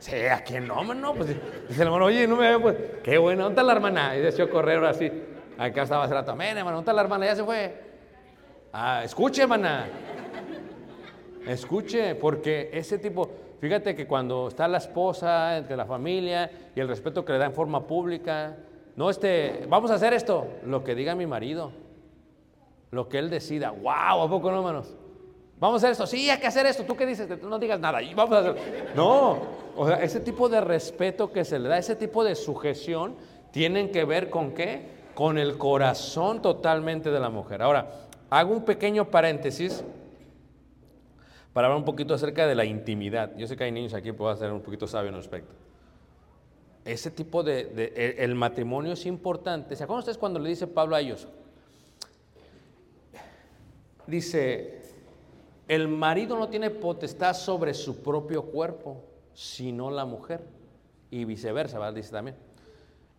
Sí, 0.00 0.16
¿a 0.26 0.42
quién 0.42 0.66
no, 0.66 0.82
mano? 0.82 1.14
Pues 1.14 1.28
dice 1.28 1.40
el 1.80 1.82
hermano, 1.82 2.06
oye, 2.06 2.26
no 2.26 2.36
me 2.36 2.48
veo, 2.48 2.60
pues, 2.60 2.76
qué 3.02 3.16
bueno, 3.16 3.44
¿dónde 3.44 3.60
está 3.60 3.62
la 3.62 3.72
hermana? 3.74 4.16
Y 4.16 4.32
se 4.32 4.48
correr 4.48 4.78
ahora 4.78 4.92
sí. 4.92 5.10
Acá 5.56 5.84
estaba 5.84 6.04
hace 6.04 6.14
rato, 6.14 6.32
amén, 6.32 6.58
hermano, 6.58 6.78
¿dónde 6.78 6.90
está 6.90 6.92
la 6.92 7.02
hermana? 7.02 7.26
Ya 7.26 7.36
se 7.36 7.44
fue. 7.44 7.83
Ah, 8.76 9.04
escuche, 9.04 9.42
hermana. 9.42 9.86
Escuche, 11.46 12.16
porque 12.16 12.70
ese 12.72 12.98
tipo, 12.98 13.30
fíjate 13.60 13.94
que 13.94 14.04
cuando 14.04 14.48
está 14.48 14.66
la 14.66 14.78
esposa, 14.78 15.56
entre 15.56 15.76
la 15.76 15.86
familia 15.86 16.50
y 16.74 16.80
el 16.80 16.88
respeto 16.88 17.24
que 17.24 17.34
le 17.34 17.38
da 17.38 17.44
en 17.44 17.52
forma 17.52 17.86
pública, 17.86 18.56
no 18.96 19.10
este, 19.10 19.64
vamos 19.68 19.92
a 19.92 19.94
hacer 19.94 20.12
esto, 20.12 20.48
lo 20.66 20.82
que 20.82 20.96
diga 20.96 21.14
mi 21.14 21.24
marido, 21.24 21.70
lo 22.90 23.08
que 23.08 23.20
él 23.20 23.30
decida, 23.30 23.70
wow, 23.70 24.22
¿a 24.22 24.28
poco 24.28 24.50
no, 24.50 24.56
hermanos? 24.58 24.92
Vamos 25.60 25.74
a 25.74 25.76
hacer 25.76 25.92
esto, 25.92 26.08
sí, 26.08 26.28
hay 26.28 26.40
que 26.40 26.48
hacer 26.48 26.66
esto, 26.66 26.82
¿tú 26.82 26.96
qué 26.96 27.06
dices? 27.06 27.28
No 27.44 27.60
digas 27.60 27.78
nada, 27.78 28.02
y 28.02 28.12
vamos 28.12 28.34
a 28.34 28.40
hacer. 28.40 28.92
No, 28.96 29.38
o 29.76 29.86
sea, 29.86 30.02
ese 30.02 30.18
tipo 30.18 30.48
de 30.48 30.60
respeto 30.60 31.30
que 31.30 31.44
se 31.44 31.60
le 31.60 31.68
da, 31.68 31.78
ese 31.78 31.94
tipo 31.94 32.24
de 32.24 32.34
sujeción, 32.34 33.14
tienen 33.52 33.92
que 33.92 34.04
ver 34.04 34.30
con 34.30 34.50
qué? 34.50 34.88
Con 35.14 35.38
el 35.38 35.58
corazón 35.58 36.42
totalmente 36.42 37.12
de 37.12 37.20
la 37.20 37.30
mujer. 37.30 37.62
Ahora, 37.62 37.88
hago 38.30 38.52
un 38.52 38.64
pequeño 38.64 39.10
paréntesis 39.10 39.84
para 41.52 41.68
hablar 41.68 41.78
un 41.78 41.84
poquito 41.84 42.14
acerca 42.14 42.46
de 42.46 42.54
la 42.54 42.64
intimidad. 42.64 43.34
Yo 43.36 43.46
sé 43.46 43.56
que 43.56 43.64
hay 43.64 43.72
niños 43.72 43.94
aquí, 43.94 44.12
puedo 44.12 44.34
ser 44.36 44.52
un 44.52 44.60
poquito 44.60 44.86
sabio 44.86 45.10
al 45.10 45.16
respecto. 45.16 45.54
Ese 46.84 47.10
tipo 47.10 47.42
de, 47.42 48.14
el 48.18 48.34
matrimonio 48.34 48.92
es 48.92 49.06
importante. 49.06 49.74
¿Se 49.76 49.84
acuerdan 49.84 50.00
ustedes 50.00 50.18
cuando 50.18 50.38
le 50.38 50.50
dice 50.50 50.66
Pablo 50.66 50.96
a 50.96 51.00
ellos? 51.00 51.28
Dice, 54.06 54.82
el 55.66 55.88
marido 55.88 56.36
no 56.38 56.48
tiene 56.48 56.68
potestad 56.70 57.34
sobre 57.34 57.72
su 57.72 58.02
propio 58.02 58.42
cuerpo, 58.42 59.02
sino 59.32 59.90
la 59.90 60.04
mujer. 60.04 60.42
Y 61.10 61.24
viceversa, 61.24 61.78
¿verdad? 61.78 61.94
Dice 61.94 62.10
también. 62.10 62.36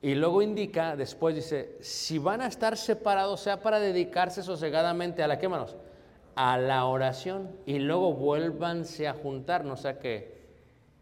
Y 0.02 0.16
luego 0.16 0.42
indica, 0.42 0.96
después 0.96 1.36
dice, 1.36 1.78
si 1.82 2.20
van 2.20 2.42
a 2.42 2.48
estar 2.48 2.78
separados, 2.78 3.40
sea 3.40 3.62
para 3.62 3.80
dedicarse 3.80 4.44
sosegadamente 4.44 5.24
a 5.24 5.28
la 5.28 5.40
qué, 5.40 5.48
manos? 5.48 5.76
A 6.36 6.58
la 6.58 6.86
oración. 6.86 7.50
Y 7.66 7.80
luego 7.80 8.14
vuélvanse 8.14 9.08
a 9.08 9.14
juntar, 9.14 9.66
no 9.66 9.78
sea 9.78 10.00
que 10.00 10.46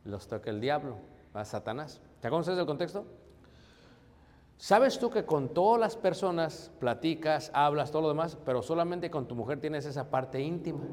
los 0.05 0.27
toque 0.27 0.49
el 0.49 0.61
diablo, 0.61 0.97
a 1.33 1.43
Satanás. 1.43 2.01
¿Te 2.21 2.29
ustedes 2.29 2.57
del 2.57 2.65
contexto? 2.65 3.05
¿Sabes 4.57 4.97
tú 4.97 5.09
que 5.09 5.25
con 5.25 5.49
todas 5.49 5.79
las 5.79 5.97
personas 5.97 6.71
platicas, 6.79 7.51
hablas, 7.53 7.91
todo 7.91 8.03
lo 8.03 8.07
demás, 8.09 8.37
pero 8.45 8.61
solamente 8.61 9.11
con 9.11 9.27
tu 9.27 9.35
mujer 9.35 9.59
tienes 9.59 9.85
esa 9.85 10.09
parte 10.09 10.39
íntima? 10.39 10.85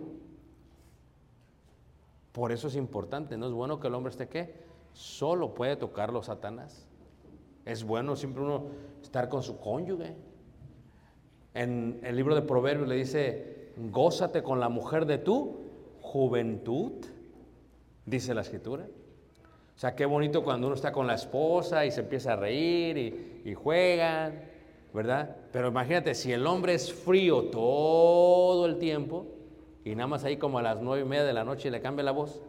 Por 2.32 2.50
eso 2.50 2.68
es 2.68 2.74
importante, 2.74 3.36
no 3.36 3.46
es 3.46 3.52
bueno 3.52 3.78
que 3.78 3.88
el 3.88 3.94
hombre 3.94 4.10
esté 4.10 4.28
qué? 4.28 4.64
Solo 4.92 5.54
puede 5.54 5.76
tocarlo 5.76 6.22
Satanás. 6.22 6.89
Es 7.64 7.84
bueno 7.84 8.16
siempre 8.16 8.42
uno 8.42 8.66
estar 9.02 9.28
con 9.28 9.42
su 9.42 9.58
cónyuge. 9.58 10.14
En 11.54 12.00
el 12.02 12.16
libro 12.16 12.34
de 12.34 12.42
Proverbios 12.42 12.88
le 12.88 12.96
dice, 12.96 13.72
gózate 13.76 14.42
con 14.42 14.60
la 14.60 14.68
mujer 14.68 15.06
de 15.06 15.18
tu 15.18 15.60
juventud, 16.00 16.92
dice 18.06 18.34
la 18.34 18.42
escritura. 18.42 18.86
O 19.76 19.78
sea, 19.80 19.94
qué 19.94 20.04
bonito 20.04 20.44
cuando 20.44 20.66
uno 20.66 20.76
está 20.76 20.92
con 20.92 21.06
la 21.06 21.14
esposa 21.14 21.86
y 21.86 21.90
se 21.90 22.00
empieza 22.00 22.34
a 22.34 22.36
reír 22.36 23.42
y, 23.44 23.54
juegan, 23.54 24.42
¿verdad? 24.92 25.36
Pero 25.52 25.68
imagínate, 25.68 26.14
si 26.14 26.32
el 26.32 26.46
hombre 26.46 26.74
es 26.74 26.92
frío 26.92 27.44
todo 27.44 28.66
el 28.66 28.78
tiempo 28.78 29.26
y 29.84 29.94
nada 29.94 30.06
más 30.06 30.24
ahí 30.24 30.36
como 30.36 30.58
a 30.58 30.62
las 30.62 30.82
nueve 30.82 31.04
y 31.04 31.08
media 31.08 31.24
de 31.24 31.32
la 31.32 31.44
noche 31.44 31.70
le 31.70 31.80
cambia 31.80 32.04
la 32.04 32.12
voz, 32.12 32.42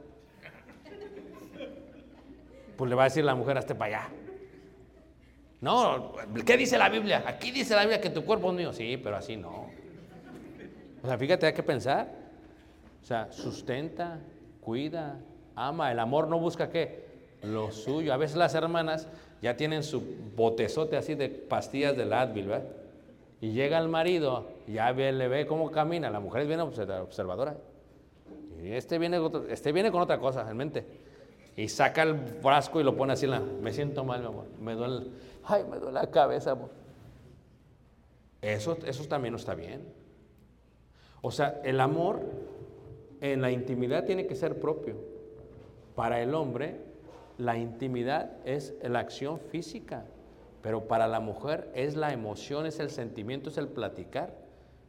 pues 2.75 2.89
le 2.89 2.95
va 2.95 3.03
a 3.03 3.05
decir 3.05 3.23
la 3.23 3.35
mujer, 3.35 3.57
hasta 3.57 3.77
para 3.77 3.99
allá. 3.99 4.20
No, 5.61 6.13
¿qué 6.43 6.57
dice 6.57 6.77
la 6.77 6.89
Biblia? 6.89 7.23
Aquí 7.25 7.51
dice 7.51 7.75
la 7.75 7.81
Biblia 7.81 8.01
que 8.01 8.09
tu 8.09 8.25
cuerpo 8.25 8.49
es 8.49 8.55
mío. 8.55 8.73
Sí, 8.73 8.97
pero 8.97 9.15
así 9.15 9.37
no. 9.37 9.69
O 11.03 11.07
sea, 11.07 11.17
fíjate, 11.17 11.45
hay 11.45 11.53
que 11.53 11.63
pensar. 11.63 12.07
O 13.01 13.05
sea, 13.05 13.31
sustenta, 13.31 14.19
cuida, 14.59 15.19
ama. 15.55 15.91
El 15.91 15.99
amor 15.99 16.27
no 16.27 16.39
busca 16.39 16.69
qué? 16.69 17.05
Lo 17.43 17.71
suyo. 17.71 18.11
A 18.11 18.17
veces 18.17 18.37
las 18.37 18.55
hermanas 18.55 19.07
ya 19.41 19.55
tienen 19.55 19.83
su 19.83 20.03
botezote 20.35 20.97
así 20.97 21.13
de 21.13 21.29
pastillas 21.29 21.95
del 21.95 22.11
Advil, 22.13 22.47
¿verdad? 22.47 22.67
Y 23.39 23.53
llega 23.53 23.79
el 23.79 23.87
marido, 23.87 24.47
ya 24.67 24.91
ve, 24.91 25.11
le 25.11 25.27
ve 25.27 25.45
cómo 25.47 25.71
camina. 25.71 26.09
La 26.09 26.19
mujer 26.19 26.43
es 26.43 26.47
bien 26.47 26.59
observadora. 26.59 27.55
Y 28.63 28.71
este 28.71 28.97
viene, 28.99 29.19
este 29.49 29.71
viene 29.71 29.91
con 29.91 30.01
otra 30.01 30.19
cosa 30.19 30.49
en 30.49 30.57
mente. 30.57 30.85
Y 31.55 31.67
saca 31.67 32.03
el 32.03 32.17
frasco 32.41 32.79
y 32.79 32.83
lo 32.83 32.95
pone 32.95 33.13
así 33.13 33.27
la. 33.27 33.39
Me 33.39 33.73
siento 33.73 34.03
mal, 34.03 34.21
mi 34.21 34.27
amor. 34.27 34.45
Me 34.59 34.73
duele. 34.73 35.07
Ay, 35.43 35.63
me 35.69 35.77
duele 35.77 35.93
la 35.93 36.09
cabeza, 36.09 36.51
amor. 36.51 36.69
Eso, 38.41 38.77
eso 38.85 39.05
también 39.05 39.33
no 39.33 39.37
está 39.37 39.55
bien. 39.55 39.81
O 41.21 41.31
sea, 41.31 41.61
el 41.63 41.79
amor 41.79 42.21
en 43.21 43.41
la 43.41 43.51
intimidad 43.51 44.05
tiene 44.05 44.25
que 44.25 44.35
ser 44.35 44.59
propio. 44.59 44.95
Para 45.95 46.21
el 46.21 46.33
hombre, 46.33 46.77
la 47.37 47.57
intimidad 47.57 48.31
es 48.45 48.73
la 48.81 48.99
acción 48.99 49.39
física, 49.39 50.05
pero 50.61 50.87
para 50.87 51.07
la 51.07 51.19
mujer 51.19 51.69
es 51.75 51.95
la 51.95 52.11
emoción, 52.13 52.65
es 52.65 52.79
el 52.79 52.89
sentimiento, 52.89 53.49
es 53.49 53.57
el 53.57 53.67
platicar. 53.67 54.33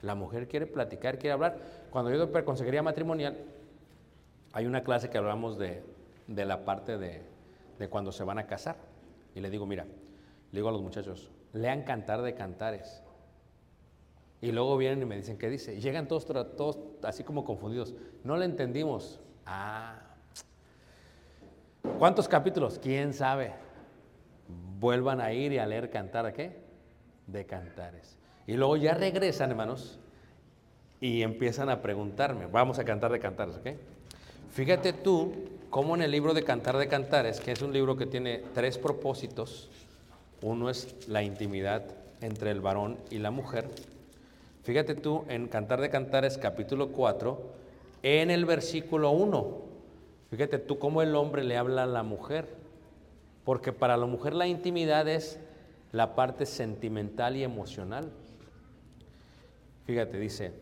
La 0.00 0.14
mujer 0.14 0.48
quiere 0.48 0.66
platicar, 0.66 1.18
quiere 1.18 1.32
hablar. 1.32 1.58
Cuando 1.90 2.10
yo 2.10 2.26
doy 2.26 2.42
consejería 2.44 2.82
matrimonial, 2.82 3.36
hay 4.52 4.66
una 4.66 4.82
clase 4.82 5.10
que 5.10 5.18
hablamos 5.18 5.58
de, 5.58 5.82
de 6.26 6.44
la 6.44 6.64
parte 6.64 6.98
de, 6.98 7.22
de 7.78 7.88
cuando 7.88 8.12
se 8.12 8.24
van 8.24 8.38
a 8.38 8.46
casar. 8.46 8.76
Y 9.34 9.40
le 9.40 9.50
digo, 9.50 9.66
mira, 9.66 9.86
le 10.52 10.58
digo 10.58 10.68
a 10.68 10.72
los 10.72 10.82
muchachos, 10.82 11.30
lean 11.52 11.82
cantar 11.82 12.22
de 12.22 12.34
cantares. 12.34 13.02
Y 14.40 14.52
luego 14.52 14.76
vienen 14.76 15.02
y 15.02 15.04
me 15.06 15.16
dicen, 15.16 15.38
¿qué 15.38 15.48
dice? 15.48 15.80
Llegan 15.80 16.08
todos, 16.08 16.26
todos 16.26 16.78
así 17.02 17.22
como 17.24 17.44
confundidos. 17.44 17.94
No 18.24 18.36
le 18.36 18.44
entendimos. 18.44 19.20
Ah. 19.46 19.98
¿Cuántos 21.98 22.28
capítulos? 22.28 22.78
¿Quién 22.78 23.14
sabe? 23.14 23.52
Vuelvan 24.78 25.20
a 25.20 25.32
ir 25.32 25.52
y 25.52 25.58
a 25.58 25.66
leer 25.66 25.90
cantar 25.90 26.32
qué? 26.32 26.60
De 27.26 27.46
cantares. 27.46 28.18
Y 28.46 28.54
luego 28.54 28.76
ya 28.76 28.94
regresan, 28.94 29.50
hermanos, 29.50 30.00
y 31.00 31.22
empiezan 31.22 31.68
a 31.68 31.80
preguntarme. 31.80 32.46
Vamos 32.46 32.78
a 32.78 32.84
cantar 32.84 33.12
de 33.12 33.20
cantares, 33.20 33.56
¿ok? 33.56 33.68
Fíjate 34.50 34.92
tú 34.92 35.32
cómo 35.70 35.94
en 35.94 36.02
el 36.02 36.10
libro 36.10 36.34
de 36.34 36.42
Cantar 36.42 36.76
de 36.76 36.88
Cantares, 36.88 37.40
que 37.40 37.52
es 37.52 37.62
un 37.62 37.72
libro 37.72 37.96
que 37.96 38.06
tiene 38.06 38.42
tres 38.52 38.76
propósitos, 38.76 39.70
uno 40.42 40.68
es 40.68 41.08
la 41.08 41.22
intimidad 41.22 41.84
entre 42.20 42.50
el 42.50 42.60
varón 42.60 42.98
y 43.10 43.18
la 43.18 43.30
mujer. 43.30 43.68
Fíjate 44.64 44.94
tú 44.94 45.24
en 45.28 45.48
Cantar 45.48 45.80
de 45.80 45.90
Cantares 45.90 46.38
capítulo 46.38 46.92
4, 46.92 47.40
en 48.02 48.30
el 48.30 48.44
versículo 48.44 49.10
1. 49.12 49.58
Fíjate 50.30 50.58
tú 50.58 50.78
cómo 50.78 51.02
el 51.02 51.14
hombre 51.14 51.44
le 51.44 51.56
habla 51.56 51.84
a 51.84 51.86
la 51.86 52.02
mujer. 52.02 52.62
Porque 53.44 53.72
para 53.72 53.96
la 53.96 54.06
mujer 54.06 54.34
la 54.34 54.46
intimidad 54.46 55.08
es 55.08 55.38
la 55.90 56.14
parte 56.14 56.46
sentimental 56.46 57.36
y 57.36 57.42
emocional. 57.42 58.10
Fíjate, 59.86 60.18
dice, 60.18 60.52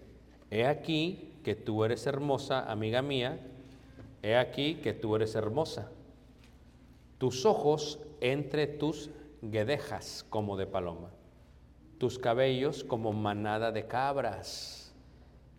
he 0.51 0.67
aquí 0.67 1.35
que 1.45 1.55
tú 1.55 1.85
eres 1.85 2.07
hermosa, 2.07 2.71
amiga 2.71 3.03
mía, 3.03 3.39
he 4.23 4.37
aquí 4.37 4.77
que 4.77 4.93
tú 4.93 5.15
eres 5.15 5.35
hermosa. 5.35 5.91
Tus 7.19 7.45
ojos 7.45 7.99
entre 8.21 8.67
tus 8.67 9.11
guedejas 9.43 10.25
como 10.29 10.57
de 10.57 10.67
paloma, 10.67 11.11
tus 11.99 12.19
cabellos 12.19 12.85
como 12.85 13.13
manada 13.13 13.73
de 13.73 13.87
cabras 13.87 14.95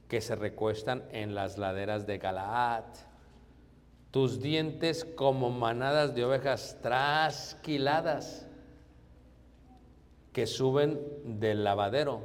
que 0.08 0.22
se 0.22 0.36
recuestan 0.36 1.04
en 1.12 1.36
las 1.36 1.58
laderas 1.58 2.06
de 2.06 2.18
Galaad, 2.18 2.84
tus 4.12 4.42
dientes 4.42 5.06
como 5.06 5.50
manadas 5.50 6.14
de 6.14 6.26
ovejas 6.26 6.78
trasquiladas 6.82 8.48
que 10.34 10.48
suben 10.48 11.00
del 11.40 11.64
lavadero, 11.64 12.22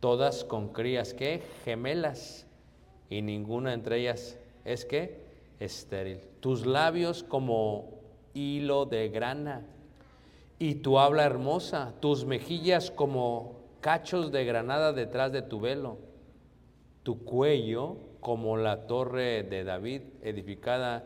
todas 0.00 0.44
con 0.44 0.72
crías 0.72 1.14
que 1.14 1.42
gemelas 1.64 2.46
y 3.08 3.22
ninguna 3.22 3.72
entre 3.72 4.00
ellas 4.00 4.36
es 4.64 4.84
que 4.84 5.24
estéril. 5.60 6.20
Tus 6.40 6.66
labios 6.66 7.22
como 7.22 8.00
hilo 8.34 8.84
de 8.84 9.08
grana 9.08 9.64
y 10.58 10.76
tu 10.76 10.98
habla 10.98 11.24
hermosa, 11.24 11.94
tus 12.00 12.24
mejillas 12.24 12.90
como 12.90 13.60
cachos 13.80 14.32
de 14.32 14.44
granada 14.44 14.92
detrás 14.92 15.32
de 15.32 15.42
tu 15.42 15.60
velo, 15.60 15.98
tu 17.02 17.24
cuello 17.24 17.96
como 18.20 18.56
la 18.56 18.86
torre 18.86 19.42
de 19.42 19.64
David 19.64 20.02
edificada 20.22 21.04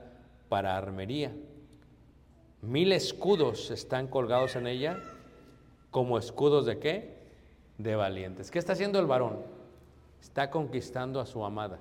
para 0.49 0.77
armería. 0.77 1.33
Mil 2.63 2.93
escudos 2.93 3.71
están 3.71 4.07
colgados 4.09 4.57
en 4.57 4.67
ella, 4.67 4.99
como 5.91 6.19
escudos 6.19 6.67
de 6.67 6.79
qué? 6.79 7.19
De 7.79 7.97
valientes. 7.97 8.51
¿Qué 8.51 8.59
está 8.59 8.75
haciendo 8.75 8.99
el 8.99 9.07
varón? 9.07 9.39
Está 10.21 10.51
conquistando 10.51 11.21
a 11.21 11.27
su 11.27 11.45
amada. 11.45 11.79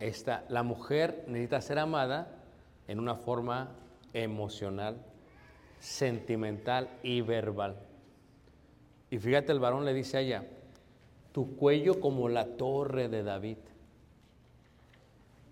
Esta, 0.00 0.44
la 0.48 0.62
mujer 0.62 1.24
necesita 1.28 1.60
ser 1.60 1.78
amada 1.78 2.28
en 2.88 2.98
una 2.98 3.16
forma 3.16 3.70
emocional, 4.12 4.96
sentimental 5.84 6.88
y 7.02 7.20
verbal. 7.20 7.76
Y 9.10 9.18
fíjate, 9.18 9.52
el 9.52 9.60
varón 9.60 9.84
le 9.84 9.92
dice 9.92 10.16
a 10.16 10.20
ella, 10.20 10.44
tu 11.30 11.56
cuello 11.56 12.00
como 12.00 12.30
la 12.30 12.56
torre 12.56 13.08
de 13.08 13.22
David. 13.22 13.58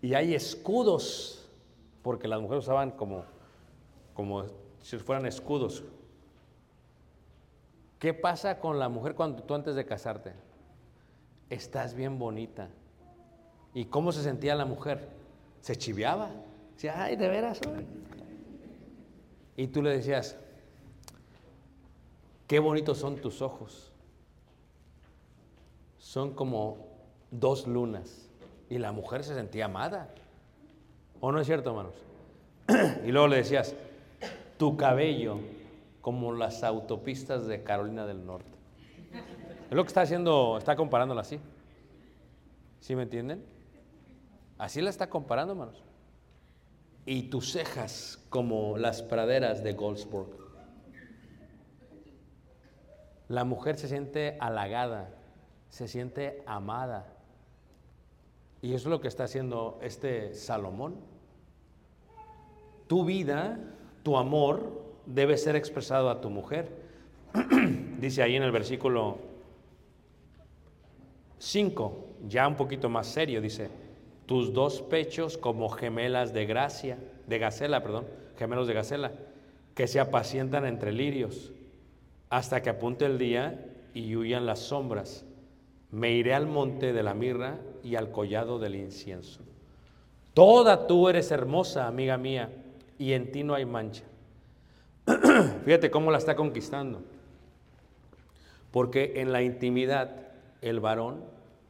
Y 0.01 0.14
hay 0.14 0.35
escudos, 0.35 1.51
porque 2.03 2.28
las 2.28 2.41
mujeres 2.41 2.64
usaban 2.64 2.93
como, 2.93 3.24
como 4.14 4.47
si 4.80 4.97
fueran 4.97 5.26
escudos. 5.26 5.85
¿Qué 7.99 8.14
pasa 8.14 8.59
con 8.59 8.78
la 8.78 8.89
mujer 8.89 9.14
cuando 9.14 9.43
tú 9.43 9.55
antes 9.55 9.74
de 9.74 9.85
casarte? 9.85 10.33
Estás 11.51 11.95
bien 11.95 12.18
bonita. 12.18 12.70
¿Y 13.74 13.85
cómo 13.85 14.12
se 14.12 14.22
sentía 14.22 14.55
la 14.55 14.64
mujer? 14.64 15.11
Se 15.61 15.76
chiviaba. 15.76 16.30
Decía, 16.72 17.03
ay, 17.03 17.16
de 17.16 17.28
veras. 17.28 17.61
Y 19.57 19.67
tú 19.69 19.83
le 19.83 19.91
decías, 19.91 20.37
qué 22.47 22.59
bonitos 22.59 22.99
son 22.99 23.17
tus 23.17 23.43
ojos. 23.43 23.93
Son 25.99 26.35
como 26.35 26.79
dos 27.31 27.67
lunas. 27.67 28.29
Y 28.71 28.79
la 28.79 28.93
mujer 28.93 29.25
se 29.25 29.35
sentía 29.35 29.67
amada. 29.67 30.09
¿O 31.21 31.31
no 31.31 31.41
es 31.41 31.47
cierto, 31.47 31.71
hermanos? 31.71 31.95
y 33.07 33.13
luego 33.13 33.29
le 33.29 33.37
decías, 33.37 33.75
tu 34.57 34.77
cabello 34.77 35.39
como 36.01 36.33
las 36.33 36.65
autopistas 36.65 37.47
de 37.47 37.63
Carolina 37.63 38.07
del 38.07 38.25
Norte. 38.25 38.51
Es 39.71 39.77
lo 39.77 39.85
que 39.85 39.89
está 39.89 40.03
haciendo, 40.03 40.59
está 40.59 40.77
comparándola 40.77 41.21
así. 41.21 41.39
¿Sí 42.81 42.97
me 42.97 43.03
entienden? 43.03 43.45
Así 44.59 44.81
la 44.81 44.91
está 44.91 45.09
comparando, 45.09 45.53
hermanos 45.53 45.83
y 47.05 47.25
tus 47.25 47.53
cejas 47.53 48.25
como 48.31 48.79
las 48.79 49.03
praderas 49.03 49.63
de 49.63 49.73
Goldsburg. 49.73 50.31
La 53.29 53.45
mujer 53.45 53.77
se 53.79 53.89
siente 53.89 54.37
halagada, 54.41 55.11
se 55.69 55.89
siente 55.89 56.43
amada. 56.47 57.07
Y 58.61 58.75
eso 58.75 58.89
es 58.89 58.91
lo 58.91 59.01
que 59.01 59.09
está 59.09 59.25
haciendo 59.25 59.79
este 59.83 60.35
Salomón. 60.35 60.97
Tu 62.87 63.05
vida, 63.05 63.59
tu 64.03 64.17
amor, 64.17 64.83
debe 65.07 65.37
ser 65.37 65.57
expresado 65.57 66.11
a 66.11 66.21
tu 66.21 66.31
mujer. 66.31 66.71
Dice 67.99 68.23
ahí 68.23 68.37
en 68.37 68.43
el 68.43 68.53
versículo 68.53 69.19
5, 71.39 72.07
ya 72.29 72.47
un 72.47 72.55
poquito 72.55 72.89
más 72.89 73.09
serio, 73.09 73.41
dice, 73.41 73.69
tus 74.33 74.55
dos 74.55 74.80
pechos 74.80 75.37
como 75.37 75.68
gemelas 75.68 76.33
de 76.33 76.47
gracia, 76.47 76.97
de 77.26 77.39
gacela, 77.39 77.83
perdón, 77.83 78.07
gemelos 78.39 78.66
de 78.66 78.72
gacela, 78.72 79.12
que 79.74 79.87
se 79.87 80.01
apacientan 80.01 80.64
entre 80.64 80.91
lirios, 80.91 81.53
hasta 82.30 82.62
que 82.62 82.70
apunte 82.70 83.05
el 83.05 83.18
día 83.18 83.62
y 83.93 84.16
huyan 84.16 84.47
las 84.47 84.61
sombras. 84.61 85.26
Me 85.91 86.12
iré 86.12 86.33
al 86.33 86.47
monte 86.47 86.95
de 86.95 87.03
la 87.03 87.12
mirra 87.12 87.59
y 87.85 87.97
al 87.97 88.11
collado 88.11 88.59
del 88.59 88.74
incienso. 88.74 89.43
Toda 90.33 90.87
tú 90.87 91.11
eres 91.11 91.30
hermosa, 91.30 91.87
amiga 91.87 92.16
mía, 92.16 92.49
y 92.99 93.12
en 93.12 93.33
ti 93.33 93.45
no 93.45 93.53
hay 93.53 93.66
mancha. 93.66 94.05
Fíjate 95.66 95.91
cómo 95.91 96.11
la 96.11 96.16
está 96.16 96.37
conquistando. 96.37 97.03
Porque 98.70 99.12
en 99.16 99.30
la 99.30 99.43
intimidad 99.43 100.28
el 100.62 100.80
varón 100.80 101.22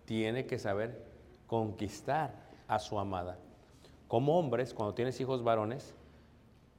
tiene 0.04 0.46
que 0.46 0.60
saber 0.60 1.02
conquistar 1.48 2.41
a 2.74 2.78
su 2.78 2.98
amada. 2.98 3.36
Como 4.08 4.38
hombres, 4.38 4.72
cuando 4.72 4.94
tienes 4.94 5.20
hijos 5.20 5.44
varones, 5.44 5.94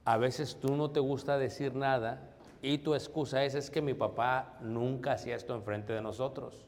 a 0.06 0.18
veces 0.18 0.58
tú 0.60 0.76
no 0.76 0.90
te 0.90 1.00
gusta 1.00 1.38
decir 1.38 1.76
nada 1.76 2.32
y 2.62 2.80
tu 2.80 2.96
excusa 2.96 3.44
es, 3.44 3.54
es 3.54 3.70
que 3.70 3.82
mi 3.82 3.94
papá 3.94 4.58
nunca 4.62 5.14
hacía 5.14 5.36
esto 5.36 5.54
enfrente 5.54 5.94
de 5.94 6.02
nosotros. 6.02 6.66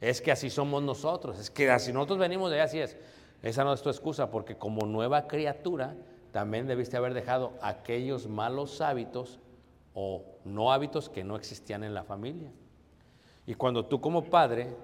Es 0.00 0.20
que 0.20 0.30
así 0.30 0.50
somos 0.50 0.82
nosotros, 0.82 1.38
es 1.38 1.50
que 1.50 1.70
así 1.70 1.92
nosotros 1.92 2.18
venimos 2.18 2.50
de 2.50 2.56
allá, 2.56 2.64
así 2.64 2.80
es. 2.80 2.96
Esa 3.42 3.64
no 3.64 3.72
es 3.72 3.80
tu 3.80 3.88
excusa, 3.88 4.30
porque 4.30 4.56
como 4.56 4.86
nueva 4.86 5.26
criatura 5.26 5.96
también 6.32 6.66
debiste 6.66 6.96
haber 6.96 7.14
dejado 7.14 7.52
aquellos 7.62 8.26
malos 8.26 8.80
hábitos 8.80 9.38
o 9.94 10.22
no 10.44 10.72
hábitos 10.72 11.08
que 11.08 11.24
no 11.24 11.36
existían 11.36 11.84
en 11.84 11.94
la 11.94 12.04
familia. 12.04 12.50
Y 13.46 13.54
cuando 13.54 13.86
tú 13.86 14.00
como 14.00 14.24
padre 14.24 14.74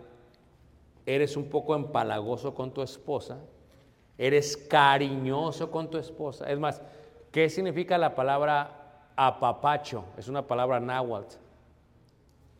eres 1.14 1.36
un 1.36 1.48
poco 1.48 1.74
empalagoso 1.74 2.54
con 2.54 2.72
tu 2.72 2.82
esposa, 2.82 3.38
eres 4.18 4.56
cariñoso 4.56 5.70
con 5.70 5.90
tu 5.90 5.98
esposa, 5.98 6.50
es 6.50 6.58
más, 6.58 6.82
¿qué 7.32 7.48
significa 7.48 7.98
la 7.98 8.14
palabra 8.14 8.80
apapacho? 9.16 10.04
Es 10.16 10.28
una 10.28 10.46
palabra 10.46 10.80
náhuatl. 10.80 11.36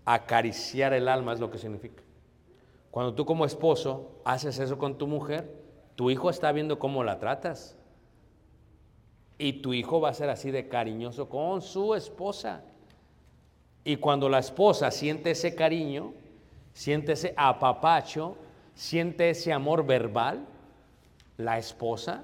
Acariciar 0.05 0.93
el 0.93 1.09
alma 1.09 1.33
es 1.33 1.41
lo 1.41 1.51
que 1.51 1.59
significa. 1.59 2.03
Cuando 2.91 3.15
tú 3.15 3.25
como 3.25 3.45
esposo 3.45 4.11
haces 4.25 4.59
eso 4.59 4.77
con 4.79 4.99
tu 4.99 5.07
mujer, 5.07 5.61
tu 5.97 6.11
hijo 6.11 6.31
está 6.31 6.51
viendo 6.53 6.79
cómo 6.79 7.05
la 7.05 7.19
tratas. 7.19 7.77
Y 9.39 9.55
tu 9.63 9.73
hijo 9.73 10.01
va 10.01 10.11
a 10.11 10.15
ser 10.15 10.29
así 10.29 10.51
de 10.51 10.69
cariñoso 10.69 11.29
con 11.29 11.63
su 11.63 11.95
esposa. 11.95 12.63
Y 13.85 13.97
cuando 13.97 14.29
la 14.29 14.39
esposa 14.39 14.91
siente 14.91 15.31
ese 15.31 15.55
cariño, 15.55 16.13
siente 16.73 17.13
ese 17.13 17.35
apapacho, 17.37 18.37
siente 18.75 19.31
ese 19.31 19.53
amor 19.53 19.85
verbal, 19.85 20.47
la 21.37 21.59
esposa 21.59 22.23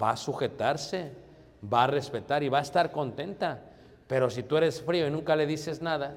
va 0.00 0.10
a 0.10 0.16
sujetarse, 0.16 1.12
va 1.72 1.84
a 1.84 1.86
respetar 1.86 2.42
y 2.42 2.48
va 2.48 2.58
a 2.58 2.62
estar 2.62 2.90
contenta. 2.90 3.62
Pero 4.06 4.30
si 4.30 4.42
tú 4.42 4.56
eres 4.56 4.82
frío 4.82 5.06
y 5.06 5.10
nunca 5.10 5.36
le 5.36 5.46
dices 5.46 5.80
nada, 5.80 6.16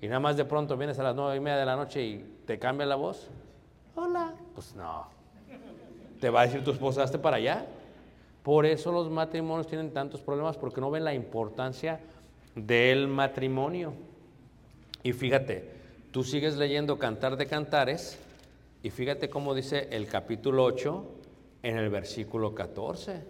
y 0.00 0.08
nada 0.08 0.20
más 0.20 0.36
de 0.36 0.44
pronto 0.44 0.76
vienes 0.76 0.98
a 0.98 1.02
las 1.04 1.14
nueve 1.14 1.36
y 1.36 1.40
media 1.40 1.58
de 1.58 1.66
la 1.66 1.76
noche 1.76 2.02
y 2.02 2.38
te 2.44 2.58
cambia 2.58 2.86
la 2.86 2.96
voz, 2.96 3.28
hola, 3.94 4.32
pues 4.54 4.74
no. 4.74 5.06
Te 6.20 6.30
va 6.30 6.42
a 6.42 6.46
decir 6.46 6.62
tu 6.62 6.70
esposa, 6.70 7.02
hazte 7.02 7.18
para 7.18 7.36
allá. 7.36 7.66
Por 8.42 8.66
eso 8.66 8.90
los 8.90 9.10
matrimonios 9.10 9.66
tienen 9.68 9.92
tantos 9.92 10.20
problemas, 10.20 10.56
porque 10.56 10.80
no 10.80 10.90
ven 10.90 11.04
la 11.04 11.14
importancia 11.14 12.00
del 12.54 13.06
matrimonio. 13.06 13.92
Y 15.02 15.12
fíjate, 15.12 15.81
tú 16.12 16.22
sigues 16.22 16.56
leyendo 16.56 16.98
Cantar 16.98 17.36
de 17.36 17.46
Cantares, 17.46 18.18
y 18.82 18.90
fíjate 18.90 19.30
cómo 19.30 19.54
dice 19.54 19.88
el 19.90 20.06
capítulo 20.06 20.64
8 20.64 21.04
en 21.62 21.78
el 21.78 21.88
versículo 21.88 22.54
14. 22.54 23.24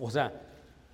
O 0.00 0.10
sea, 0.10 0.32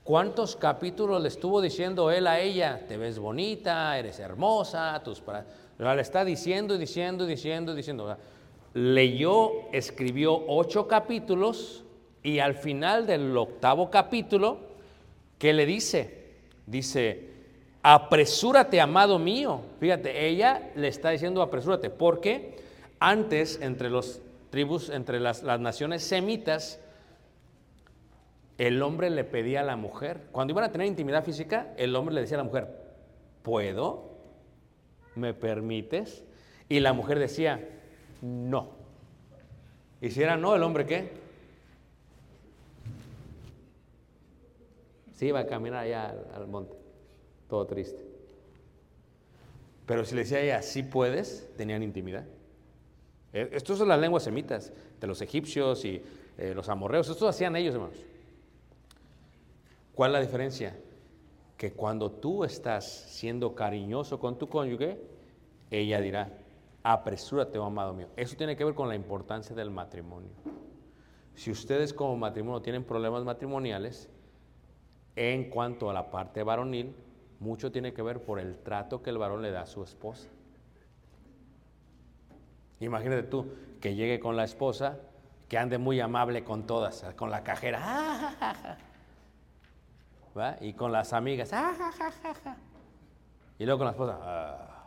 ¿cuántos 0.03 0.57
capítulos 0.57 1.23
le 1.23 1.29
estuvo 1.29 1.61
diciendo 1.61 2.11
él 2.11 2.27
a 2.27 2.41
ella? 2.41 2.85
Te 2.89 2.97
ves 2.97 3.19
bonita, 3.19 3.97
eres 3.97 4.19
hermosa, 4.19 5.01
tus... 5.05 5.23
Le 5.79 6.01
está 6.01 6.25
diciendo 6.25 6.75
y 6.75 6.79
diciendo 6.79 7.25
y 7.25 7.29
diciendo 7.29 7.73
y 7.73 7.77
diciendo. 7.77 8.05
O 8.05 8.07
sea, 8.09 8.19
leyó, 8.75 9.71
escribió 9.73 10.45
ocho 10.49 10.89
capítulos 10.89 11.85
y 12.25 12.41
al 12.41 12.55
final 12.55 13.07
del 13.07 13.37
octavo 13.37 13.89
capítulo, 13.89 14.59
¿qué 15.39 15.53
le 15.53 15.65
dice? 15.65 16.33
Dice, 16.67 17.28
apresúrate, 17.91 18.83
amado 18.83 19.19
mío. 19.19 19.63
Fíjate, 19.81 20.27
ella 20.27 20.71
le 20.75 20.89
está 20.89 21.09
diciendo 21.09 21.41
apresúrate, 21.41 21.89
porque 21.89 22.57
antes 23.01 23.59
entre 23.63 23.89
los 23.89 24.21
tribus, 24.51 24.91
entre 24.91 25.21
las, 25.21 25.43
las 25.43 25.59
naciones 25.59 26.03
semitas, 26.03 26.81
el 28.59 28.83
hombre 28.83 29.09
le 29.09 29.25
pedía 29.25 29.61
a 29.61 29.65
la 29.65 29.77
mujer, 29.77 30.27
cuando 30.33 30.53
iban 30.53 30.65
a 30.65 30.73
tener 30.73 30.87
intimidad 30.87 31.25
física, 31.25 31.73
el 31.79 31.97
hombre 31.97 32.15
le 32.15 32.21
decía 32.21 32.37
a 32.37 32.45
la 32.45 32.45
mujer, 32.45 32.69
¿puedo? 33.43 34.11
¿Me 35.15 35.33
permites? 35.33 36.25
Y 36.69 36.81
la 36.81 36.93
mujer 36.93 37.19
decía, 37.19 37.71
no. 38.21 38.69
Y 40.03 40.11
si 40.11 40.23
era 40.23 40.37
no, 40.37 40.55
el 40.55 40.63
hombre 40.63 40.85
qué? 40.85 41.11
Sí, 45.15 45.29
iba 45.29 45.41
a 45.41 45.47
caminar 45.47 45.85
allá 45.85 46.11
al, 46.11 46.27
al 46.35 46.47
monte, 46.49 46.78
todo 47.49 47.67
triste. 47.67 48.05
Pero 49.87 50.05
si 50.05 50.15
le 50.15 50.23
decía 50.23 50.41
ella, 50.41 50.63
sí 50.63 50.83
puedes, 50.83 51.49
tenían 51.57 51.83
intimidad. 51.83 52.27
Eh, 53.33 53.49
Estos 53.53 53.79
son 53.79 53.89
las 53.89 53.99
lenguas 53.99 54.23
semitas, 54.23 54.73
de 55.01 55.07
los 55.07 55.23
egipcios 55.23 55.85
y 55.85 56.03
eh, 56.37 56.53
los 56.55 56.69
amorreos. 56.69 57.09
Estos 57.09 57.29
hacían 57.29 57.57
ellos, 57.57 57.75
hermanos. 57.75 57.99
¿Cuál 59.95 60.11
es 60.11 60.13
la 60.13 60.21
diferencia? 60.21 60.77
Que 61.57 61.73
cuando 61.73 62.11
tú 62.11 62.45
estás 62.45 62.85
siendo 62.85 63.55
cariñoso 63.55 64.21
con 64.21 64.39
tu 64.39 64.49
cónyuge, 64.49 65.01
ella 65.71 66.01
dirá, 66.01 66.31
apresúrate, 66.83 67.59
oh 67.59 67.65
amado 67.65 67.95
mío. 67.95 68.09
Eso 68.17 68.37
tiene 68.37 68.57
que 68.57 68.65
ver 68.65 68.75
con 68.75 68.89
la 68.89 68.95
importancia 68.95 69.57
del 69.57 69.71
matrimonio. 69.71 70.31
Si 71.35 71.51
ustedes 71.51 71.93
como 71.93 72.17
matrimonio 72.17 72.61
tienen 72.63 72.85
problemas 72.85 73.25
matrimoniales, 73.25 74.09
en 75.17 75.51
cuanto 75.51 75.91
a 75.91 75.93
la 75.93 76.11
parte 76.11 76.43
varonil, 76.43 76.95
mucho 77.41 77.71
tiene 77.71 77.93
que 77.93 78.03
ver 78.03 78.23
por 78.23 78.41
el 78.41 78.59
trato 78.59 79.03
que 79.03 79.11
el 79.11 79.19
varón 79.19 79.43
le 79.43 79.51
da 79.51 79.63
a 79.63 79.67
su 79.67 79.83
esposa. 79.83 80.29
Imagínate 82.81 83.25
tú 83.25 83.47
que 83.81 83.95
llegue 83.95 84.21
con 84.21 84.37
la 84.37 84.45
esposa, 84.45 84.99
que 85.49 85.59
ande 85.59 85.79
muy 85.79 86.01
amable 86.01 86.45
con 86.45 86.67
todas, 86.67 87.05
con 87.17 87.31
la 87.31 87.43
cajera, 87.43 87.81
¡ah, 87.83 88.77
ja! 90.35 90.57
y 90.61 90.73
con 90.75 90.93
las 90.93 91.13
amigas, 91.13 91.51
¡ah, 91.53 92.57
y 93.59 93.65
luego 93.65 93.79
con 93.79 93.87
la 93.87 93.91
esposa, 93.93 94.19
¡ah! 94.21 94.79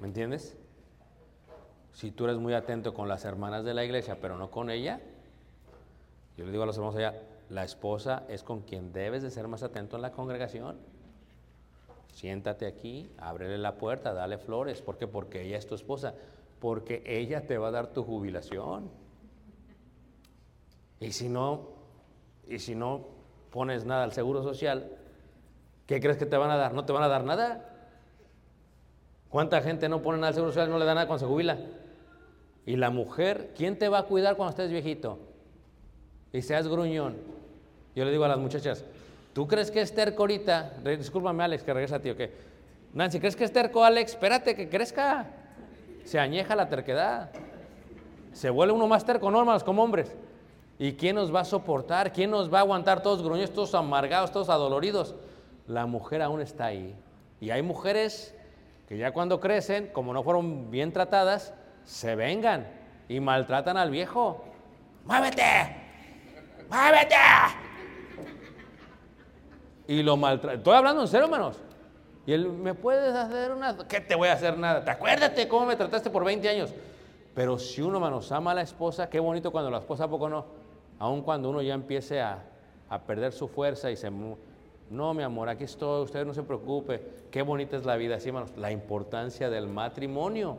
¿me 0.00 0.08
entiendes? 0.08 0.56
Si 1.92 2.10
tú 2.10 2.24
eres 2.24 2.38
muy 2.38 2.54
atento 2.54 2.92
con 2.92 3.08
las 3.08 3.24
hermanas 3.24 3.64
de 3.64 3.74
la 3.74 3.84
iglesia, 3.84 4.18
pero 4.20 4.36
no 4.36 4.50
con 4.50 4.70
ella, 4.70 5.00
yo 6.36 6.44
le 6.44 6.50
digo 6.50 6.64
a 6.64 6.66
los 6.66 6.76
hermanos 6.76 6.96
allá, 6.96 7.14
la 7.48 7.64
esposa 7.64 8.24
es 8.28 8.42
con 8.42 8.62
quien 8.62 8.92
debes 8.92 9.22
de 9.22 9.30
ser 9.30 9.48
más 9.48 9.62
atento 9.62 9.96
en 9.96 10.02
la 10.02 10.12
congregación. 10.12 10.78
Siéntate 12.12 12.66
aquí, 12.66 13.10
ábrele 13.18 13.58
la 13.58 13.76
puerta, 13.76 14.14
dale 14.14 14.38
flores. 14.38 14.80
¿Por 14.80 14.96
qué? 14.96 15.06
Porque 15.06 15.42
ella 15.42 15.58
es 15.58 15.66
tu 15.66 15.74
esposa. 15.74 16.14
Porque 16.60 17.02
ella 17.04 17.46
te 17.46 17.58
va 17.58 17.68
a 17.68 17.72
dar 17.72 17.88
tu 17.88 18.04
jubilación. 18.04 18.88
Y 21.00 21.12
si 21.12 21.28
no, 21.28 21.68
y 22.48 22.60
si 22.60 22.74
no 22.74 23.06
pones 23.50 23.84
nada 23.84 24.04
al 24.04 24.12
seguro 24.12 24.42
social, 24.42 24.90
¿qué 25.86 26.00
crees 26.00 26.16
que 26.16 26.26
te 26.26 26.36
van 26.36 26.50
a 26.50 26.56
dar? 26.56 26.72
¿No 26.72 26.84
te 26.84 26.92
van 26.92 27.02
a 27.02 27.08
dar 27.08 27.24
nada? 27.24 27.70
¿Cuánta 29.28 29.60
gente 29.60 29.88
no 29.88 30.00
pone 30.00 30.18
nada 30.18 30.28
al 30.28 30.34
seguro 30.34 30.52
social, 30.52 30.70
no 30.70 30.78
le 30.78 30.84
da 30.84 30.94
nada 30.94 31.08
cuando 31.08 31.26
se 31.26 31.30
jubila? 31.30 31.58
Y 32.64 32.76
la 32.76 32.90
mujer, 32.90 33.52
¿quién 33.56 33.76
te 33.76 33.88
va 33.88 33.98
a 33.98 34.02
cuidar 34.04 34.36
cuando 34.36 34.50
estés 34.50 34.70
viejito? 34.70 35.18
Y 36.32 36.42
seas 36.42 36.68
gruñón. 36.68 37.33
Yo 37.94 38.04
le 38.04 38.10
digo 38.10 38.24
a 38.24 38.28
las 38.28 38.38
muchachas, 38.38 38.84
¿tú 39.32 39.46
crees 39.46 39.70
que 39.70 39.80
es 39.80 39.94
terco 39.94 40.22
ahorita? 40.22 40.74
Discúlpame, 40.98 41.44
Alex, 41.44 41.62
que 41.62 41.72
regresa, 41.72 42.00
tío, 42.00 42.16
que. 42.16 42.32
Nancy, 42.92 43.18
¿crees 43.18 43.36
que 43.36 43.44
es 43.44 43.52
terco, 43.52 43.84
Alex? 43.84 44.12
Espérate, 44.12 44.54
que 44.54 44.68
crezca. 44.68 45.26
Se 46.04 46.18
añeja 46.18 46.54
la 46.54 46.68
terquedad. 46.68 47.30
Se 48.32 48.50
vuelve 48.50 48.72
uno 48.72 48.86
más 48.86 49.04
terco, 49.04 49.30
no, 49.30 49.40
hermanos, 49.40 49.64
como 49.64 49.82
hombres. 49.82 50.14
¿Y 50.78 50.94
quién 50.94 51.16
nos 51.16 51.34
va 51.34 51.40
a 51.40 51.44
soportar? 51.44 52.12
¿Quién 52.12 52.30
nos 52.30 52.52
va 52.52 52.58
a 52.58 52.60
aguantar 52.62 53.02
todos 53.02 53.22
gruñones, 53.22 53.52
todos 53.52 53.74
amargados, 53.74 54.32
todos 54.32 54.48
adoloridos? 54.48 55.14
La 55.66 55.86
mujer 55.86 56.20
aún 56.20 56.40
está 56.40 56.66
ahí. 56.66 56.96
Y 57.40 57.50
hay 57.50 57.62
mujeres 57.62 58.34
que 58.88 58.98
ya 58.98 59.12
cuando 59.12 59.40
crecen, 59.40 59.88
como 59.88 60.12
no 60.12 60.22
fueron 60.22 60.70
bien 60.70 60.92
tratadas, 60.92 61.54
se 61.84 62.16
vengan 62.16 62.66
y 63.08 63.20
maltratan 63.20 63.76
al 63.76 63.90
viejo. 63.90 64.44
¡Muévete! 65.04 65.76
¡Muévete! 66.68 67.16
Y 69.86 70.02
lo 70.02 70.16
maltrata. 70.16 70.56
Estoy 70.56 70.74
hablando 70.74 71.02
en 71.02 71.08
serio, 71.08 71.26
hermanos. 71.26 71.56
Y 72.26 72.32
él, 72.32 72.48
¿me 72.48 72.74
puedes 72.74 73.14
hacer 73.14 73.52
una...? 73.52 73.76
¿Qué 73.86 74.00
te 74.00 74.14
voy 74.14 74.28
a 74.28 74.32
hacer 74.32 74.56
nada? 74.56 74.84
¿Te 74.84 74.90
acuérdate 74.90 75.46
cómo 75.46 75.66
me 75.66 75.76
trataste 75.76 76.08
por 76.08 76.24
20 76.24 76.48
años? 76.48 76.70
Pero 77.34 77.58
si 77.58 77.82
uno, 77.82 77.96
hermanos, 77.96 78.32
ama 78.32 78.52
a 78.52 78.54
la 78.54 78.62
esposa, 78.62 79.10
qué 79.10 79.20
bonito 79.20 79.50
cuando 79.50 79.70
la 79.70 79.78
esposa 79.78 80.08
poco 80.08 80.28
no. 80.28 80.46
Aun 80.98 81.22
cuando 81.22 81.50
uno 81.50 81.60
ya 81.60 81.74
empiece 81.74 82.20
a, 82.20 82.42
a 82.88 83.00
perder 83.00 83.32
su 83.32 83.48
fuerza 83.48 83.90
y 83.90 83.96
se... 83.96 84.10
No, 84.90 85.14
mi 85.14 85.22
amor, 85.22 85.48
aquí 85.48 85.64
estoy, 85.64 86.04
usted 86.04 86.24
no 86.24 86.32
se 86.32 86.42
preocupe. 86.42 87.02
Qué 87.30 87.42
bonita 87.42 87.76
es 87.76 87.84
la 87.84 87.96
vida, 87.96 88.20
sí, 88.20 88.28
hermanos. 88.28 88.50
La 88.56 88.70
importancia 88.70 89.50
del 89.50 89.66
matrimonio. 89.66 90.56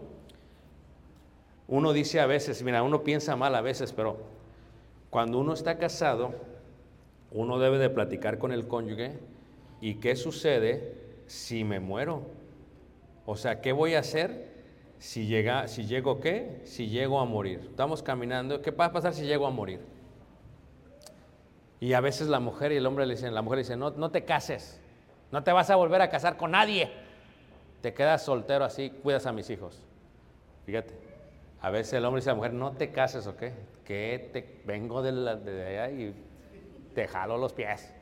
Uno 1.68 1.94
dice 1.94 2.20
a 2.20 2.28
veces, 2.28 2.62
mira, 2.62 2.84
uno 2.84 3.02
piensa 3.02 3.36
mal 3.36 3.56
a 3.56 3.62
veces, 3.62 3.92
pero 3.92 4.18
cuando 5.10 5.40
uno 5.40 5.54
está 5.54 5.78
casado, 5.78 6.34
uno 7.36 7.60
debe 7.60 7.78
de 7.78 7.90
platicar 7.90 8.38
con 8.38 8.54
el 8.54 8.66
cónyuge 8.66 9.20
y 9.82 9.96
qué 9.96 10.16
sucede 10.16 10.94
si 11.28 11.66
me 11.66 11.82
muero. 11.82 12.24
O 13.26 13.36
sea, 13.36 13.60
¿qué 13.60 13.74
voy 13.74 13.96
a 13.96 14.00
hacer 14.00 14.56
si 15.00 15.28
llega, 15.28 15.68
si 15.68 15.86
llego 15.86 16.22
qué? 16.22 16.62
Si 16.64 16.88
llego 16.88 17.20
a 17.20 17.26
morir. 17.26 17.60
Estamos 17.70 18.02
caminando, 18.02 18.62
¿qué 18.62 18.72
va 18.72 18.86
a 18.86 18.92
pasar 18.94 19.14
si 19.14 19.26
llego 19.26 19.46
a 19.46 19.50
morir? 19.50 19.82
Y 21.82 21.92
a 21.92 22.00
veces 22.00 22.30
la 22.30 22.40
mujer 22.40 22.72
y 22.72 22.78
el 22.78 22.86
hombre 22.86 23.06
le 23.06 23.16
dicen, 23.16 23.34
la 23.34 23.42
mujer 23.42 23.60
dice, 23.60 23.76
no, 23.76 23.92
no 23.92 24.12
te 24.12 24.24
cases, 24.24 24.80
no 25.32 25.44
te 25.44 25.52
vas 25.52 25.70
a 25.70 25.76
volver 25.76 26.02
a 26.02 26.10
casar 26.10 26.38
con 26.38 26.52
nadie. 26.52 26.90
Te 27.82 27.94
quedas 27.94 28.24
soltero 28.24 28.64
así, 28.64 28.92
cuidas 29.04 29.26
a 29.26 29.34
mis 29.34 29.50
hijos. 29.50 29.84
Fíjate, 30.66 30.94
a 31.60 31.70
veces 31.70 31.96
el 31.96 32.06
hombre 32.06 32.22
dice 32.22 32.30
a 32.30 32.34
la 32.34 32.38
mujer, 32.38 32.54
no 32.54 32.72
te 32.72 32.94
cases, 32.94 33.28
¿o 33.28 33.36
qué? 33.36 33.52
Que 33.84 34.30
te 34.32 34.62
vengo 34.66 35.02
de, 35.02 35.12
de 35.12 35.68
allá 35.68 35.92
y 35.92 36.16
te 36.96 37.08
jalo 37.08 37.38
los 37.38 37.54
pies. 37.54 37.94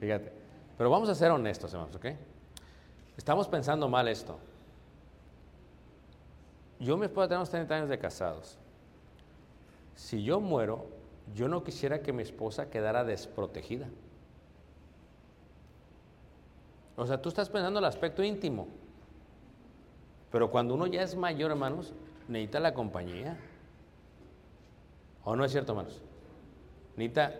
Fíjate. 0.00 0.32
Pero 0.76 0.90
vamos 0.90 1.08
a 1.10 1.14
ser 1.14 1.30
honestos, 1.30 1.72
hermanos, 1.72 1.94
¿ok? 1.94 2.06
Estamos 3.16 3.46
pensando 3.46 3.88
mal 3.88 4.08
esto. 4.08 4.38
Yo 6.80 6.94
y 6.94 6.96
mi 6.96 7.04
esposa 7.04 7.28
tenemos 7.28 7.50
30 7.50 7.74
años 7.74 7.88
de 7.90 7.98
casados. 7.98 8.58
Si 9.94 10.24
yo 10.24 10.40
muero, 10.40 10.86
yo 11.34 11.46
no 11.46 11.62
quisiera 11.62 12.00
que 12.00 12.14
mi 12.14 12.22
esposa 12.22 12.70
quedara 12.70 13.04
desprotegida. 13.04 13.88
O 16.96 17.06
sea, 17.06 17.20
tú 17.20 17.28
estás 17.28 17.50
pensando 17.50 17.78
el 17.78 17.84
aspecto 17.84 18.22
íntimo. 18.22 18.66
Pero 20.32 20.50
cuando 20.50 20.74
uno 20.74 20.86
ya 20.86 21.02
es 21.02 21.14
mayor, 21.14 21.50
hermanos, 21.50 21.92
necesita 22.28 22.60
la 22.60 22.72
compañía. 22.72 23.36
¿O 25.24 25.36
no 25.36 25.44
es 25.44 25.52
cierto, 25.52 25.72
hermanos? 25.72 26.00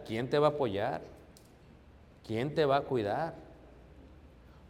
¿Quién 0.06 0.30
te 0.30 0.38
va 0.38 0.48
a 0.48 0.50
apoyar? 0.50 1.02
¿Quién 2.26 2.54
te 2.54 2.64
va 2.64 2.76
a 2.76 2.80
cuidar? 2.82 3.34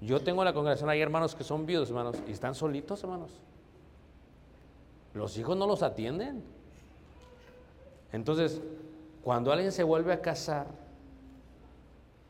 Yo 0.01 0.21
tengo 0.21 0.41
en 0.43 0.47
la 0.47 0.55
congregación, 0.55 0.89
hay 0.89 1.01
hermanos 1.01 1.35
que 1.35 1.45
son 1.45 1.67
viudos, 1.67 1.91
hermanos, 1.91 2.17
y 2.27 2.33
están 2.33 2.55
solitos, 2.55 3.03
hermanos. 3.03 3.31
Los 5.13 5.37
hijos 5.37 5.57
no 5.57 5.67
los 5.67 5.83
atienden. 5.83 6.43
Entonces, 8.13 8.63
cuando 9.23 9.53
alguien 9.53 9.73
se 9.73 9.83
vuelve 9.83 10.13
a 10.13 10.23
casar, 10.23 10.67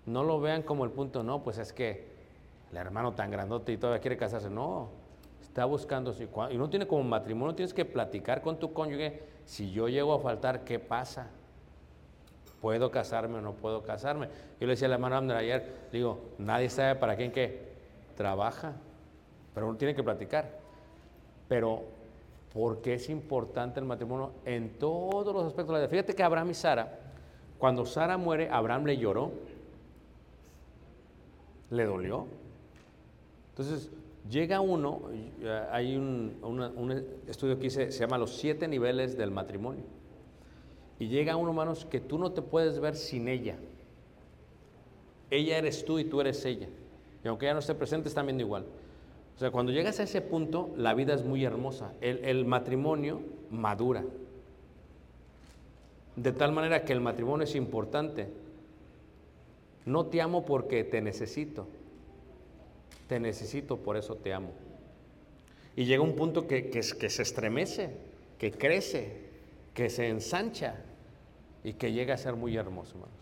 no 0.07 0.25
lo 0.25 0.41
vean 0.41 0.63
como 0.63 0.85
el 0.85 0.91
punto, 0.91 1.23
no, 1.23 1.43
pues 1.43 1.59
es 1.59 1.73
que 1.73 2.11
el 2.73 2.77
hermano 2.77 3.13
tan 3.13 3.31
grandote 3.31 3.73
y 3.73 3.77
todavía 3.77 4.01
quiere 4.01 4.17
casarse. 4.17 4.51
No, 4.51 4.89
está 5.41 5.65
buscando, 5.65 6.13
y 6.51 6.59
no 6.59 6.69
tiene 6.69 6.87
como 6.87 7.05
matrimonio, 7.05 7.55
tienes 7.55 7.73
que 7.73 7.85
platicar 7.85 8.43
con 8.43 8.59
tu 8.59 8.73
cónyuge, 8.73 9.23
si 9.45 9.71
yo 9.71 9.89
llego 9.89 10.13
a 10.13 10.19
faltar, 10.19 10.65
¿qué 10.65 10.79
pasa? 10.79 11.29
¿Puedo 12.61 12.91
casarme 12.91 13.39
o 13.39 13.41
no 13.41 13.55
puedo 13.55 13.83
casarme? 13.83 14.29
Yo 14.61 14.67
le 14.67 14.75
decía 14.75 14.87
al 14.87 14.93
hermano 14.93 15.17
Abner 15.17 15.37
ayer, 15.37 15.89
digo, 15.93 16.19
nadie 16.39 16.69
sabe 16.69 16.95
para 16.95 17.17
quién 17.17 17.33
que 17.33 17.71
trabaja, 18.17 18.75
pero 19.55 19.69
uno 19.69 19.79
tiene 19.79 19.95
que 19.95 20.03
platicar. 20.03 20.59
Pero, 21.49 21.83
¿por 22.53 22.83
qué 22.83 22.95
es 22.95 23.09
importante 23.09 23.81
el 23.81 23.87
matrimonio 23.87 24.33
en 24.45 24.79
todos 24.79 25.35
los 25.35 25.45
aspectos 25.47 25.69
de 25.69 25.73
la 25.73 25.79
vida? 25.79 25.89
Fíjate 25.89 26.15
que 26.15 26.23
Abraham 26.23 26.51
y 26.51 26.55
Sara, 26.55 26.99
cuando 27.59 27.87
Sara 27.87 28.19
muere, 28.19 28.51
Abraham 28.51 28.85
le 28.85 28.99
lloró, 28.99 29.33
le 31.71 31.85
dolió. 31.85 32.27
Entonces, 33.53 33.91
llega 34.29 34.61
uno, 34.61 35.01
eh, 35.41 35.67
hay 35.73 35.97
un, 35.97 36.37
un 36.43 36.93
estudio 37.27 37.59
que 37.59 37.69
hice, 37.69 37.91
se 37.91 38.01
llama 38.01 38.19
Los 38.19 38.37
siete 38.37 38.69
niveles 38.69 39.17
del 39.17 39.31
matrimonio. 39.31 40.00
Y 41.01 41.09
llega 41.09 41.35
uno, 41.35 41.49
hermanos, 41.49 41.87
que 41.87 41.99
tú 41.99 42.19
no 42.19 42.31
te 42.33 42.43
puedes 42.43 42.79
ver 42.79 42.95
sin 42.95 43.27
ella. 43.27 43.57
Ella 45.31 45.57
eres 45.57 45.83
tú 45.87 45.99
y 45.99 46.05
tú 46.05 46.21
eres 46.21 46.45
ella. 46.45 46.69
Y 47.25 47.29
aunque 47.29 47.47
ella 47.47 47.55
no 47.55 47.61
esté 47.61 47.75
presente, 47.75 48.11
están 48.11 48.27
viendo 48.27 48.45
igual. 48.45 48.67
O 49.35 49.39
sea, 49.39 49.51
cuando 49.51 49.73
llegas 49.73 49.99
a 49.99 50.03
ese 50.03 50.21
punto, 50.21 50.69
la 50.77 50.93
vida 50.93 51.15
es 51.15 51.25
muy 51.25 51.43
hermosa. 51.43 51.95
El, 52.03 52.45
matrimonio 52.45 53.23
madura. 53.51 54.05
De 56.17 56.33
tal 56.33 56.53
manera 56.53 56.85
que 56.85 56.93
el 56.93 57.01
matrimonio 57.01 57.45
es 57.45 57.55
importante. 57.55 58.29
No 59.87 60.05
te 60.05 60.21
amo 60.21 60.45
porque 60.45 60.85
te 60.85 61.01
necesito. 61.01 61.67
Te 63.09 63.19
necesito, 63.19 63.79
por 63.79 63.97
eso 63.97 64.17
te 64.17 64.35
amo. 64.35 64.51
Y 65.77 65.87
llega 65.87 66.03
un 66.03 66.15
punto 66.15 66.47
que, 66.47 66.69
que 66.69 66.83
se 66.83 67.23
estremece, 67.23 67.89
que 68.39 68.53
crece, 68.53 69.31
que 69.73 69.89
se 69.89 70.09
ensancha 70.09 70.85
y 71.63 71.75
que 71.75 71.93
llega 71.93 72.15
a 72.15 72.17
ser 72.17 72.35
muy 72.37 72.57
hermoso, 72.57 72.93
hermanos. 72.95 73.21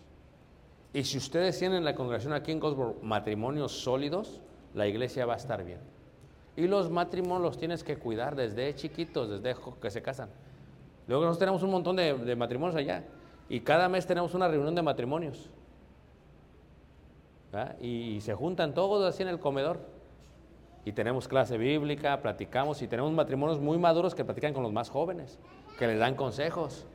Y 0.92 1.04
si 1.04 1.18
ustedes 1.18 1.58
tienen 1.58 1.78
en 1.78 1.84
la 1.84 1.94
congregación 1.94 2.32
aquí 2.32 2.50
en 2.50 2.60
Goldsboro 2.60 2.96
matrimonios 3.02 3.72
sólidos, 3.72 4.40
la 4.74 4.86
iglesia 4.86 5.26
va 5.26 5.34
a 5.34 5.36
estar 5.36 5.64
bien. 5.64 5.80
Y 6.56 6.66
los 6.66 6.90
matrimonios 6.90 7.42
los 7.42 7.58
tienes 7.58 7.84
que 7.84 7.96
cuidar 7.96 8.34
desde 8.34 8.74
chiquitos, 8.74 9.28
desde 9.28 9.54
que 9.80 9.90
se 9.90 10.02
casan. 10.02 10.28
Luego 11.06 11.24
nosotros 11.24 11.38
tenemos 11.38 11.62
un 11.62 11.70
montón 11.70 11.96
de, 11.96 12.36
matrimonios 12.36 12.76
allá. 12.76 13.04
Y 13.48 13.60
cada 13.60 13.88
mes 13.88 14.06
tenemos 14.06 14.34
una 14.34 14.48
reunión 14.48 14.74
de 14.74 14.82
matrimonios. 14.82 15.50
y 17.80 18.20
se 18.20 18.34
juntan 18.34 18.74
todos 18.74 19.04
así 19.04 19.22
en 19.22 19.28
el 19.28 19.38
comedor. 19.38 19.78
Y 20.84 20.92
tenemos 20.92 21.28
clase 21.28 21.58
bíblica, 21.58 22.20
platicamos 22.22 22.80
y 22.82 22.88
tenemos 22.88 23.12
matrimonios 23.12 23.60
muy 23.60 23.78
maduros 23.78 24.14
que 24.14 24.24
platican 24.24 24.54
con 24.54 24.62
los 24.62 24.72
más 24.72 24.90
jóvenes, 24.90 25.38
que 25.78 25.86
les 25.86 25.98
dan 25.98 26.14
consejos. 26.14 26.86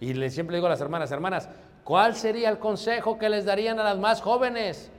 Y 0.00 0.14
le, 0.14 0.30
siempre 0.30 0.56
digo 0.56 0.66
a 0.66 0.70
las 0.70 0.80
hermanas, 0.80 1.10
hermanas, 1.10 1.48
¿cuál 1.84 2.14
sería 2.14 2.48
el 2.48 2.58
consejo 2.58 3.18
que 3.18 3.28
les 3.28 3.44
darían 3.44 3.78
a 3.80 3.84
las 3.84 3.98
más 3.98 4.20
jóvenes? 4.20 4.90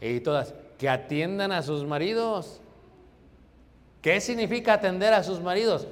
Y 0.00 0.20
todas, 0.20 0.54
que 0.78 0.88
atiendan 0.88 1.52
a 1.52 1.62
sus 1.62 1.84
maridos. 1.84 2.60
¿Qué 4.00 4.20
significa 4.20 4.74
atender 4.74 5.14
a 5.14 5.22
sus 5.22 5.40
maridos? 5.40 5.86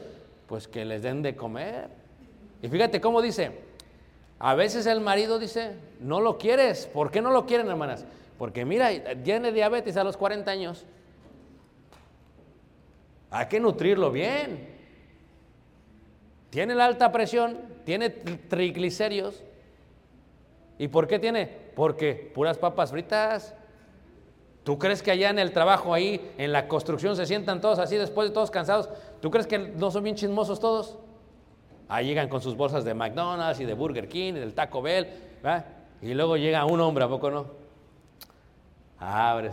Pues 0.49 0.67
que 0.67 0.85
les 0.85 1.03
den 1.03 1.23
de 1.23 1.37
comer. 1.37 1.89
Y 2.61 2.69
fíjate 2.69 3.01
cómo 3.01 3.23
dice, 3.23 3.53
a 4.41 4.55
veces 4.55 4.87
el 4.87 5.01
marido 5.01 5.39
dice, 5.39 5.77
no 6.01 6.21
lo 6.21 6.39
quieres. 6.39 6.87
¿Por 6.87 7.11
qué 7.11 7.23
no 7.23 7.31
lo 7.31 7.47
quieren, 7.47 7.69
hermanas? 7.69 8.05
Porque 8.37 8.65
mira, 8.65 8.89
tiene 9.23 9.53
diabetes 9.53 9.97
a 9.97 10.03
los 10.03 10.17
40 10.17 10.51
años. 10.51 10.87
Hay 13.31 13.47
que 13.47 13.61
nutrirlo 13.61 14.11
bien. 14.11 14.69
Tiene 16.51 16.75
la 16.75 16.87
alta 16.87 17.13
presión, 17.13 17.59
tiene 17.91 18.15
tri- 18.15 18.39
triglicéridos. 18.49 19.43
¿Y 20.79 20.87
por 20.87 21.09
qué 21.09 21.19
tiene? 21.19 21.49
Porque 21.75 22.31
puras 22.33 22.57
papas 22.57 22.93
fritas. 22.93 23.53
¿Tú 24.63 24.79
crees 24.79 25.03
que 25.03 25.11
allá 25.11 25.29
en 25.31 25.41
el 25.41 25.51
trabajo, 25.51 25.93
ahí 25.93 26.21
en 26.39 26.53
la 26.53 26.69
construcción, 26.69 27.17
se 27.17 27.27
sientan 27.27 27.61
todos 27.61 27.81
así 27.81 27.97
después 27.97 28.29
de 28.29 28.35
todos 28.35 28.53
cansados? 28.53 28.89
¿Tú 29.21 29.29
crees 29.33 29.49
que 29.49 29.59
no 29.59 29.91
son 29.91 30.05
bien 30.05 30.15
chismosos 30.15 30.61
todos? 30.61 30.99
Ahí 31.89 32.07
llegan 32.07 32.29
con 32.29 32.41
sus 32.41 32.57
bolsas 32.57 32.85
de 32.85 32.95
McDonald's 32.95 33.59
y 33.59 33.65
de 33.65 33.75
Burger 33.75 34.07
King 34.07 34.35
y 34.35 34.39
del 34.39 34.55
Taco 34.55 34.81
Bell, 34.83 35.09
¿verdad? 35.43 35.67
Y 36.01 36.15
luego 36.15 36.37
llega 36.37 36.65
un 36.67 36.81
hombre, 36.81 37.03
¿a 37.03 37.09
poco 37.09 37.29
no? 37.29 37.47
Abre 39.01 39.51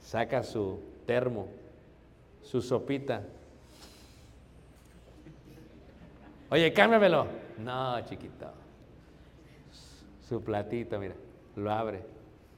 saca 0.00 0.42
su 0.42 0.80
termo, 1.04 1.48
su 2.42 2.62
sopita. 2.62 3.24
Oye, 6.50 6.72
cámbiamelo. 6.72 7.26
No, 7.58 8.00
chiquito. 8.04 8.46
Su 10.28 10.42
platito, 10.42 10.98
mira, 10.98 11.14
lo 11.56 11.70
abre, 11.70 12.02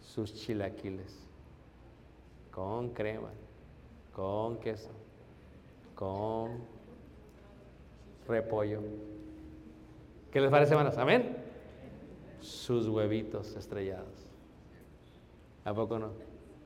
sus 0.01 0.34
chilaquiles, 0.34 1.26
con 2.51 2.90
crema, 2.90 3.30
con 4.14 4.59
queso, 4.59 4.90
con 5.95 6.59
repollo. 8.26 8.80
¿Qué 10.30 10.40
les 10.40 10.51
parece, 10.51 10.72
hermanos? 10.72 10.97
¿Amén? 10.97 11.36
Sus 12.40 12.88
huevitos 12.88 13.55
estrellados. 13.57 14.26
¿A 15.64 15.74
poco 15.74 15.99
no? 15.99 16.12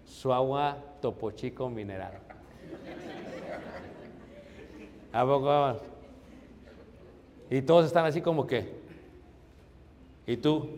Su 0.05 0.33
agua 0.33 0.77
topo 1.01 1.33
chico 1.33 1.68
mineral. 1.68 2.20
¿A 5.12 5.24
poco 5.24 5.47
vamos? 5.47 5.95
Y 7.51 7.62
todos 7.62 7.86
están 7.86 8.05
así 8.05 8.20
como 8.20 8.47
que, 8.47 8.86
¿Y 10.26 10.36
tú? 10.36 10.68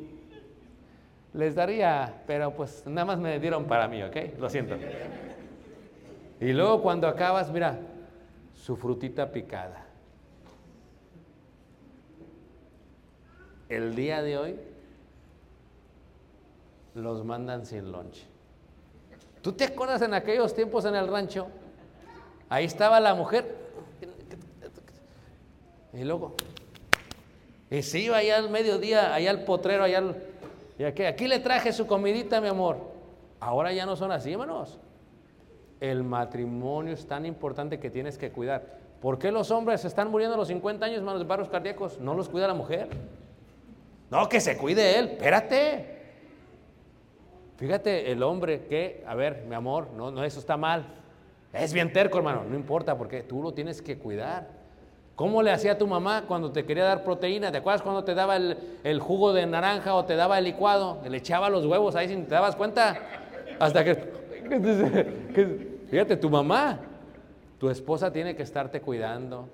Les 1.33 1.55
daría, 1.55 2.23
pero 2.27 2.53
pues 2.53 2.87
nada 2.87 3.07
más 3.07 3.19
me 3.19 3.39
dieron 3.39 3.65
para 3.65 3.89
mí, 3.89 4.03
¿ok? 4.03 4.17
Lo 4.39 4.51
siento. 4.51 4.77
Y 6.41 6.53
luego 6.53 6.83
cuando 6.83 7.09
acabas, 7.09 7.51
mira, 7.51 7.79
su 8.55 8.77
frutita 8.77 9.31
picada. 9.31 9.87
El 13.69 13.95
día 13.95 14.23
de 14.23 14.39
hoy 14.39 14.57
los 16.95 17.25
mandan 17.25 17.67
sin 17.67 17.91
lonche. 17.93 18.27
¿Tú 19.43 19.53
te 19.53 19.65
acuerdas 19.65 20.03
en 20.03 20.15
aquellos 20.15 20.55
tiempos 20.55 20.85
en 20.85 20.95
el 20.95 21.09
rancho? 21.09 21.49
Ahí 22.49 22.65
estaba 22.65 22.99
la 23.01 23.15
mujer. 23.15 23.57
Y 25.93 26.05
luego, 26.05 26.35
y 27.71 27.83
se 27.83 27.99
iba 27.99 28.17
allá 28.17 28.39
al 28.39 28.51
mediodía, 28.51 29.15
allá 29.15 29.31
al 29.31 29.45
potrero, 29.45 29.85
allá 29.85 29.99
al, 29.99 30.17
y 30.79 30.85
aquí, 30.85 31.05
aquí 31.05 31.27
le 31.27 31.41
traje 31.41 31.73
su 31.73 31.87
comidita, 31.87 32.41
mi 32.41 32.49
amor. 32.49 32.79
Ahora 33.41 33.73
ya 33.73 33.85
no 33.85 33.97
son 33.97 34.13
así, 34.13 34.33
hermanos. 34.33 34.79
El 35.81 36.03
matrimonio 36.03 36.95
es 36.95 37.07
tan 37.07 37.27
importante 37.27 37.79
que 37.79 37.91
tienes 37.91 38.17
que 38.17 38.31
cuidar. 38.31 38.79
¿Por 39.01 39.19
qué 39.19 39.31
los 39.31 39.51
hombres 39.51 39.85
están 39.85 40.11
muriendo 40.11 40.35
a 40.35 40.39
los 40.39 40.49
50 40.49 40.87
años, 40.87 40.99
hermanos, 40.99 41.21
de 41.21 41.27
barros 41.27 41.49
cardíacos? 41.49 41.99
No 42.01 42.15
los 42.15 42.29
cuida 42.29 42.49
la 42.49 42.55
mujer. 42.55 42.89
No, 44.11 44.29
que 44.29 44.41
se 44.41 44.57
cuide 44.57 44.99
él. 44.99 45.09
Espérate. 45.09 45.99
Fíjate, 47.57 48.11
el 48.13 48.23
hombre 48.23 48.67
que, 48.67 49.05
a 49.07 49.15
ver, 49.15 49.45
mi 49.49 49.55
amor, 49.55 49.89
no, 49.97 50.11
no, 50.11 50.25
eso 50.25 50.39
está 50.39 50.57
mal. 50.57 50.87
Es 51.53 51.73
bien 51.73 51.93
terco, 51.93 52.19
hermano. 52.19 52.45
No 52.49 52.57
importa, 52.57 52.97
porque 52.97 53.23
tú 53.23 53.43
lo 53.43 53.53
tienes 53.53 53.83
que 53.83 53.99
cuidar. 53.99 54.49
¿Cómo 55.19 55.43
le 55.43 55.51
hacía 55.51 55.77
tu 55.77 55.89
mamá 55.89 56.27
cuando 56.29 56.53
te 56.53 56.65
quería 56.65 56.85
dar 56.85 57.03
proteína? 57.03 57.51
¿Te 57.51 57.59
acuerdas 57.59 57.83
cuando 57.83 58.05
te 58.05 58.15
daba 58.15 58.37
el, 58.37 59.01
jugo 59.01 59.33
de 59.33 59.47
naranja 59.47 59.97
o 59.97 60.05
te 60.05 60.15
daba 60.15 60.39
el 60.39 60.45
licuado? 60.45 61.01
Le 61.11 61.17
echaba 61.17 61.51
los 61.51 61.67
huevos 61.67 61.97
ahí 61.97 62.07
sin 62.07 62.27
te 62.27 62.37
dabas 62.37 62.55
cuenta. 62.55 62.97
Hasta 63.59 63.83
que, 63.83 63.97
que- 65.35 65.79
fíjate, 65.91 66.19
tu 66.19 66.31
mamá, 66.31 66.79
tu 67.59 67.69
esposa 67.69 68.13
tiene 68.13 68.37
que 68.37 68.45
estarte 68.45 68.81
cuidando. 68.81 69.49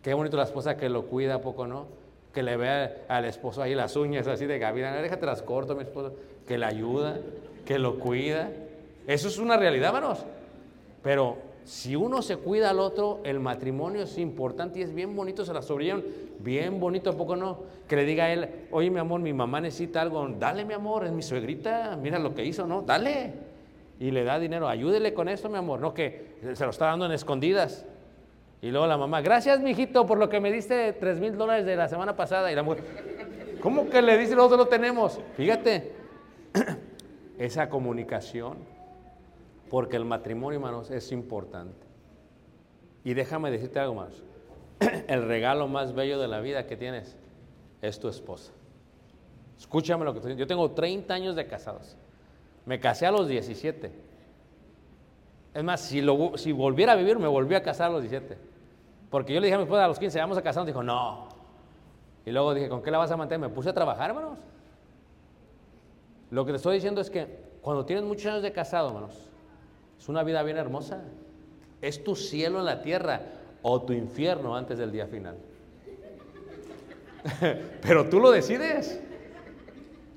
Qué 0.00 0.14
bonito 0.14 0.38
la 0.38 0.44
esposa 0.44 0.78
que 0.78 0.88
lo 0.88 1.02
cuida, 1.04 1.34
¿a 1.34 1.40
poco 1.42 1.66
no? 1.66 1.88
Que 2.32 2.42
le 2.42 2.56
vea 2.56 3.04
al 3.08 3.26
esposo 3.26 3.60
ahí 3.60 3.74
las 3.74 3.96
uñas 3.96 4.26
así 4.26 4.46
de 4.46 4.58
gavina. 4.58 4.96
Déjate 4.96 5.26
las 5.26 5.42
corto, 5.42 5.76
mi 5.76 5.82
esposo. 5.82 6.14
Que 6.48 6.56
le 6.56 6.64
ayuda, 6.64 7.18
que 7.66 7.78
lo 7.78 7.98
cuida. 7.98 8.48
Eso 9.06 9.28
es 9.28 9.36
una 9.36 9.58
realidad, 9.58 9.94
hermanos. 9.94 10.24
Pero 11.02 11.36
si 11.66 11.96
uno 11.96 12.22
se 12.22 12.36
cuida 12.36 12.70
al 12.70 12.78
otro, 12.78 13.20
el 13.24 13.40
matrimonio 13.40 14.04
es 14.04 14.18
importante 14.18 14.78
y 14.78 14.82
es 14.82 14.94
bien 14.94 15.16
bonito, 15.16 15.44
se 15.44 15.52
la 15.52 15.62
sobrevivieron 15.62 16.04
bien 16.38 16.78
bonito, 16.78 17.10
¿a 17.10 17.12
poco 17.14 17.34
no? 17.34 17.58
Que 17.88 17.96
le 17.96 18.04
diga 18.04 18.26
a 18.26 18.32
él, 18.32 18.48
oye 18.70 18.88
mi 18.88 19.00
amor, 19.00 19.20
mi 19.20 19.32
mamá 19.32 19.60
necesita 19.60 20.00
algo, 20.00 20.28
dale 20.38 20.64
mi 20.64 20.74
amor, 20.74 21.04
es 21.04 21.10
mi 21.10 21.22
suegrita, 21.22 21.98
mira 22.00 22.20
lo 22.20 22.36
que 22.36 22.44
hizo, 22.44 22.68
¿no? 22.68 22.82
Dale. 22.82 23.32
Y 23.98 24.12
le 24.12 24.22
da 24.22 24.38
dinero, 24.38 24.68
ayúdele 24.68 25.12
con 25.12 25.28
esto, 25.28 25.48
mi 25.48 25.56
amor, 25.56 25.80
no 25.80 25.92
que 25.92 26.36
se 26.54 26.64
lo 26.64 26.70
está 26.70 26.86
dando 26.86 27.06
en 27.06 27.12
escondidas. 27.12 27.84
Y 28.62 28.70
luego 28.70 28.86
la 28.86 28.96
mamá, 28.96 29.20
gracias, 29.20 29.58
mijito, 29.58 30.06
por 30.06 30.18
lo 30.18 30.28
que 30.28 30.38
me 30.38 30.52
diste 30.52 30.92
tres 30.92 31.18
mil 31.18 31.36
dólares 31.36 31.66
de 31.66 31.74
la 31.74 31.88
semana 31.88 32.14
pasada. 32.14 32.52
Y 32.52 32.54
la 32.54 32.62
mujer, 32.62 32.84
¿cómo 33.60 33.90
que 33.90 34.02
le 34.02 34.16
dice 34.16 34.36
nosotros 34.36 34.60
lo 34.60 34.68
tenemos? 34.68 35.20
Fíjate, 35.36 35.94
esa 37.38 37.68
comunicación, 37.68 38.75
porque 39.70 39.96
el 39.96 40.04
matrimonio, 40.04 40.58
hermanos, 40.58 40.90
es 40.90 41.12
importante. 41.12 41.86
Y 43.04 43.14
déjame 43.14 43.50
decirte 43.50 43.78
algo 43.78 43.94
más. 43.94 44.22
El 45.08 45.26
regalo 45.26 45.68
más 45.68 45.94
bello 45.94 46.18
de 46.18 46.28
la 46.28 46.40
vida 46.40 46.66
que 46.66 46.76
tienes 46.76 47.16
es 47.80 47.98
tu 47.98 48.08
esposa. 48.08 48.52
Escúchame 49.58 50.04
lo 50.04 50.12
que 50.12 50.18
estoy 50.18 50.32
diciendo. 50.32 50.44
Yo 50.44 50.48
tengo 50.48 50.70
30 50.72 51.14
años 51.14 51.36
de 51.36 51.46
casados. 51.46 51.96
Me 52.64 52.80
casé 52.80 53.06
a 53.06 53.10
los 53.10 53.28
17. 53.28 53.92
Es 55.54 55.64
más, 55.64 55.80
si, 55.80 56.02
volviera 56.52 56.92
a 56.92 56.96
vivir, 56.96 57.18
me 57.18 57.28
volví 57.28 57.54
a 57.54 57.62
casar 57.62 57.90
a 57.90 57.92
los 57.94 58.02
17. 58.02 58.36
Porque 59.08 59.32
yo 59.32 59.40
le 59.40 59.46
dije 59.46 59.54
a 59.54 59.58
mi 59.58 59.64
esposa 59.64 59.84
a 59.84 59.88
los 59.88 59.98
15, 59.98 60.18
vamos 60.18 60.36
a 60.36 60.42
casarnos. 60.42 60.66
Dijo, 60.66 60.82
no. 60.82 61.28
Y 62.26 62.32
luego 62.32 62.54
dije, 62.54 62.68
¿con 62.68 62.82
qué 62.82 62.90
la 62.90 62.98
vas 62.98 63.10
a 63.10 63.16
mantener? 63.16 63.48
Me 63.48 63.54
puse 63.54 63.70
a 63.70 63.72
trabajar, 63.72 64.10
hermanos. 64.10 64.38
Lo 66.30 66.44
que 66.44 66.52
te 66.52 66.56
estoy 66.56 66.74
diciendo 66.74 67.00
es 67.00 67.08
que 67.08 67.46
cuando 67.62 67.86
tienes 67.86 68.04
muchos 68.04 68.26
años 68.26 68.42
de 68.42 68.52
casado, 68.52 68.88
hermanos, 68.88 69.25
es 69.98 70.08
una 70.08 70.22
vida 70.22 70.42
bien 70.42 70.56
hermosa. 70.56 71.02
Es 71.80 72.02
tu 72.02 72.16
cielo 72.16 72.60
en 72.60 72.64
la 72.64 72.82
tierra 72.82 73.20
o 73.62 73.82
tu 73.82 73.92
infierno 73.92 74.56
antes 74.56 74.78
del 74.78 74.92
día 74.92 75.06
final. 75.06 75.36
Pero 77.82 78.08
tú 78.08 78.20
lo 78.20 78.30
decides. 78.30 79.00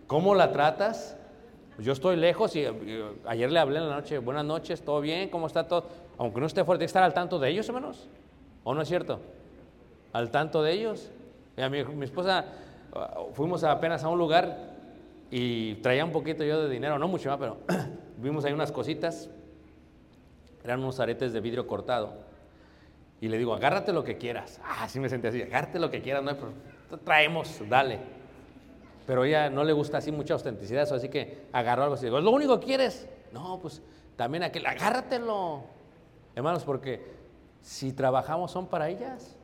¿Cómo 0.07 0.36
la 0.36 0.51
tratas? 0.51 1.15
Yo 1.80 1.93
estoy 1.93 2.17
lejos 2.17 2.55
y, 2.55 2.65
ayer 3.25 3.51
le 3.51 3.59
hablé 3.59 3.77
en 3.80 3.89
la 3.89 3.95
noche, 3.95 4.17
buenas 4.17 4.43
noches, 4.43 4.82
¿todo 4.82 4.99
bien? 4.99 5.30
¿Cómo 5.30 5.47
está 5.47 5.67
todo? 5.67 5.88
Aunque 6.17 6.41
no 6.41 6.47
esté 6.47 6.65
fuerte, 6.65 6.84
estar 6.84 7.03
al 7.03 7.13
tanto 7.13 7.39
de 7.39 7.49
ellos, 7.49 7.67
hermanos. 7.69 8.09
¿O 8.63 8.73
no 8.73 8.82
es 8.82 8.88
cierto? 8.88 9.19
Al 10.11 10.30
tanto 10.30 10.61
de 10.61 10.73
ellos. 10.73 11.11
Mi, 11.55 11.84
mi 11.84 12.05
esposa, 12.05 12.45
uh, 12.93 13.34
fuimos 13.34 13.63
apenas 13.63 14.03
a 14.03 14.09
un 14.09 14.17
lugar 14.17 14.57
y 15.32 15.75
traía 15.75 16.03
un 16.03 16.11
poquito 16.11 16.43
yo 16.43 16.61
de 16.61 16.69
dinero, 16.69 16.97
no 16.99 17.07
mucho 17.07 17.30
más, 17.30 17.38
pero 17.39 17.57
vimos 18.17 18.43
ahí 18.45 18.53
unas 18.53 18.71
cositas. 18.71 19.30
Eran 20.64 20.80
unos 20.80 20.99
aretes 20.99 21.34
de 21.34 21.39
vidrio 21.39 21.68
cortado. 21.68 22.14
Y 23.22 23.28
le 23.28 23.38
digo, 23.38 23.53
agárrate 23.53 23.91
lo 23.91 24.03
que 24.03 24.18
quieras. 24.18 24.62
Ah, 24.64 24.88
sí 24.88 24.99
me 24.99 25.10
senté 25.10 25.28
así, 25.28 25.41
agárrate 25.41 25.80
lo 25.80 25.91
que 25.91 26.01
quieras, 26.01 26.24
no 26.24 26.32
hay. 26.32 26.38
Traemos, 27.03 27.62
dale. 27.68 27.99
Pero 29.05 29.24
ella 29.26 29.49
no 29.49 29.64
le 29.64 29.74
gusta 29.74 29.97
así 29.97 30.12
mucha 30.12 30.36
ostenticidad, 30.36 30.84
eso, 30.84 30.95
así 30.95 31.10
que 31.10 31.47
agarró 31.51 31.84
algo 31.84 31.95
así. 31.95 32.05
Digo, 32.05 32.20
¿es 32.20 32.24
lo 32.24 32.32
único 32.32 32.60
que 32.60 32.68
quieres? 32.68 33.07
No, 33.32 33.60
pues 33.62 33.82
también 34.16 34.43
aquel, 34.43 34.66
agárratelo. 34.66 35.64
Hermanos, 36.36 36.64
porque 36.64 37.20
si 37.62 37.91
trabajamos 37.91 38.51
son 38.51 38.68
para 38.68 38.89
ellas. 38.89 39.36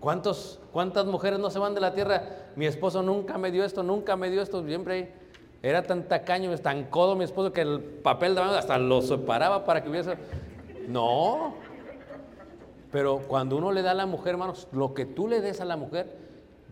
¿Cuántos, 0.00 0.60
¿Cuántas 0.72 1.06
mujeres 1.06 1.38
no 1.38 1.50
se 1.50 1.58
van 1.58 1.74
de 1.74 1.80
la 1.80 1.94
tierra? 1.94 2.22
Mi 2.54 2.66
esposo 2.66 3.02
nunca 3.02 3.38
me 3.38 3.50
dio 3.50 3.64
esto, 3.64 3.82
nunca 3.82 4.16
me 4.16 4.30
dio 4.30 4.42
esto, 4.42 4.64
siempre 4.66 5.12
era 5.62 5.82
tan 5.82 6.04
tacaño, 6.04 6.56
tan 6.58 6.84
codo 6.84 7.16
mi 7.16 7.24
esposo 7.24 7.52
que 7.52 7.62
el 7.62 7.80
papel 7.80 8.34
de 8.34 8.40
baño 8.40 8.52
hasta 8.52 8.78
lo 8.78 9.02
separaba 9.02 9.64
para 9.64 9.82
que 9.82 9.90
hubiese... 9.90 10.16
No, 10.88 11.54
pero 12.92 13.18
cuando 13.26 13.56
uno 13.56 13.72
le 13.72 13.82
da 13.82 13.90
a 13.90 13.94
la 13.94 14.06
mujer, 14.06 14.30
hermanos, 14.30 14.68
lo 14.72 14.94
que 14.94 15.04
tú 15.04 15.28
le 15.28 15.40
des 15.40 15.60
a 15.60 15.64
la 15.64 15.76
mujer, 15.76 16.16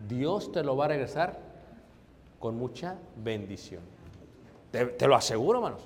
Dios 0.07 0.49
te 0.51 0.63
lo 0.63 0.77
va 0.77 0.85
a 0.85 0.87
regresar 0.87 1.37
con 2.39 2.57
mucha 2.57 2.95
bendición. 3.17 3.81
Te, 4.71 4.85
te 4.85 5.07
lo 5.07 5.15
aseguro, 5.15 5.59
hermanos. 5.59 5.81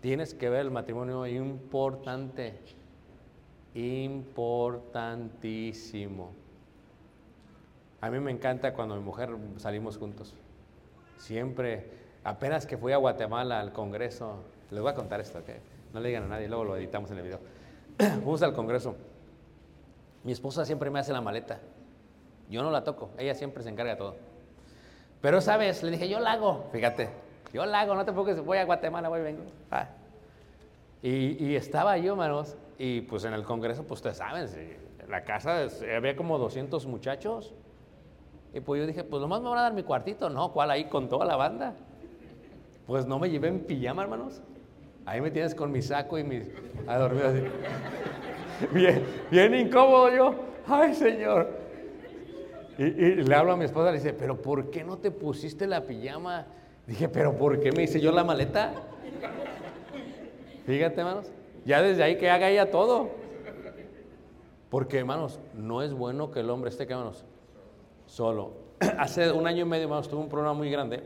Tienes 0.00 0.34
que 0.34 0.48
ver 0.48 0.60
el 0.60 0.70
matrimonio 0.70 1.26
importante, 1.26 2.54
importantísimo. 3.74 6.30
A 8.00 8.10
mí 8.10 8.20
me 8.20 8.30
encanta 8.30 8.72
cuando 8.72 8.96
mi 8.96 9.02
mujer 9.02 9.36
salimos 9.56 9.98
juntos. 9.98 10.34
Siempre, 11.18 12.05
apenas 12.26 12.66
que 12.66 12.76
fui 12.76 12.92
a 12.92 12.96
Guatemala 12.96 13.60
al 13.60 13.72
Congreso, 13.72 14.42
les 14.70 14.80
voy 14.80 14.90
a 14.90 14.94
contar 14.94 15.20
esto, 15.20 15.38
¿ok? 15.38 15.48
No 15.94 16.00
le 16.00 16.08
digan 16.08 16.24
a 16.24 16.26
nadie, 16.28 16.48
luego 16.48 16.64
lo 16.64 16.76
editamos 16.76 17.10
en 17.12 17.18
el 17.18 17.22
video. 17.22 17.38
Fuimos 17.96 18.42
al 18.42 18.52
Congreso. 18.52 18.96
Mi 20.24 20.32
esposa 20.32 20.64
siempre 20.64 20.90
me 20.90 20.98
hace 20.98 21.12
la 21.12 21.20
maleta. 21.20 21.60
Yo 22.50 22.64
no 22.64 22.70
la 22.72 22.82
toco, 22.82 23.10
ella 23.16 23.34
siempre 23.34 23.62
se 23.62 23.68
encarga 23.68 23.92
de 23.92 23.98
todo. 23.98 24.16
Pero 25.20 25.38
esa 25.38 25.56
vez 25.56 25.82
le 25.84 25.92
dije, 25.92 26.08
yo 26.08 26.18
la 26.18 26.32
hago, 26.32 26.64
fíjate, 26.72 27.10
yo 27.52 27.64
la 27.64 27.80
hago, 27.80 27.94
no 27.94 28.04
te 28.04 28.10
preocupes, 28.12 28.44
voy 28.44 28.58
a 28.58 28.64
Guatemala, 28.64 29.08
voy, 29.08 29.22
vengo. 29.22 29.44
Ah. 29.70 29.88
Y, 31.02 31.44
y 31.44 31.54
estaba 31.54 31.96
yo, 31.96 32.12
hermanos, 32.12 32.56
y 32.76 33.02
pues 33.02 33.24
en 33.24 33.34
el 33.34 33.44
Congreso, 33.44 33.84
pues 33.84 33.98
ustedes 33.98 34.16
saben, 34.16 34.48
la 35.08 35.22
casa 35.22 35.68
había 35.96 36.16
como 36.16 36.38
200 36.38 36.86
muchachos. 36.86 37.54
Y 38.52 38.60
pues 38.60 38.80
yo 38.80 38.86
dije, 38.86 39.04
pues 39.04 39.20
nomás 39.20 39.42
me 39.42 39.48
van 39.48 39.58
a 39.58 39.62
dar 39.62 39.74
mi 39.74 39.84
cuartito. 39.84 40.28
No, 40.28 40.52
¿cuál 40.52 40.70
ahí 40.70 40.86
con 40.86 41.08
toda 41.08 41.24
la 41.24 41.36
banda? 41.36 41.74
Pues 42.86 43.06
no 43.06 43.18
me 43.18 43.28
llevé 43.28 43.48
en 43.48 43.60
pijama, 43.60 44.02
hermanos. 44.02 44.40
Ahí 45.04 45.20
me 45.20 45.30
tienes 45.30 45.54
con 45.54 45.70
mi 45.70 45.82
saco 45.82 46.18
y 46.18 46.24
mi... 46.24 46.42
a 46.86 47.04
así. 47.04 47.42
Bien, 48.72 49.04
bien 49.30 49.54
incómodo 49.54 50.16
yo. 50.16 50.34
Ay, 50.66 50.94
Señor. 50.94 51.50
Y, 52.78 52.84
y 52.84 53.14
le 53.16 53.34
hablo 53.34 53.52
a 53.52 53.56
mi 53.56 53.66
esposa, 53.66 53.90
le 53.90 53.98
dice, 53.98 54.14
pero 54.14 54.40
¿por 54.40 54.70
qué 54.70 54.82
no 54.82 54.96
te 54.96 55.10
pusiste 55.10 55.66
la 55.66 55.82
pijama? 55.82 56.46
Dije, 56.86 57.08
pero 57.08 57.36
¿por 57.36 57.60
qué 57.60 57.72
me 57.72 57.82
hice 57.82 58.00
yo 58.00 58.12
la 58.12 58.24
maleta? 58.24 58.72
Fíjate, 60.64 61.00
hermanos. 61.00 61.30
Ya 61.66 61.82
desde 61.82 62.02
ahí 62.02 62.16
que 62.16 62.30
haga 62.30 62.48
ella 62.48 62.70
todo. 62.70 63.10
Porque, 64.70 64.98
hermanos, 64.98 65.40
no 65.54 65.82
es 65.82 65.92
bueno 65.92 66.30
que 66.30 66.40
el 66.40 66.50
hombre 66.50 66.70
esté, 66.70 66.86
¿qué, 66.86 66.92
hermanos, 66.92 67.24
solo. 68.06 68.52
Hace 68.98 69.32
un 69.32 69.46
año 69.46 69.62
y 69.62 69.68
medio, 69.68 69.84
hermanos, 69.84 70.08
tuve 70.08 70.20
un 70.20 70.28
problema 70.28 70.54
muy 70.54 70.70
grande. 70.70 71.02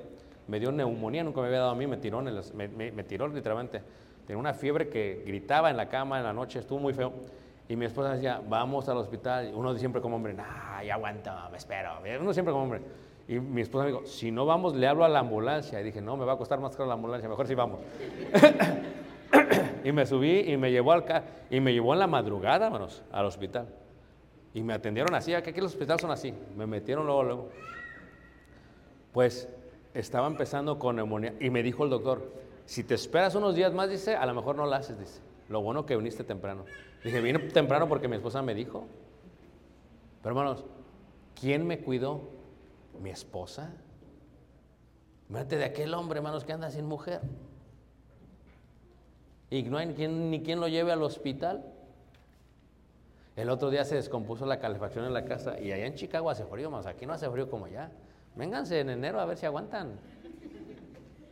Me 0.51 0.59
dio 0.59 0.73
neumonía, 0.73 1.23
nunca 1.23 1.41
me 1.41 1.47
había 1.47 1.61
dado 1.61 1.71
a 1.71 1.75
mí, 1.77 1.87
me 1.87 1.97
tiró, 1.97 2.19
en 2.19 2.35
me, 2.57 3.05
tiró 3.05 3.29
literalmente. 3.29 3.81
Tenía 4.27 4.41
una 4.41 4.53
fiebre 4.53 4.89
que 4.89 5.23
gritaba 5.25 5.71
en 5.71 5.77
la 5.77 5.89
cama 5.89 6.19
en 6.19 6.25
la 6.25 6.33
noche, 6.33 6.59
estuvo 6.59 6.81
muy 6.81 6.93
feo. 6.93 7.13
Y 7.69 7.77
mi 7.77 7.85
esposa 7.85 8.15
decía, 8.15 8.43
vamos 8.49 8.89
al 8.89 8.97
hospital. 8.97 9.53
Uno 9.55 9.77
siempre 9.77 10.03
como 10.03 10.17
hombre, 10.17 10.35
nah, 10.35 10.83
ya 10.83 10.95
aguanta, 10.95 11.49
me 11.53 11.57
espero. 11.57 11.93
Uno 12.21 12.33
siempre 12.33 12.51
como 12.51 12.65
hombre. 12.65 12.81
Y 13.29 13.39
mi 13.39 13.61
esposa 13.61 13.85
me 13.85 13.93
dijo, 13.93 14.05
si 14.07 14.33
no 14.33 14.45
vamos, 14.45 14.75
le 14.75 14.89
hablo 14.89 15.05
a 15.05 15.09
la 15.09 15.21
ambulancia. 15.21 15.81
Y 15.81 15.85
dije, 15.85 16.01
no, 16.01 16.17
me 16.17 16.25
va 16.25 16.33
a 16.33 16.37
costar 16.37 16.59
más 16.59 16.75
caro 16.75 16.89
la 16.89 16.95
ambulancia, 16.95 17.29
mejor 17.29 17.47
si 17.47 17.55
vamos. 17.55 17.79
y 19.85 19.93
me 19.93 20.05
subí 20.05 20.41
y 20.51 20.57
me 20.57 20.73
llevó 20.73 20.91
al 20.91 21.05
y 21.49 21.61
me 21.61 21.73
llevó 21.73 21.93
en 21.93 22.01
la 22.01 22.09
madrugada, 22.09 22.71
manos, 22.71 23.05
al 23.13 23.25
hospital. 23.25 23.69
Y 24.53 24.63
me 24.63 24.73
atendieron 24.73 25.15
así, 25.15 25.33
aquí 25.33 25.53
los 25.61 25.71
hospitales 25.71 26.03
son 26.03 26.11
así. 26.11 26.35
Me 26.57 26.67
metieron 26.67 27.07
luego, 27.07 27.23
luego. 27.23 27.49
Pues 29.13 29.49
estaba 29.95 30.27
empezando 30.27 30.79
con 30.79 30.97
neumonía 30.97 31.35
y 31.41 31.51
me 31.51 31.63
dijo 31.63 31.85
el 31.85 31.91
doctor, 31.91 32.33
si 32.67 32.85
te 32.85 32.95
esperas 32.95 33.35
unos 33.35 33.55
días 33.55 33.73
más, 33.73 33.91
dice, 33.91 34.15
a 34.15 34.25
lo 34.27 34.35
mejor 34.35 34.57
no 34.57 34.67
la 34.67 34.77
haces, 34.77 34.99
dice. 34.99 35.21
Lo 35.49 35.61
bueno 35.61 35.85
que 35.85 35.97
viniste 35.97 36.23
temprano. 36.23 36.65
Dije, 37.03 37.21
vine 37.21 37.39
temprano 37.39 37.89
porque 37.89 38.07
mi 38.07 38.17
esposa 38.17 38.43
me 38.43 38.55
dijo. 38.55 38.87
Pero 40.23 40.37
hermanos, 40.37 40.65
¿quién 41.41 41.67
me 41.67 41.81
cuidó? 41.81 42.21
Mi 43.03 43.11
esposa. 43.11 43.73
Mírate 45.29 45.57
de 45.57 45.65
aquel 45.65 45.93
hombre, 45.95 46.19
hermanos, 46.19 46.45
que 46.45 46.53
anda 46.53 46.71
sin 46.71 46.87
mujer. 46.87 47.21
Y 49.51 49.65
no 49.65 49.79
hay 49.79 49.87
ni 49.87 50.43
quien 50.43 50.61
lo 50.61 50.69
lleve 50.69 50.93
al 50.93 51.03
hospital. 51.03 51.65
El 53.35 53.49
otro 53.49 53.71
día 53.71 53.85
se 53.85 53.95
descompuso 53.95 54.45
la 54.47 54.61
calefacción 54.61 55.05
en 55.05 55.15
la 55.15 55.25
casa 55.25 55.59
y 55.59 55.73
allá 55.73 55.87
en 55.87 55.95
Chicago 55.95 56.31
hace 56.31 56.45
frío, 56.45 56.71
más 56.71 56.87
aquí 56.87 57.07
no 57.07 57.15
hace 57.15 57.29
frío 57.31 57.49
como 57.49 57.65
allá. 57.65 57.91
Vénganse 58.37 58.81
en 58.81 58.91
enero 58.91 59.21
a 59.21 59.25
ver 59.25 59.37
si 59.37 59.47
aguantan. 59.47 59.99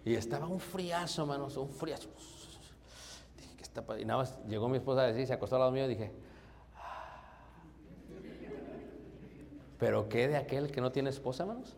Y 0.04 0.14
estaba 0.14 0.46
un 0.46 0.60
friazo, 0.60 1.22
hermanos, 1.22 1.56
un 1.56 1.68
friazo. 1.70 2.08
Dije, 3.36 3.56
¿qué 3.56 3.62
está 3.62 3.82
pa-?" 3.82 3.98
Y 4.00 4.04
nada 4.04 4.18
más 4.20 4.38
llegó 4.48 4.68
mi 4.68 4.78
esposa 4.78 5.02
a 5.02 5.06
decir, 5.06 5.26
se 5.26 5.32
acostó 5.32 5.56
al 5.56 5.60
lado 5.60 5.72
mío 5.72 5.84
y 5.84 5.88
dije, 5.88 6.12
"Ah". 6.76 7.20
¿pero 9.78 10.08
qué 10.08 10.28
de 10.28 10.36
aquel 10.36 10.70
que 10.70 10.80
no 10.80 10.90
tiene 10.92 11.10
esposa, 11.10 11.42
hermanos? 11.44 11.76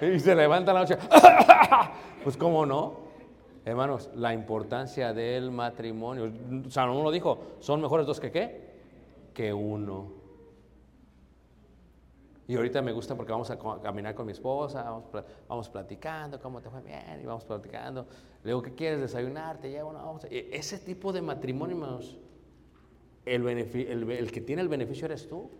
Y 0.02 0.18
se 0.18 0.34
levanta 0.34 0.72
la 0.72 0.80
noche, 0.80 0.98
pues 2.24 2.36
cómo 2.36 2.66
no. 2.66 3.02
Hermanos, 3.64 4.10
la 4.16 4.34
importancia 4.34 5.12
del 5.12 5.52
matrimonio. 5.52 6.32
Salomón 6.68 7.04
lo 7.04 7.12
dijo, 7.12 7.38
son 7.60 7.80
mejores 7.80 8.04
dos 8.06 8.18
que 8.18 8.32
qué? 8.32 8.72
Que 9.32 9.52
uno. 9.52 10.21
Y 12.48 12.56
ahorita 12.56 12.82
me 12.82 12.92
gusta 12.92 13.14
porque 13.14 13.30
vamos 13.32 13.50
a 13.50 13.58
caminar 13.80 14.14
con 14.14 14.26
mi 14.26 14.32
esposa, 14.32 14.82
vamos, 14.82 15.04
vamos 15.48 15.68
platicando, 15.68 16.40
cómo 16.40 16.60
te 16.60 16.68
fue 16.70 16.80
bien, 16.82 17.20
y 17.22 17.24
vamos 17.24 17.44
platicando. 17.44 18.06
Le 18.42 18.50
digo, 18.50 18.60
¿qué 18.62 18.74
quieres 18.74 19.00
desayunar? 19.00 19.58
Te 19.58 19.70
llevo, 19.70 19.92
no, 19.92 19.98
vamos 20.00 20.24
a-". 20.24 20.28
E- 20.28 20.50
Ese 20.52 20.78
tipo 20.78 21.12
de 21.12 21.22
matrimonio, 21.22 21.76
hermanos, 21.76 22.18
el, 23.24 24.30
que 24.32 24.40
tiene 24.40 24.62
el 24.62 24.68
beneficio 24.68 25.06
eres 25.06 25.28
tú. 25.28 25.50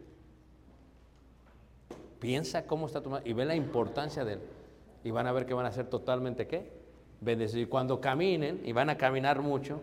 Piensa 2.18 2.66
cómo 2.66 2.86
está 2.86 3.00
tu 3.00 3.10
ma- 3.10 3.22
y 3.24 3.32
ve 3.32 3.44
la 3.44 3.54
importancia 3.54 4.24
de 4.24 4.34
él. 4.34 4.40
Y 5.04 5.10
van 5.12 5.26
a 5.26 5.32
ver 5.32 5.46
que 5.46 5.54
van 5.54 5.66
a 5.66 5.72
ser 5.72 5.86
totalmente 5.86 6.46
qué? 6.46 6.72
Bendecidos. 7.20 7.66
Y 7.66 7.68
cuando 7.68 8.00
caminen, 8.00 8.60
y 8.64 8.72
van 8.72 8.90
a 8.90 8.96
caminar 8.96 9.40
mucho, 9.40 9.80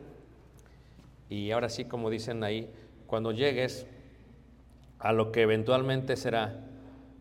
y 1.30 1.52
ahora 1.52 1.70
sí, 1.70 1.86
como 1.86 2.10
dicen 2.10 2.44
ahí, 2.44 2.70
cuando 3.08 3.32
llegues 3.32 3.86
a 5.00 5.14
lo 5.14 5.32
que 5.32 5.42
eventualmente 5.44 6.16
será, 6.18 6.66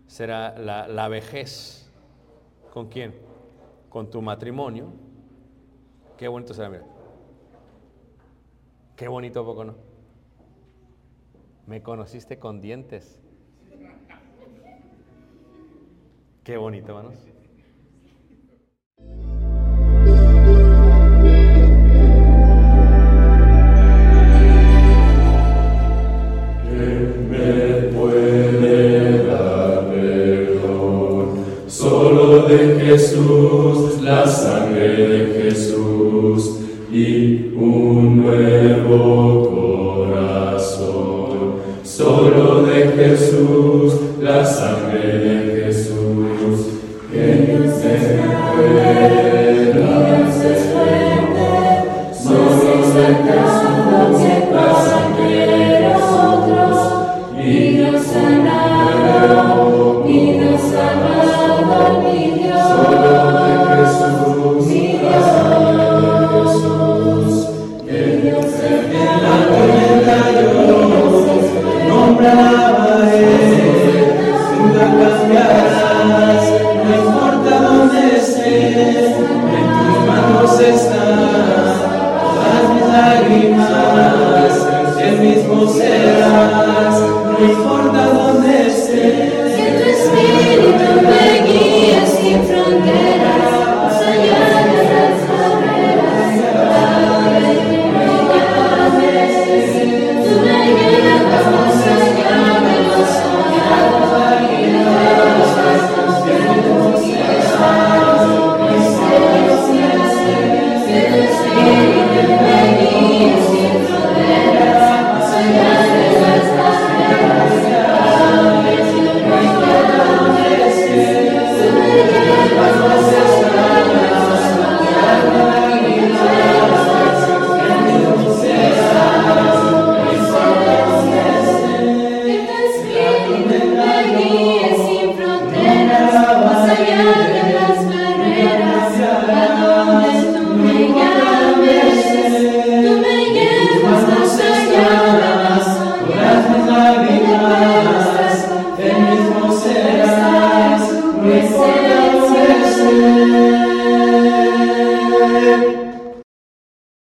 será 0.09 0.59
la, 0.59 0.88
la 0.88 1.06
vejez. 1.09 1.88
¿Con 2.72 2.88
quién? 2.88 3.14
Con 3.88 4.11
tu 4.11 4.20
matrimonio. 4.20 4.92
Qué 6.16 6.26
bonito 6.26 6.52
será, 6.52 6.68
mira. 6.68 6.84
Qué 8.96 9.06
bonito, 9.06 9.40
¿a 9.40 9.44
poco 9.44 9.64
no? 9.64 9.76
Me 11.68 11.82
conociste 11.82 12.40
con 12.40 12.61
dientes. 12.61 13.20
Qué 16.42 16.56
bonito, 16.56 16.88
hermanos. 16.88 17.14
Y 36.92 37.52
un 37.54 38.22
nuevo 38.22 40.06
corazón. 40.10 41.54
Solo 41.82 42.62
de 42.64 42.88
Jesús, 42.88 43.94
la 44.20 44.44
sangre 44.44 45.47